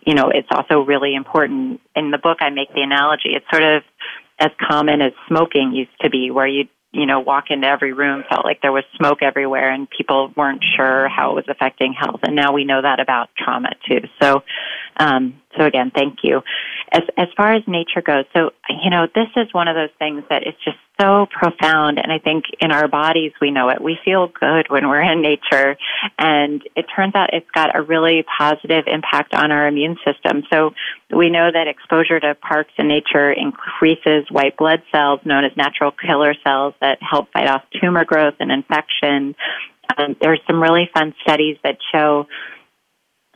you 0.05 0.13
know 0.13 0.29
it's 0.29 0.49
also 0.51 0.81
really 0.81 1.15
important 1.15 1.81
in 1.95 2.11
the 2.11 2.17
book 2.17 2.37
I 2.41 2.49
make 2.49 2.73
the 2.73 2.81
analogy 2.81 3.31
it's 3.35 3.45
sort 3.51 3.63
of 3.63 3.83
as 4.39 4.51
common 4.59 5.01
as 5.01 5.13
smoking 5.27 5.73
used 5.73 5.91
to 6.01 6.09
be 6.09 6.31
where 6.31 6.47
you 6.47 6.67
you 6.93 7.07
know, 7.07 7.19
walk 7.19 7.45
into 7.49 7.67
every 7.67 7.91
room, 7.91 8.23
felt 8.29 8.45
like 8.45 8.61
there 8.61 8.71
was 8.71 8.83
smoke 8.95 9.23
everywhere 9.23 9.71
and 9.71 9.89
people 9.89 10.31
weren't 10.37 10.63
sure 10.77 11.09
how 11.09 11.31
it 11.31 11.33
was 11.33 11.45
affecting 11.49 11.91
health. 11.91 12.19
And 12.21 12.35
now 12.35 12.53
we 12.53 12.65
know 12.65 12.83
that 12.83 12.99
about 12.99 13.29
trauma 13.35 13.69
too. 13.89 14.01
So, 14.21 14.43
um, 14.97 15.41
so 15.57 15.65
again, 15.65 15.91
thank 15.93 16.19
you. 16.21 16.41
As, 16.93 17.01
as 17.17 17.27
far 17.35 17.53
as 17.53 17.63
nature 17.65 18.03
goes, 18.05 18.25
so, 18.35 18.51
you 18.69 18.91
know, 18.91 19.07
this 19.15 19.27
is 19.35 19.51
one 19.51 19.67
of 19.67 19.75
those 19.75 19.89
things 19.97 20.23
that 20.29 20.45
is 20.45 20.53
just 20.63 20.77
so 21.01 21.25
profound. 21.31 21.97
And 21.97 22.11
I 22.11 22.19
think 22.19 22.45
in 22.59 22.71
our 22.71 22.87
bodies, 22.87 23.31
we 23.41 23.49
know 23.49 23.69
it. 23.69 23.81
We 23.81 23.97
feel 24.05 24.27
good 24.27 24.67
when 24.69 24.87
we're 24.87 25.01
in 25.01 25.23
nature. 25.23 25.75
And 26.19 26.61
it 26.75 26.85
turns 26.95 27.15
out 27.15 27.33
it's 27.33 27.49
got 27.49 27.75
a 27.75 27.81
really 27.81 28.23
positive 28.37 28.83
impact 28.85 29.33
on 29.33 29.51
our 29.51 29.67
immune 29.67 29.97
system. 30.05 30.43
So 30.53 30.75
we 31.09 31.31
know 31.31 31.49
that 31.51 31.67
exposure 31.67 32.19
to 32.19 32.35
parks 32.35 32.71
and 32.77 32.89
nature 32.89 33.31
increases 33.31 34.29
white 34.29 34.55
blood 34.55 34.83
cells 34.91 35.19
known 35.25 35.45
as 35.45 35.51
natural 35.57 35.91
killer 35.91 36.35
cells 36.43 36.75
that 36.79 36.99
help 37.01 37.31
fight 37.33 37.49
off 37.49 37.63
tumor 37.81 38.05
growth 38.05 38.35
and 38.39 38.51
infection. 38.51 39.35
Um, 39.97 40.15
there 40.21 40.31
are 40.31 40.37
some 40.45 40.61
really 40.61 40.89
fun 40.93 41.15
studies 41.23 41.57
that 41.63 41.77
show 41.91 42.27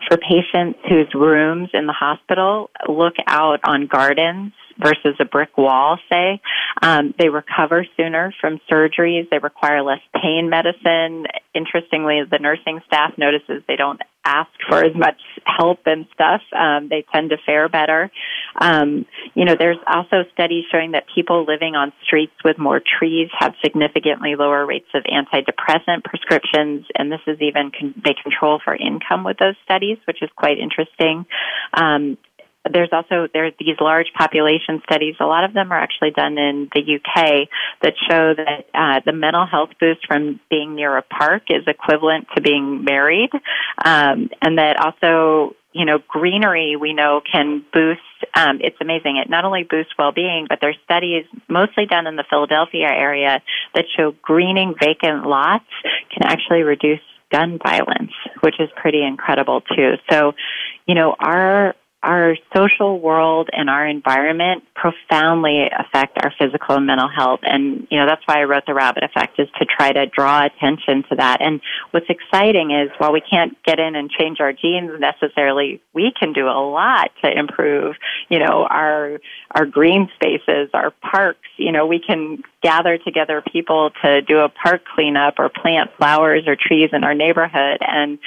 for 0.08 0.18
patients 0.18 0.80
whose 0.88 1.14
rooms 1.14 1.70
in 1.74 1.88
the 1.88 1.94
hospital 1.94 2.70
look 2.88 3.16
out 3.28 3.60
on 3.64 3.88
gardens 3.88 4.54
versus 4.80 5.16
a 5.20 5.26
brick 5.26 5.58
wall, 5.58 5.98
say, 6.10 6.40
um, 6.82 7.14
they 7.18 7.30
recover 7.30 7.86
sooner 7.98 8.34
from 8.40 8.60
surgeries. 8.72 9.30
They 9.30 9.40
require 9.40 9.82
less 9.82 10.02
pain 10.14 10.50
medicine. 10.50 11.26
Interestingly, 11.54 12.22
the 12.30 12.40
nursing 12.40 12.82
staff 12.86 13.14
notices 13.18 13.64
they 13.68 13.76
don't 13.76 14.00
ask 14.28 14.52
for 14.68 14.84
as 14.84 14.94
much 14.94 15.22
help 15.46 15.80
and 15.86 16.06
stuff. 16.14 16.42
Um, 16.54 16.90
they 16.90 17.06
tend 17.14 17.30
to 17.30 17.38
fare 17.46 17.70
better. 17.70 18.12
Um, 18.60 19.06
you 19.34 19.46
know, 19.46 19.56
there's 19.58 19.78
also 19.88 20.24
studies 20.34 20.66
showing 20.72 20.92
that 20.92 21.06
people 21.14 21.46
living 21.48 21.76
on 21.76 21.94
streets 22.04 22.34
with 22.44 22.58
more 22.58 22.82
trees 22.82 23.30
have 23.40 23.54
significantly 23.64 24.36
lower 24.36 24.66
rates 24.66 24.90
of 24.94 25.04
antidepressant 25.04 26.04
prescriptions, 26.04 26.86
and 26.96 27.12
this 27.12 27.22
is 27.28 27.38
even 27.42 27.72
con- 27.72 27.96
they 28.04 28.16
control 28.22 28.60
for 28.64 28.76
income 28.76 29.24
with 29.24 29.38
those 29.38 29.56
studies, 29.64 29.98
which 30.06 30.22
is 30.22 30.30
quite 30.36 30.58
interesting. 30.60 31.26
Um, 31.74 32.18
there's 32.72 32.90
also 32.92 33.28
there 33.34 33.46
are 33.46 33.52
these 33.60 33.76
large 33.80 34.08
population 34.18 34.82
studies. 34.90 35.16
A 35.20 35.26
lot 35.26 35.44
of 35.44 35.54
them 35.54 35.72
are 35.72 35.80
actually 35.80 36.12
done 36.12 36.38
in 36.38 36.70
the 36.74 36.82
UK 36.82 37.50
that 37.82 37.94
show 38.10 38.34
that 38.34 38.66
uh, 38.74 39.02
the 39.06 39.14
mental 39.14 39.46
health 39.46 39.70
boost 39.80 40.06
from 40.08 40.40
being 40.50 40.76
near 40.76 40.98
a 40.98 41.02
park 41.02 41.44
is 41.50 41.64
equivalent 41.68 42.28
to 42.36 42.42
being 42.42 42.84
married, 42.84 43.30
um, 43.84 44.30
and 44.42 44.58
that 44.58 44.78
also 44.80 45.56
you 45.74 45.86
know 45.86 46.00
greenery 46.08 46.76
we 46.76 46.94
know 46.94 47.22
can 47.30 47.64
boost. 47.74 48.02
Um, 48.36 48.60
it's 48.62 48.78
amazing. 48.82 49.18
It 49.18 49.30
not 49.30 49.46
only 49.46 49.64
boosts 49.64 49.94
well-being, 49.98 50.48
but 50.50 50.60
there's 50.62 50.78
studies 50.84 51.26
mostly 51.48 51.86
done 51.86 52.08
in 52.08 52.16
the 52.16 52.26
Philadelphia 52.30 52.88
area 52.88 53.42
that 53.76 53.86
show 53.96 54.16
greening 54.22 54.74
vacant 54.80 55.28
lots 55.28 55.66
can 56.12 56.24
actually 56.24 56.64
reduce 56.64 57.00
gun 57.32 57.60
violence, 57.64 58.12
which 58.42 58.56
is 58.60 58.70
pretty 58.76 59.04
incredible 59.04 59.62
too. 59.62 59.96
So, 60.10 60.34
you 60.86 60.96
know, 60.96 61.16
our 61.20 61.76
our 62.08 62.38
social 62.56 63.00
world 63.02 63.50
and 63.52 63.70
our 63.70 63.86
environment 63.86 64.64
profoundly 64.74 65.70
affect 65.78 66.18
our 66.24 66.32
physical 66.40 66.76
and 66.76 66.88
mental 66.88 67.10
health. 67.10 67.42
And, 67.44 67.86
you 67.92 68.00
know, 68.00 68.06
that's 68.06 68.22
why 68.26 68.40
I 68.40 68.46
wrote 68.46 68.66
The 68.66 68.74
Rabbit 68.74 69.04
Effect 69.04 69.38
is 69.40 69.50
to 69.60 69.66
try 69.66 69.92
to 69.92 70.06
draw 70.06 70.46
attention 70.46 71.04
to 71.10 71.18
that. 71.18 71.42
And 71.42 71.60
what's 71.92 72.06
exciting 72.10 72.72
is 72.72 72.90
while 72.98 73.12
we 73.12 73.20
can't 73.20 73.62
get 73.64 73.78
in 73.80 73.98
and 73.98 74.10
change 74.10 74.40
our 74.40 74.54
genes 74.54 74.92
necessarily, 74.98 75.82
we 75.94 76.14
can 76.18 76.32
do 76.32 76.48
a 76.48 76.64
lot 76.64 77.12
to 77.26 77.30
improve, 77.30 77.98
you 78.30 78.40
know, 78.40 78.66
our, 78.70 79.20
our 79.52 79.66
green 79.66 80.08
spaces, 80.16 80.70
our 80.74 80.92
parks. 80.92 81.40
You 81.58 81.74
know, 81.74 81.88
we 81.88 82.00
can 82.00 82.42
gather 82.64 82.98
together 82.98 83.44
people 83.52 83.92
to 84.02 84.22
do 84.22 84.40
a 84.40 84.50
park 84.50 84.84
cleanup 84.96 85.36
or 85.40 85.50
plant 85.50 85.92
flowers 85.98 86.44
or 86.48 86.56
trees 86.56 86.92
in 86.94 87.04
our 87.04 87.14
neighborhood 87.14 87.80
and, 87.82 88.18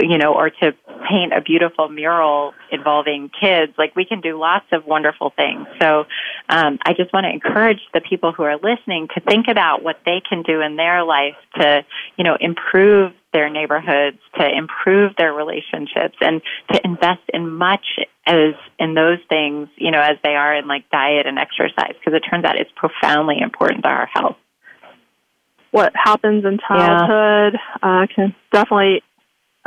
you 0.00 0.16
know, 0.16 0.32
or 0.32 0.48
to 0.48 0.72
paint 1.08 1.32
a 1.34 1.42
beautiful 1.42 1.88
mural 1.88 2.54
involving 2.70 3.25
kids. 3.28 3.72
Like 3.78 3.94
we 3.96 4.04
can 4.04 4.20
do 4.20 4.38
lots 4.38 4.66
of 4.72 4.86
wonderful 4.86 5.32
things. 5.36 5.66
So 5.80 6.04
um, 6.48 6.78
I 6.84 6.92
just 6.94 7.12
want 7.12 7.24
to 7.24 7.30
encourage 7.30 7.80
the 7.92 8.00
people 8.00 8.32
who 8.32 8.42
are 8.42 8.56
listening 8.56 9.08
to 9.14 9.20
think 9.20 9.46
about 9.48 9.82
what 9.82 10.00
they 10.04 10.22
can 10.26 10.42
do 10.42 10.60
in 10.60 10.76
their 10.76 11.04
life 11.04 11.36
to, 11.56 11.84
you 12.16 12.24
know, 12.24 12.36
improve 12.40 13.12
their 13.32 13.50
neighborhoods, 13.50 14.18
to 14.38 14.48
improve 14.48 15.14
their 15.16 15.32
relationships, 15.32 16.16
and 16.20 16.40
to 16.72 16.80
invest 16.84 17.22
in 17.34 17.50
much 17.50 17.84
as 18.24 18.54
in 18.78 18.94
those 18.94 19.18
things, 19.28 19.68
you 19.76 19.90
know, 19.90 20.00
as 20.00 20.16
they 20.24 20.34
are 20.34 20.56
in 20.56 20.66
like 20.66 20.88
diet 20.90 21.26
and 21.26 21.38
exercise, 21.38 21.94
because 21.98 22.14
it 22.14 22.20
turns 22.20 22.44
out 22.44 22.58
it's 22.58 22.70
profoundly 22.74 23.36
important 23.40 23.82
to 23.82 23.88
our 23.88 24.06
health. 24.06 24.36
What 25.70 25.92
happens 25.94 26.44
in 26.46 26.58
childhood 26.66 27.58
yeah. 27.82 28.02
uh, 28.02 28.06
can 28.14 28.34
definitely 28.52 29.02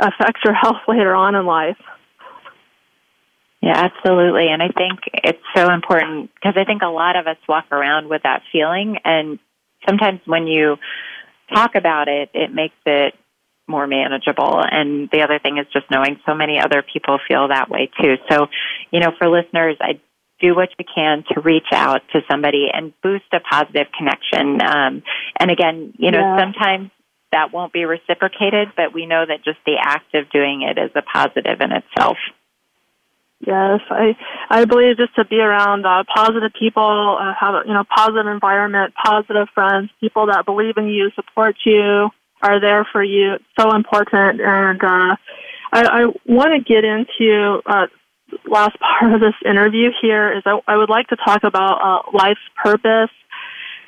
affect 0.00 0.38
your 0.44 0.54
health 0.60 0.82
later 0.88 1.14
on 1.14 1.34
in 1.34 1.46
life. 1.46 1.78
Yeah, 3.62 3.76
absolutely. 3.76 4.48
And 4.48 4.62
I 4.62 4.68
think 4.68 5.00
it's 5.12 5.42
so 5.54 5.70
important 5.70 6.30
because 6.34 6.54
I 6.56 6.64
think 6.64 6.82
a 6.82 6.88
lot 6.88 7.16
of 7.16 7.26
us 7.26 7.36
walk 7.46 7.66
around 7.70 8.08
with 8.08 8.22
that 8.22 8.42
feeling. 8.50 8.96
And 9.04 9.38
sometimes 9.86 10.20
when 10.24 10.46
you 10.46 10.76
talk 11.52 11.74
about 11.74 12.08
it, 12.08 12.30
it 12.32 12.52
makes 12.54 12.76
it 12.86 13.14
more 13.68 13.86
manageable. 13.86 14.60
And 14.60 15.10
the 15.12 15.22
other 15.22 15.38
thing 15.38 15.58
is 15.58 15.66
just 15.72 15.90
knowing 15.90 16.18
so 16.26 16.34
many 16.34 16.58
other 16.58 16.82
people 16.82 17.18
feel 17.28 17.48
that 17.48 17.70
way 17.70 17.90
too. 18.00 18.16
So, 18.30 18.46
you 18.90 19.00
know, 19.00 19.12
for 19.18 19.28
listeners, 19.28 19.76
I 19.80 20.00
do 20.40 20.54
what 20.54 20.70
you 20.78 20.84
can 20.94 21.22
to 21.34 21.40
reach 21.40 21.68
out 21.72 22.00
to 22.12 22.20
somebody 22.30 22.68
and 22.72 22.94
boost 23.02 23.26
a 23.32 23.40
positive 23.40 23.88
connection. 23.96 24.60
Um, 24.62 25.02
and 25.38 25.50
again, 25.50 25.92
you 25.98 26.10
know, 26.10 26.18
yeah. 26.18 26.38
sometimes 26.38 26.90
that 27.30 27.52
won't 27.52 27.72
be 27.72 27.84
reciprocated, 27.84 28.68
but 28.76 28.92
we 28.94 29.06
know 29.06 29.24
that 29.26 29.44
just 29.44 29.58
the 29.66 29.76
act 29.80 30.14
of 30.14 30.30
doing 30.30 30.62
it 30.62 30.78
is 30.78 30.90
a 30.94 31.02
positive 31.02 31.60
in 31.60 31.72
itself. 31.72 32.16
Yes, 33.46 33.80
I 33.88 34.16
I 34.50 34.66
believe 34.66 34.98
just 34.98 35.14
to 35.16 35.24
be 35.24 35.40
around 35.40 35.86
uh, 35.86 36.04
positive 36.14 36.52
people, 36.58 37.16
uh, 37.18 37.32
have 37.40 37.54
a 37.54 37.62
you 37.66 37.72
know 37.72 37.84
positive 37.84 38.26
environment, 38.26 38.92
positive 39.02 39.48
friends, 39.54 39.90
people 39.98 40.26
that 40.26 40.44
believe 40.44 40.76
in 40.76 40.88
you, 40.88 41.10
support 41.14 41.56
you, 41.64 42.10
are 42.42 42.60
there 42.60 42.86
for 42.92 43.02
you. 43.02 43.34
It's 43.34 43.44
so 43.58 43.74
important, 43.74 44.42
and 44.42 44.82
uh, 44.84 45.16
I, 45.72 46.02
I 46.02 46.04
want 46.26 46.52
to 46.52 46.60
get 46.62 46.84
into 46.84 47.62
uh, 47.64 47.86
last 48.46 48.76
part 48.80 49.14
of 49.14 49.20
this 49.20 49.34
interview. 49.44 49.90
Here 50.02 50.36
is 50.36 50.42
I, 50.44 50.60
I 50.68 50.76
would 50.76 50.90
like 50.90 51.08
to 51.08 51.16
talk 51.16 51.42
about 51.42 51.80
uh, 51.80 52.10
life's 52.12 52.40
purpose 52.62 53.10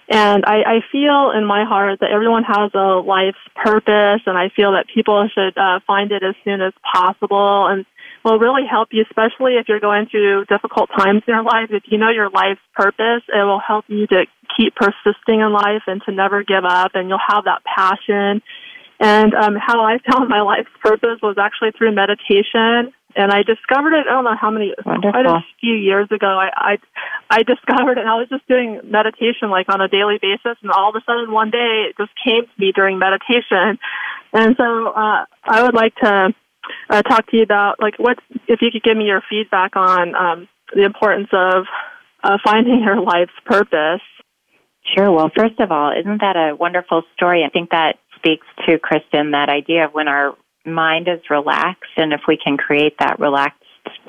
and 0.08 0.44
I, 0.44 0.62
I 0.62 0.80
feel 0.90 1.30
in 1.30 1.46
my 1.46 1.64
heart 1.64 2.00
that 2.00 2.10
everyone 2.10 2.44
has 2.44 2.70
a 2.74 3.00
life's 3.00 3.38
purpose, 3.54 4.20
and 4.26 4.36
I 4.36 4.50
feel 4.54 4.72
that 4.72 4.86
people 4.92 5.26
should 5.32 5.56
uh, 5.56 5.80
find 5.86 6.12
it 6.12 6.22
as 6.22 6.34
soon 6.44 6.60
as 6.60 6.74
possible, 6.82 7.66
and 7.66 7.86
will 8.24 8.38
really 8.38 8.66
help 8.70 8.88
you, 8.92 9.02
especially 9.02 9.54
if 9.54 9.68
you're 9.68 9.80
going 9.80 10.06
through 10.06 10.44
difficult 10.46 10.90
times 10.96 11.22
in 11.26 11.34
your 11.34 11.42
life. 11.42 11.70
If 11.70 11.84
you 11.86 11.98
know 11.98 12.10
your 12.10 12.30
life's 12.30 12.60
purpose, 12.74 13.22
it 13.28 13.44
will 13.44 13.60
help 13.60 13.84
you 13.88 14.06
to 14.08 14.26
keep 14.56 14.74
persisting 14.74 15.40
in 15.40 15.52
life 15.52 15.82
and 15.86 16.02
to 16.06 16.12
never 16.12 16.42
give 16.44 16.64
up, 16.64 16.92
and 16.94 17.08
you'll 17.08 17.26
have 17.26 17.44
that 17.44 17.62
passion. 17.64 18.42
And 19.00 19.34
um, 19.34 19.56
how 19.56 19.82
I 19.82 19.98
found 20.10 20.28
my 20.28 20.42
life's 20.42 20.70
purpose 20.80 21.18
was 21.22 21.36
actually 21.38 21.72
through 21.72 21.92
meditation 21.94 22.92
and 23.16 23.30
I 23.30 23.42
discovered 23.42 23.92
it. 23.92 24.06
I 24.08 24.12
don't 24.12 24.24
know 24.24 24.36
how 24.40 24.50
many, 24.50 24.74
Wonderful. 24.84 25.12
quite 25.12 25.26
a 25.26 25.44
few 25.60 25.74
years 25.74 26.08
ago. 26.10 26.26
I, 26.26 26.50
I 26.56 26.78
I 27.30 27.42
discovered 27.42 27.98
it. 27.98 28.00
and 28.00 28.08
I 28.08 28.16
was 28.16 28.28
just 28.28 28.46
doing 28.48 28.80
meditation 28.84 29.50
like 29.50 29.68
on 29.68 29.80
a 29.80 29.88
daily 29.88 30.18
basis, 30.20 30.56
and 30.62 30.70
all 30.70 30.90
of 30.90 30.96
a 30.96 31.04
sudden 31.04 31.32
one 31.32 31.50
day 31.50 31.90
it 31.90 31.96
just 31.98 32.12
came 32.24 32.44
to 32.44 32.52
me 32.58 32.72
during 32.72 32.98
meditation. 32.98 33.78
And 34.32 34.56
so 34.56 34.88
uh, 34.88 35.26
I 35.44 35.62
would 35.62 35.74
like 35.74 35.94
to 35.96 36.34
uh, 36.90 37.02
talk 37.02 37.28
to 37.30 37.36
you 37.36 37.42
about 37.42 37.80
like 37.80 37.98
what 37.98 38.18
if 38.48 38.60
you 38.62 38.70
could 38.70 38.82
give 38.82 38.96
me 38.96 39.04
your 39.04 39.22
feedback 39.28 39.76
on 39.76 40.14
um, 40.14 40.48
the 40.74 40.84
importance 40.84 41.28
of 41.32 41.64
uh, 42.22 42.38
finding 42.44 42.82
your 42.82 43.00
life's 43.00 43.32
purpose. 43.44 44.02
Sure. 44.96 45.10
Well, 45.10 45.30
first 45.36 45.60
of 45.60 45.70
all, 45.70 45.92
isn't 45.98 46.20
that 46.20 46.36
a 46.36 46.56
wonderful 46.56 47.02
story? 47.14 47.44
I 47.44 47.50
think 47.50 47.70
that 47.70 47.98
speaks 48.16 48.46
to 48.66 48.78
Kristen 48.78 49.30
that 49.32 49.48
idea 49.48 49.86
of 49.86 49.92
when 49.92 50.08
our 50.08 50.36
mind 50.64 51.08
is 51.08 51.20
relaxed 51.30 51.90
and 51.96 52.12
if 52.12 52.22
we 52.26 52.36
can 52.36 52.56
create 52.56 52.98
that 52.98 53.18
relaxed 53.18 53.58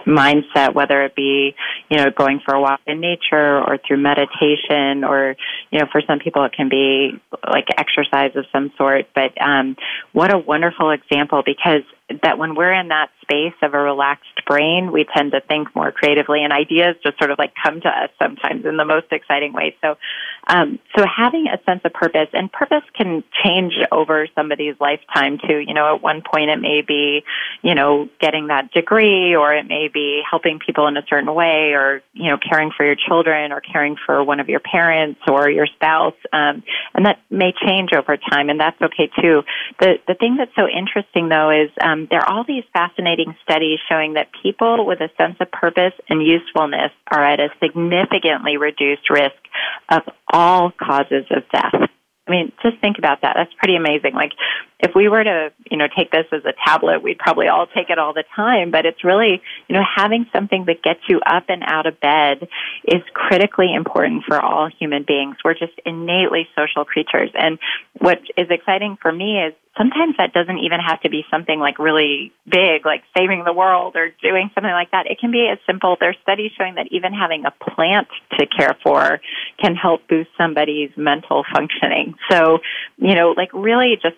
mindset, 0.05 0.73
whether 0.73 1.03
it 1.03 1.15
be, 1.15 1.55
you 1.89 1.97
know, 1.97 2.11
going 2.15 2.39
for 2.45 2.53
a 2.53 2.61
walk 2.61 2.81
in 2.85 2.99
nature 2.99 3.59
or 3.59 3.79
through 3.87 3.97
meditation 3.97 5.03
or, 5.03 5.35
you 5.71 5.79
know, 5.79 5.85
for 5.91 6.01
some 6.05 6.19
people 6.19 6.43
it 6.45 6.53
can 6.53 6.69
be 6.69 7.11
like 7.49 7.65
exercise 7.77 8.31
of 8.35 8.45
some 8.51 8.71
sort. 8.77 9.07
But 9.15 9.39
um, 9.41 9.75
what 10.11 10.33
a 10.33 10.37
wonderful 10.37 10.91
example 10.91 11.41
because 11.45 11.83
that 12.21 12.37
when 12.37 12.53
we're 12.55 12.73
in 12.73 12.89
that 12.89 13.09
space 13.21 13.53
of 13.61 13.73
a 13.73 13.79
relaxed 13.79 14.45
brain, 14.45 14.91
we 14.91 15.05
tend 15.15 15.31
to 15.31 15.39
think 15.41 15.73
more 15.73 15.91
creatively 15.91 16.43
and 16.43 16.51
ideas 16.51 16.95
just 17.01 17.17
sort 17.17 17.31
of 17.31 17.39
like 17.39 17.53
come 17.63 17.79
to 17.79 17.87
us 17.87 18.09
sometimes 18.21 18.65
in 18.65 18.75
the 18.75 18.83
most 18.83 19.07
exciting 19.11 19.53
way. 19.53 19.75
So, 19.81 19.95
um, 20.47 20.79
so 20.97 21.05
having 21.05 21.47
a 21.47 21.63
sense 21.63 21.81
of 21.85 21.93
purpose 21.93 22.27
and 22.33 22.51
purpose 22.51 22.83
can 22.93 23.23
change 23.43 23.73
over 23.91 24.27
somebody's 24.35 24.75
lifetime 24.81 25.39
too. 25.47 25.59
You 25.59 25.73
know, 25.73 25.95
at 25.95 26.01
one 26.01 26.21
point 26.21 26.49
it 26.49 26.59
may 26.59 26.81
be, 26.85 27.23
you 27.61 27.73
know, 27.73 28.09
getting 28.19 28.47
that 28.47 28.71
degree 28.71 29.35
or 29.35 29.53
it 29.53 29.65
may 29.65 29.87
be 29.87 30.21
helping 30.29 30.59
people 30.59 30.87
in 30.87 30.97
a 30.97 31.05
certain 31.09 31.33
way 31.33 31.71
or, 31.73 32.01
you 32.11 32.29
know, 32.29 32.37
caring 32.37 32.71
for 32.75 32.85
your 32.85 32.97
children 33.07 33.53
or 33.53 33.61
caring 33.61 33.95
for 34.05 34.21
one 34.23 34.41
of 34.41 34.49
your 34.49 34.59
parents 34.59 35.21
or 35.27 35.49
your 35.49 35.67
spouse. 35.67 36.15
Um, 36.33 36.63
and 36.93 37.05
that 37.05 37.19
may 37.29 37.53
change 37.65 37.91
over 37.93 38.17
time 38.17 38.49
and 38.49 38.59
that's 38.59 38.81
okay 38.81 39.09
too. 39.21 39.43
The, 39.79 39.99
the 40.05 40.15
thing 40.15 40.35
that's 40.35 40.53
so 40.55 40.67
interesting 40.67 41.29
though 41.29 41.49
is, 41.49 41.71
um, 41.79 41.92
Um, 41.93 42.07
there 42.09 42.19
are 42.19 42.29
all 42.29 42.43
these 42.47 42.63
fascinating 42.73 43.35
studies 43.43 43.79
showing 43.89 44.13
that 44.13 44.29
people 44.41 44.85
with 44.85 44.99
a 45.01 45.09
sense 45.17 45.35
of 45.39 45.51
purpose 45.51 45.93
and 46.09 46.25
usefulness 46.25 46.91
are 47.11 47.23
at 47.23 47.39
a 47.39 47.49
significantly 47.61 48.57
reduced 48.57 49.09
risk 49.09 49.35
of 49.89 50.01
all 50.31 50.71
causes 50.71 51.25
of 51.29 51.43
death. 51.51 51.89
I 52.25 52.31
mean, 52.31 52.51
just 52.63 52.79
think 52.79 52.97
about 52.97 53.21
that. 53.21 53.33
That's 53.35 53.53
pretty 53.57 53.75
amazing. 53.75 54.13
Like, 54.13 54.31
if 54.83 54.91
we 54.93 55.07
were 55.07 55.23
to, 55.23 55.53
you 55.71 55.77
know, 55.77 55.87
take 55.97 56.11
this 56.11 56.25
as 56.33 56.43
a 56.43 56.51
tablet, 56.67 57.01
we'd 57.01 57.17
probably 57.17 57.47
all 57.47 57.65
take 57.67 57.89
it 57.89 57.97
all 57.97 58.13
the 58.13 58.25
time. 58.35 58.69
But 58.69 58.85
it's 58.85 59.01
really, 59.01 59.41
you 59.69 59.75
know, 59.75 59.83
having 59.95 60.25
something 60.33 60.65
that 60.65 60.83
gets 60.83 60.99
you 61.07 61.21
up 61.25 61.45
and 61.47 61.63
out 61.65 61.85
of 61.85 62.01
bed 62.01 62.49
is 62.83 63.01
critically 63.13 63.73
important 63.73 64.25
for 64.27 64.41
all 64.41 64.69
human 64.77 65.03
beings. 65.07 65.37
We're 65.43 65.53
just 65.53 65.71
innately 65.85 66.49
social 66.53 66.83
creatures. 66.83 67.31
And 67.33 67.59
what 67.97 68.19
is 68.37 68.47
exciting 68.49 68.97
for 69.01 69.09
me 69.13 69.39
is 69.39 69.53
sometimes 69.77 70.15
that 70.17 70.33
doesn't 70.33 70.59
even 70.59 70.79
have 70.79 71.01
to 71.01 71.09
be 71.09 71.23
something 71.31 71.59
like 71.59 71.79
really 71.79 72.31
big, 72.45 72.85
like 72.85 73.03
saving 73.17 73.43
the 73.45 73.53
world 73.53 73.95
or 73.95 74.11
doing 74.21 74.51
something 74.53 74.71
like 74.71 74.91
that. 74.91 75.07
It 75.07 75.19
can 75.19 75.31
be 75.31 75.49
as 75.51 75.57
simple. 75.65 75.97
There's 75.99 76.17
studies 76.21 76.51
showing 76.57 76.75
that 76.75 76.87
even 76.91 77.13
having 77.13 77.45
a 77.45 77.51
plant 77.51 78.07
to 78.37 78.45
care 78.45 78.77
for 78.83 79.19
can 79.61 79.75
help 79.75 80.07
boost 80.07 80.29
somebody's 80.37 80.91
mental 80.95 81.43
functioning. 81.53 82.15
So, 82.29 82.59
you 82.97 83.15
know, 83.15 83.33
like 83.35 83.49
really 83.53 83.97
just 84.01 84.17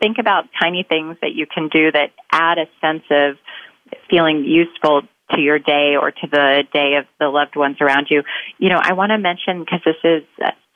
think 0.00 0.18
about 0.18 0.44
tiny 0.60 0.84
things 0.88 1.16
that 1.22 1.32
you 1.32 1.46
can 1.46 1.68
do 1.68 1.92
that 1.92 2.10
add 2.32 2.58
a 2.58 2.66
sense 2.80 3.04
of 3.10 3.36
feeling 4.08 4.44
useful 4.44 5.02
to 5.32 5.40
your 5.40 5.58
day 5.58 5.94
or 6.00 6.10
to 6.10 6.26
the 6.30 6.64
day 6.72 6.94
of 6.94 7.06
the 7.20 7.28
loved 7.28 7.56
ones 7.56 7.76
around 7.80 8.08
you. 8.10 8.22
You 8.58 8.68
know, 8.68 8.80
I 8.82 8.94
want 8.94 9.10
to 9.10 9.18
mention 9.18 9.60
because 9.60 9.80
this 9.84 9.96
is 10.02 10.22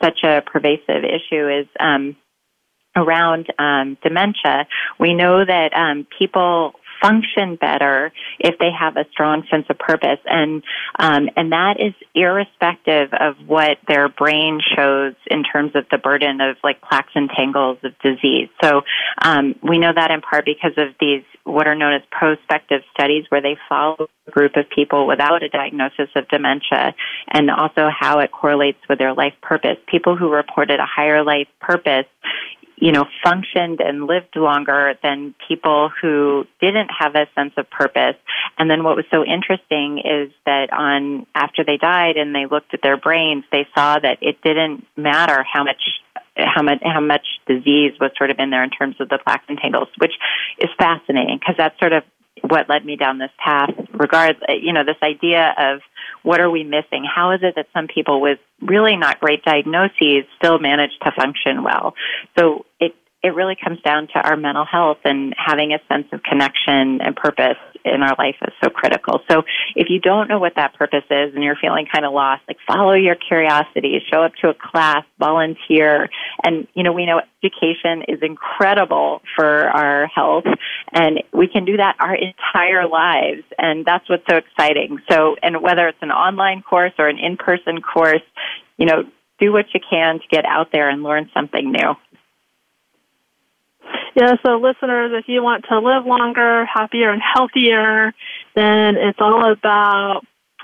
such 0.02 0.22
a 0.22 0.42
pervasive 0.42 1.04
issue 1.04 1.48
is 1.48 1.66
um, 1.80 2.16
around 2.96 3.46
um, 3.58 3.96
dementia, 4.02 4.66
we 4.98 5.14
know 5.14 5.44
that 5.44 5.72
um, 5.74 6.06
people 6.18 6.72
function 7.04 7.56
better 7.56 8.12
if 8.38 8.58
they 8.58 8.70
have 8.70 8.96
a 8.96 9.04
strong 9.12 9.44
sense 9.50 9.66
of 9.68 9.78
purpose. 9.78 10.20
And 10.24 10.62
um, 10.98 11.28
and 11.36 11.52
that 11.52 11.76
is 11.78 11.94
irrespective 12.14 13.10
of 13.12 13.36
what 13.46 13.78
their 13.86 14.08
brain 14.08 14.60
shows 14.76 15.14
in 15.26 15.44
terms 15.44 15.72
of 15.74 15.84
the 15.90 15.98
burden 15.98 16.40
of 16.40 16.56
like 16.64 16.80
plaques 16.80 17.12
and 17.14 17.30
tangles 17.36 17.78
of 17.82 17.92
disease. 17.98 18.48
So 18.62 18.82
um, 19.22 19.54
we 19.62 19.78
know 19.78 19.92
that 19.94 20.10
in 20.10 20.20
part 20.20 20.44
because 20.44 20.72
of 20.76 20.94
these 21.00 21.22
what 21.44 21.66
are 21.66 21.74
known 21.74 21.92
as 21.92 22.02
prospective 22.10 22.80
studies 22.92 23.26
where 23.28 23.42
they 23.42 23.56
follow 23.68 24.08
a 24.26 24.30
group 24.30 24.56
of 24.56 24.64
people 24.70 25.06
without 25.06 25.42
a 25.42 25.48
diagnosis 25.50 26.08
of 26.16 26.26
dementia 26.28 26.94
and 27.28 27.50
also 27.50 27.90
how 27.90 28.20
it 28.20 28.32
correlates 28.32 28.78
with 28.88 28.98
their 28.98 29.12
life 29.12 29.34
purpose. 29.42 29.76
People 29.86 30.16
who 30.16 30.30
reported 30.30 30.80
a 30.80 30.86
higher 30.86 31.22
life 31.22 31.48
purpose 31.60 32.06
you 32.76 32.92
know, 32.92 33.04
functioned 33.22 33.80
and 33.80 34.06
lived 34.06 34.36
longer 34.36 34.94
than 35.02 35.34
people 35.48 35.90
who 36.00 36.44
didn't 36.60 36.90
have 36.98 37.14
a 37.14 37.26
sense 37.34 37.52
of 37.56 37.70
purpose. 37.70 38.16
And 38.58 38.70
then 38.70 38.82
what 38.84 38.96
was 38.96 39.04
so 39.12 39.24
interesting 39.24 39.98
is 39.98 40.32
that 40.44 40.72
on 40.72 41.26
after 41.34 41.64
they 41.64 41.76
died 41.76 42.16
and 42.16 42.34
they 42.34 42.46
looked 42.46 42.74
at 42.74 42.82
their 42.82 42.96
brains, 42.96 43.44
they 43.52 43.66
saw 43.74 43.98
that 43.98 44.18
it 44.20 44.42
didn't 44.42 44.86
matter 44.96 45.44
how 45.50 45.64
much 45.64 45.82
how 46.36 46.62
much 46.62 46.78
how 46.82 47.00
much 47.00 47.26
disease 47.46 47.92
was 48.00 48.10
sort 48.16 48.30
of 48.30 48.38
in 48.38 48.50
there 48.50 48.64
in 48.64 48.70
terms 48.70 48.96
of 49.00 49.08
the 49.08 49.18
plaques 49.18 49.44
and 49.48 49.58
tangles, 49.58 49.88
which 49.98 50.14
is 50.58 50.70
fascinating 50.78 51.38
because 51.38 51.54
that's 51.56 51.78
sort 51.78 51.92
of 51.92 52.02
what 52.42 52.68
led 52.68 52.84
me 52.84 52.96
down 52.96 53.18
this 53.18 53.30
path. 53.38 53.70
Regards, 53.92 54.38
you 54.48 54.72
know, 54.72 54.84
this 54.84 54.96
idea 55.02 55.54
of 55.56 55.80
what 56.24 56.40
are 56.40 56.50
we 56.50 56.64
missing? 56.64 57.04
How 57.04 57.32
is 57.32 57.40
it 57.42 57.54
that 57.54 57.66
some 57.72 57.86
people 57.86 58.20
with 58.20 58.38
really 58.60 58.96
not 58.96 59.20
great 59.20 59.44
diagnoses 59.44 60.24
still 60.38 60.58
manage 60.58 60.90
to 61.02 61.12
function 61.12 61.62
well? 61.62 61.94
So 62.36 62.64
it 62.80 62.94
it 63.24 63.34
really 63.34 63.56
comes 63.56 63.80
down 63.80 64.06
to 64.08 64.20
our 64.20 64.36
mental 64.36 64.66
health 64.66 64.98
and 65.04 65.34
having 65.38 65.72
a 65.72 65.78
sense 65.88 66.06
of 66.12 66.22
connection 66.22 67.00
and 67.00 67.16
purpose 67.16 67.56
in 67.82 68.02
our 68.02 68.14
life 68.18 68.36
is 68.42 68.52
so 68.62 68.68
critical. 68.68 69.20
So 69.30 69.44
if 69.74 69.88
you 69.88 69.98
don't 69.98 70.28
know 70.28 70.38
what 70.38 70.56
that 70.56 70.74
purpose 70.74 71.04
is 71.10 71.34
and 71.34 71.42
you're 71.42 71.56
feeling 71.56 71.86
kind 71.90 72.04
of 72.04 72.12
lost, 72.12 72.42
like 72.46 72.58
follow 72.66 72.92
your 72.92 73.14
curiosity, 73.14 73.98
show 74.12 74.22
up 74.22 74.32
to 74.42 74.50
a 74.50 74.54
class, 74.54 75.04
volunteer. 75.18 76.10
And, 76.42 76.68
you 76.74 76.82
know, 76.82 76.92
we 76.92 77.06
know 77.06 77.22
education 77.42 78.04
is 78.08 78.20
incredible 78.20 79.22
for 79.34 79.68
our 79.68 80.06
health 80.06 80.44
and 80.92 81.22
we 81.32 81.48
can 81.48 81.64
do 81.64 81.78
that 81.78 81.96
our 82.00 82.14
entire 82.14 82.86
lives. 82.86 83.44
And 83.56 83.86
that's 83.86 84.06
what's 84.08 84.24
so 84.28 84.36
exciting. 84.36 84.98
So, 85.10 85.36
and 85.42 85.62
whether 85.62 85.88
it's 85.88 86.02
an 86.02 86.10
online 86.10 86.60
course 86.60 86.92
or 86.98 87.08
an 87.08 87.18
in-person 87.18 87.80
course, 87.80 88.22
you 88.76 88.84
know, 88.84 89.04
do 89.40 89.52
what 89.52 89.66
you 89.74 89.80
can 89.88 90.20
to 90.20 90.24
get 90.30 90.44
out 90.44 90.68
there 90.72 90.88
and 90.88 91.02
learn 91.02 91.30
something 91.34 91.72
new. 91.72 91.94
Yeah, 94.14 94.34
so 94.46 94.56
listeners, 94.56 95.10
if 95.12 95.24
you 95.26 95.42
want 95.42 95.64
to 95.70 95.78
live 95.80 96.06
longer, 96.06 96.64
happier, 96.66 97.10
and 97.10 97.20
healthier, 97.20 98.14
then 98.54 98.94
it's 98.96 99.18
all 99.20 99.50
about 99.50 100.22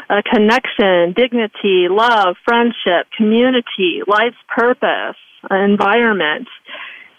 a 0.09 0.23
connection, 0.23 1.13
dignity, 1.13 1.89
love, 1.91 2.37
friendship, 2.45 3.11
community, 3.17 4.03
life's 4.07 4.37
purpose, 4.49 5.17
environment. 5.51 6.47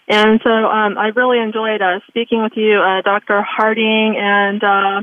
And 0.08 0.40
so 0.42 0.50
um, 0.50 0.98
I 0.98 1.08
really 1.14 1.38
enjoyed 1.38 1.80
uh, 1.82 2.00
speaking 2.08 2.42
with 2.42 2.52
you, 2.56 2.78
uh, 2.80 3.02
Dr. 3.02 3.42
Harding. 3.42 4.16
And 4.18 4.62
uh, 4.64 5.00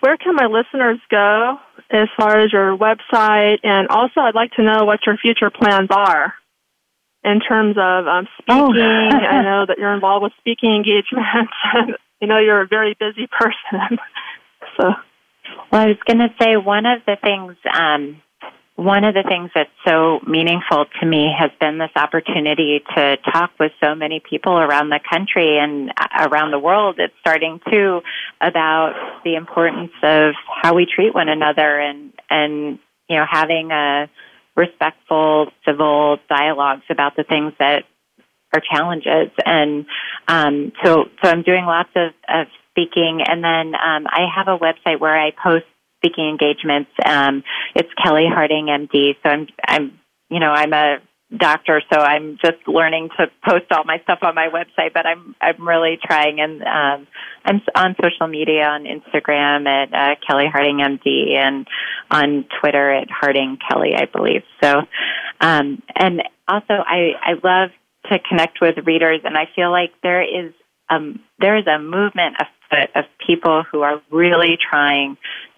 where 0.00 0.16
can 0.16 0.34
my 0.34 0.46
listeners 0.46 0.98
go 1.10 1.56
as 1.90 2.08
far 2.16 2.38
as 2.38 2.52
your 2.52 2.76
website? 2.76 3.58
And 3.64 3.88
also, 3.88 4.20
I'd 4.20 4.34
like 4.34 4.52
to 4.52 4.62
know 4.62 4.84
what 4.84 5.00
your 5.04 5.16
future 5.16 5.50
plans 5.50 5.88
are 5.90 6.34
in 7.24 7.40
terms 7.40 7.76
of 7.78 8.06
um, 8.06 8.26
oh. 8.48 8.68
speaking. 8.68 8.82
Oh. 8.82 9.26
I 9.26 9.42
know 9.42 9.66
that 9.66 9.78
you're 9.78 9.94
involved 9.94 10.24
with 10.24 10.32
speaking 10.38 10.74
engagements. 10.74 11.52
you 12.20 12.28
know, 12.28 12.38
you're 12.38 12.62
a 12.62 12.66
very 12.66 12.96
busy 12.98 13.28
person. 13.28 13.98
so, 14.76 14.90
well, 15.70 15.82
I 15.82 15.86
was 15.86 15.98
going 16.06 16.18
to 16.18 16.34
say 16.40 16.56
one 16.56 16.86
of 16.86 17.00
the 17.06 17.16
things. 17.22 17.56
Um, 17.72 18.22
one 18.74 19.04
of 19.04 19.14
the 19.14 19.22
things 19.22 19.50
that's 19.54 19.70
so 19.86 20.20
meaningful 20.26 20.86
to 20.98 21.06
me 21.06 21.30
has 21.38 21.50
been 21.60 21.78
this 21.78 21.90
opportunity 21.94 22.82
to 22.96 23.16
talk 23.30 23.50
with 23.60 23.70
so 23.82 23.94
many 23.94 24.20
people 24.28 24.58
around 24.58 24.88
the 24.88 24.98
country 25.08 25.58
and 25.58 25.92
around 26.18 26.52
the 26.52 26.58
world. 26.58 26.96
It's 26.98 27.14
starting 27.20 27.60
to 27.70 28.00
about 28.40 28.94
the 29.24 29.34
importance 29.34 29.92
of 30.02 30.34
how 30.62 30.74
we 30.74 30.86
treat 30.86 31.14
one 31.14 31.28
another 31.28 31.78
and 31.78 32.12
and 32.30 32.78
you 33.08 33.16
know 33.16 33.26
having 33.30 33.70
a 33.70 34.08
respectful, 34.56 35.48
civil 35.66 36.18
dialogues 36.28 36.84
about 36.90 37.16
the 37.16 37.24
things 37.24 37.52
that 37.58 37.84
are 38.54 38.60
challenges. 38.60 39.30
And 39.44 39.86
um, 40.28 40.72
so, 40.84 41.04
so 41.22 41.30
I'm 41.30 41.42
doing 41.42 41.64
lots 41.64 41.90
of, 41.96 42.12
of 42.28 42.46
speaking, 42.70 43.22
and 43.26 43.42
then 43.42 43.74
um, 43.74 44.06
I 44.06 44.26
have 44.34 44.48
a 44.48 44.58
website 44.58 45.00
where 45.00 45.18
I 45.18 45.30
post 45.30 45.64
speaking 45.98 46.28
engagements. 46.28 46.90
Um, 47.04 47.44
it's 47.74 47.88
Kelli 48.04 48.28
Harding 48.32 48.66
MD. 48.66 49.14
So 49.22 49.30
I'm, 49.30 49.46
I'm, 49.66 49.98
you 50.28 50.40
know, 50.40 50.50
I'm 50.50 50.72
a 50.72 50.98
doctor, 51.36 51.82
so 51.92 51.98
I'm 51.98 52.38
just 52.44 52.66
learning 52.66 53.08
to 53.18 53.26
post 53.48 53.66
all 53.70 53.84
my 53.84 53.98
stuff 54.04 54.18
on 54.22 54.34
my 54.34 54.48
website. 54.48 54.92
But 54.92 55.06
I'm 55.06 55.34
I'm 55.40 55.66
really 55.66 55.98
trying, 56.02 56.40
and 56.40 56.62
um, 56.62 57.06
I'm 57.44 57.60
on 57.74 57.96
social 58.02 58.26
media 58.26 58.64
on 58.64 58.84
Instagram 58.84 59.66
at 59.66 59.92
uh, 59.92 60.14
Kelli 60.28 60.50
Harding 60.50 60.78
MD 60.78 61.34
and 61.34 61.66
on 62.10 62.44
Twitter 62.60 62.92
at 62.92 63.08
Harding 63.10 63.58
Kelli, 63.58 63.94
I 64.00 64.06
believe. 64.06 64.42
So, 64.62 64.82
um, 65.40 65.82
and 65.94 66.22
also 66.48 66.74
I 66.74 67.12
I 67.22 67.32
love 67.42 67.70
to 68.10 68.18
connect 68.28 68.60
with 68.60 68.76
readers, 68.84 69.20
and 69.24 69.36
I 69.36 69.48
feel 69.54 69.70
like 69.70 69.92
there 70.02 70.22
is 70.22 70.52
um 70.90 71.20
there 71.38 71.56
is 71.56 71.66
a 71.66 71.78
movement 71.78 72.36
afoot 72.38 72.90
of 72.94 73.04
people 73.26 73.64
who 73.70 73.82
are 73.82 74.02
really 74.10 74.58
trying 74.70 75.16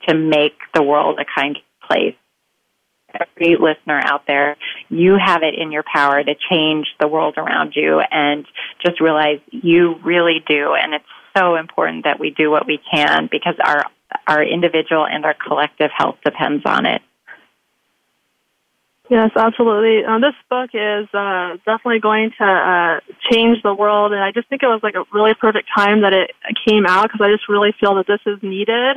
to 0.09 0.15
make 0.15 0.55
the 0.75 0.83
world 0.83 1.19
a 1.19 1.25
kind 1.25 1.59
place 1.89 2.15
every 3.15 3.57
listener 3.57 4.01
out 4.03 4.27
there, 4.27 4.57
you 4.89 5.17
have 5.23 5.43
it 5.43 5.55
in 5.55 5.73
your 5.73 5.85
power 5.85 6.23
to 6.23 6.35
change 6.51 6.87
the 7.01 7.09
world 7.09 7.35
around 7.37 7.75
you 7.75 8.01
and 8.01 8.47
just 8.85 9.01
realize 9.01 9.41
you 9.51 9.97
really 10.05 10.43
do. 10.47 10.75
And 10.75 10.95
it's 10.95 11.05
so 11.37 11.57
important 11.57 12.05
that 12.05 12.19
we 12.21 12.31
do 12.31 12.51
what 12.51 12.67
we 12.67 12.81
can 12.91 13.29
because 13.31 13.55
our, 13.65 13.85
our 14.27 14.43
individual 14.43 15.07
and 15.07 15.25
our 15.25 15.35
collective 15.35 15.91
health 15.97 16.17
depends 16.25 16.65
on 16.67 16.87
it. 16.87 17.03
Yes, 19.11 19.33
absolutely. 19.37 20.03
Um, 20.05 20.23
this 20.23 20.35
book 20.49 20.71
is 20.73 21.07
uh, 21.13 21.57
definitely 21.67 22.01
going 22.01 22.33
to 22.39 22.45
uh, 22.45 23.01
change 23.31 23.63
the 23.63 23.75
world, 23.75 24.13
and 24.13 24.23
I 24.23 24.33
just 24.33 24.49
think 24.49 24.63
it 24.63 24.67
was 24.67 24.81
like 24.83 24.95
a 24.95 25.05
really 25.13 25.35
perfect 25.35 25.69
time 25.77 26.01
that 26.03 26.15
it 26.15 26.31
came 26.67 26.87
out 26.87 27.05
because 27.05 27.21
I 27.21 27.31
just 27.31 27.47
really 27.47 27.75
feel 27.79 27.97
that 27.97 28.07
this 28.07 28.21
is 28.25 28.43
needed. 28.43 28.97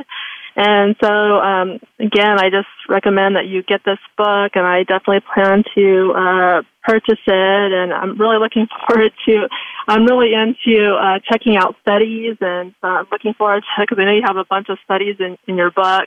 And 0.60 0.96
so, 1.00 1.06
um, 1.08 1.78
again, 2.00 2.36
I 2.40 2.50
just 2.50 2.66
recommend 2.88 3.36
that 3.36 3.46
you 3.46 3.62
get 3.62 3.82
this 3.84 4.00
book, 4.16 4.52
and 4.56 4.66
I 4.66 4.82
definitely 4.82 5.20
plan 5.32 5.62
to 5.76 6.12
uh, 6.18 6.62
purchase 6.82 7.22
it. 7.24 7.72
And 7.72 7.92
I'm 7.92 8.18
really 8.18 8.38
looking 8.38 8.66
forward 8.88 9.12
to. 9.26 9.48
I'm 9.86 10.04
really 10.04 10.34
into 10.34 10.96
uh, 10.96 11.20
checking 11.30 11.56
out 11.56 11.76
studies, 11.82 12.38
and 12.40 12.74
uh, 12.82 13.04
looking 13.12 13.34
forward 13.34 13.62
to 13.62 13.82
because 13.82 13.98
I 14.00 14.04
know 14.04 14.14
you 14.14 14.24
have 14.26 14.36
a 14.36 14.44
bunch 14.46 14.68
of 14.68 14.78
studies 14.82 15.14
in, 15.20 15.38
in 15.46 15.56
your 15.56 15.70
book. 15.70 16.06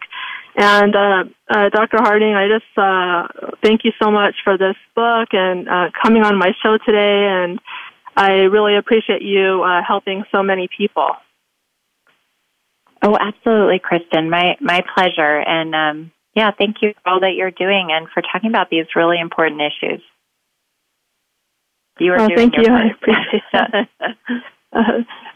And 0.57 0.97
uh, 0.97 1.23
uh, 1.49 1.69
Dr. 1.69 1.99
Harding, 2.01 2.35
I 2.35 2.49
just 2.49 2.77
uh, 2.77 3.53
thank 3.63 3.85
you 3.85 3.93
so 4.03 4.11
much 4.11 4.35
for 4.43 4.57
this 4.57 4.75
book 4.95 5.29
and 5.31 5.69
uh, 5.69 5.91
coming 6.03 6.23
on 6.23 6.37
my 6.37 6.51
show 6.61 6.77
today. 6.85 7.25
And 7.25 7.57
I 8.17 8.51
really 8.51 8.75
appreciate 8.75 9.21
you 9.21 9.63
uh, 9.63 9.81
helping 9.81 10.25
so 10.29 10.43
many 10.43 10.67
people. 10.77 11.07
Oh, 13.01 13.17
absolutely, 13.19 13.79
Kristen. 13.79 14.29
My 14.29 14.57
my 14.59 14.81
pleasure. 14.95 15.39
And 15.39 15.73
um, 15.73 16.11
yeah, 16.35 16.51
thank 16.57 16.77
you 16.81 16.93
for 17.03 17.09
all 17.09 17.19
that 17.21 17.33
you're 17.35 17.51
doing 17.51 17.89
and 17.91 18.07
for 18.13 18.21
talking 18.21 18.49
about 18.49 18.69
these 18.69 18.85
really 18.95 19.19
important 19.19 19.61
issues. 19.61 20.01
You 21.99 22.13
are 22.13 22.21
oh, 22.21 22.29
thank 22.35 22.55
you. 22.57 22.63
Part. 22.63 22.81
I 22.81 22.89
appreciate 22.91 23.43
that. 23.53 23.87
uh, 24.73 24.81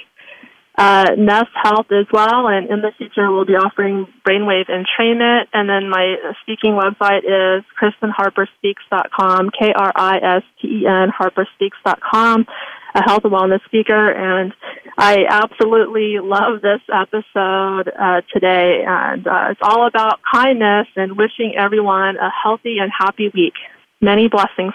uh, 0.78 1.14
NES 1.16 1.46
Health 1.62 1.86
as 1.90 2.06
well, 2.12 2.48
and 2.48 2.68
in 2.68 2.82
the 2.82 2.92
future 2.98 3.30
we'll 3.30 3.46
be 3.46 3.56
offering 3.56 4.06
brainwave 4.28 4.68
entrainment. 4.68 5.44
And 5.52 5.68
then 5.68 5.88
my 5.88 6.16
speaking 6.42 6.72
website 6.72 7.24
is 7.24 7.64
KristenHarperSpeaks.com, 7.80 9.50
K-R-I-S-T-E-N, 9.58 11.12
HarperSpeaks.com, 11.18 12.46
a 12.94 13.02
health 13.02 13.24
and 13.24 13.32
wellness 13.32 13.64
speaker. 13.64 14.10
And 14.12 14.52
I 14.98 15.24
absolutely 15.28 16.18
love 16.22 16.60
this 16.60 16.80
episode 16.92 17.88
uh, 17.88 18.20
today, 18.32 18.84
and 18.86 19.26
uh, 19.26 19.48
it's 19.50 19.60
all 19.62 19.86
about 19.86 20.20
kindness 20.30 20.88
and 20.96 21.16
wishing 21.16 21.54
everyone 21.58 22.16
a 22.16 22.30
healthy 22.30 22.78
and 22.78 22.90
happy 22.96 23.30
week. 23.34 23.54
Many 24.02 24.28
blessings. 24.28 24.74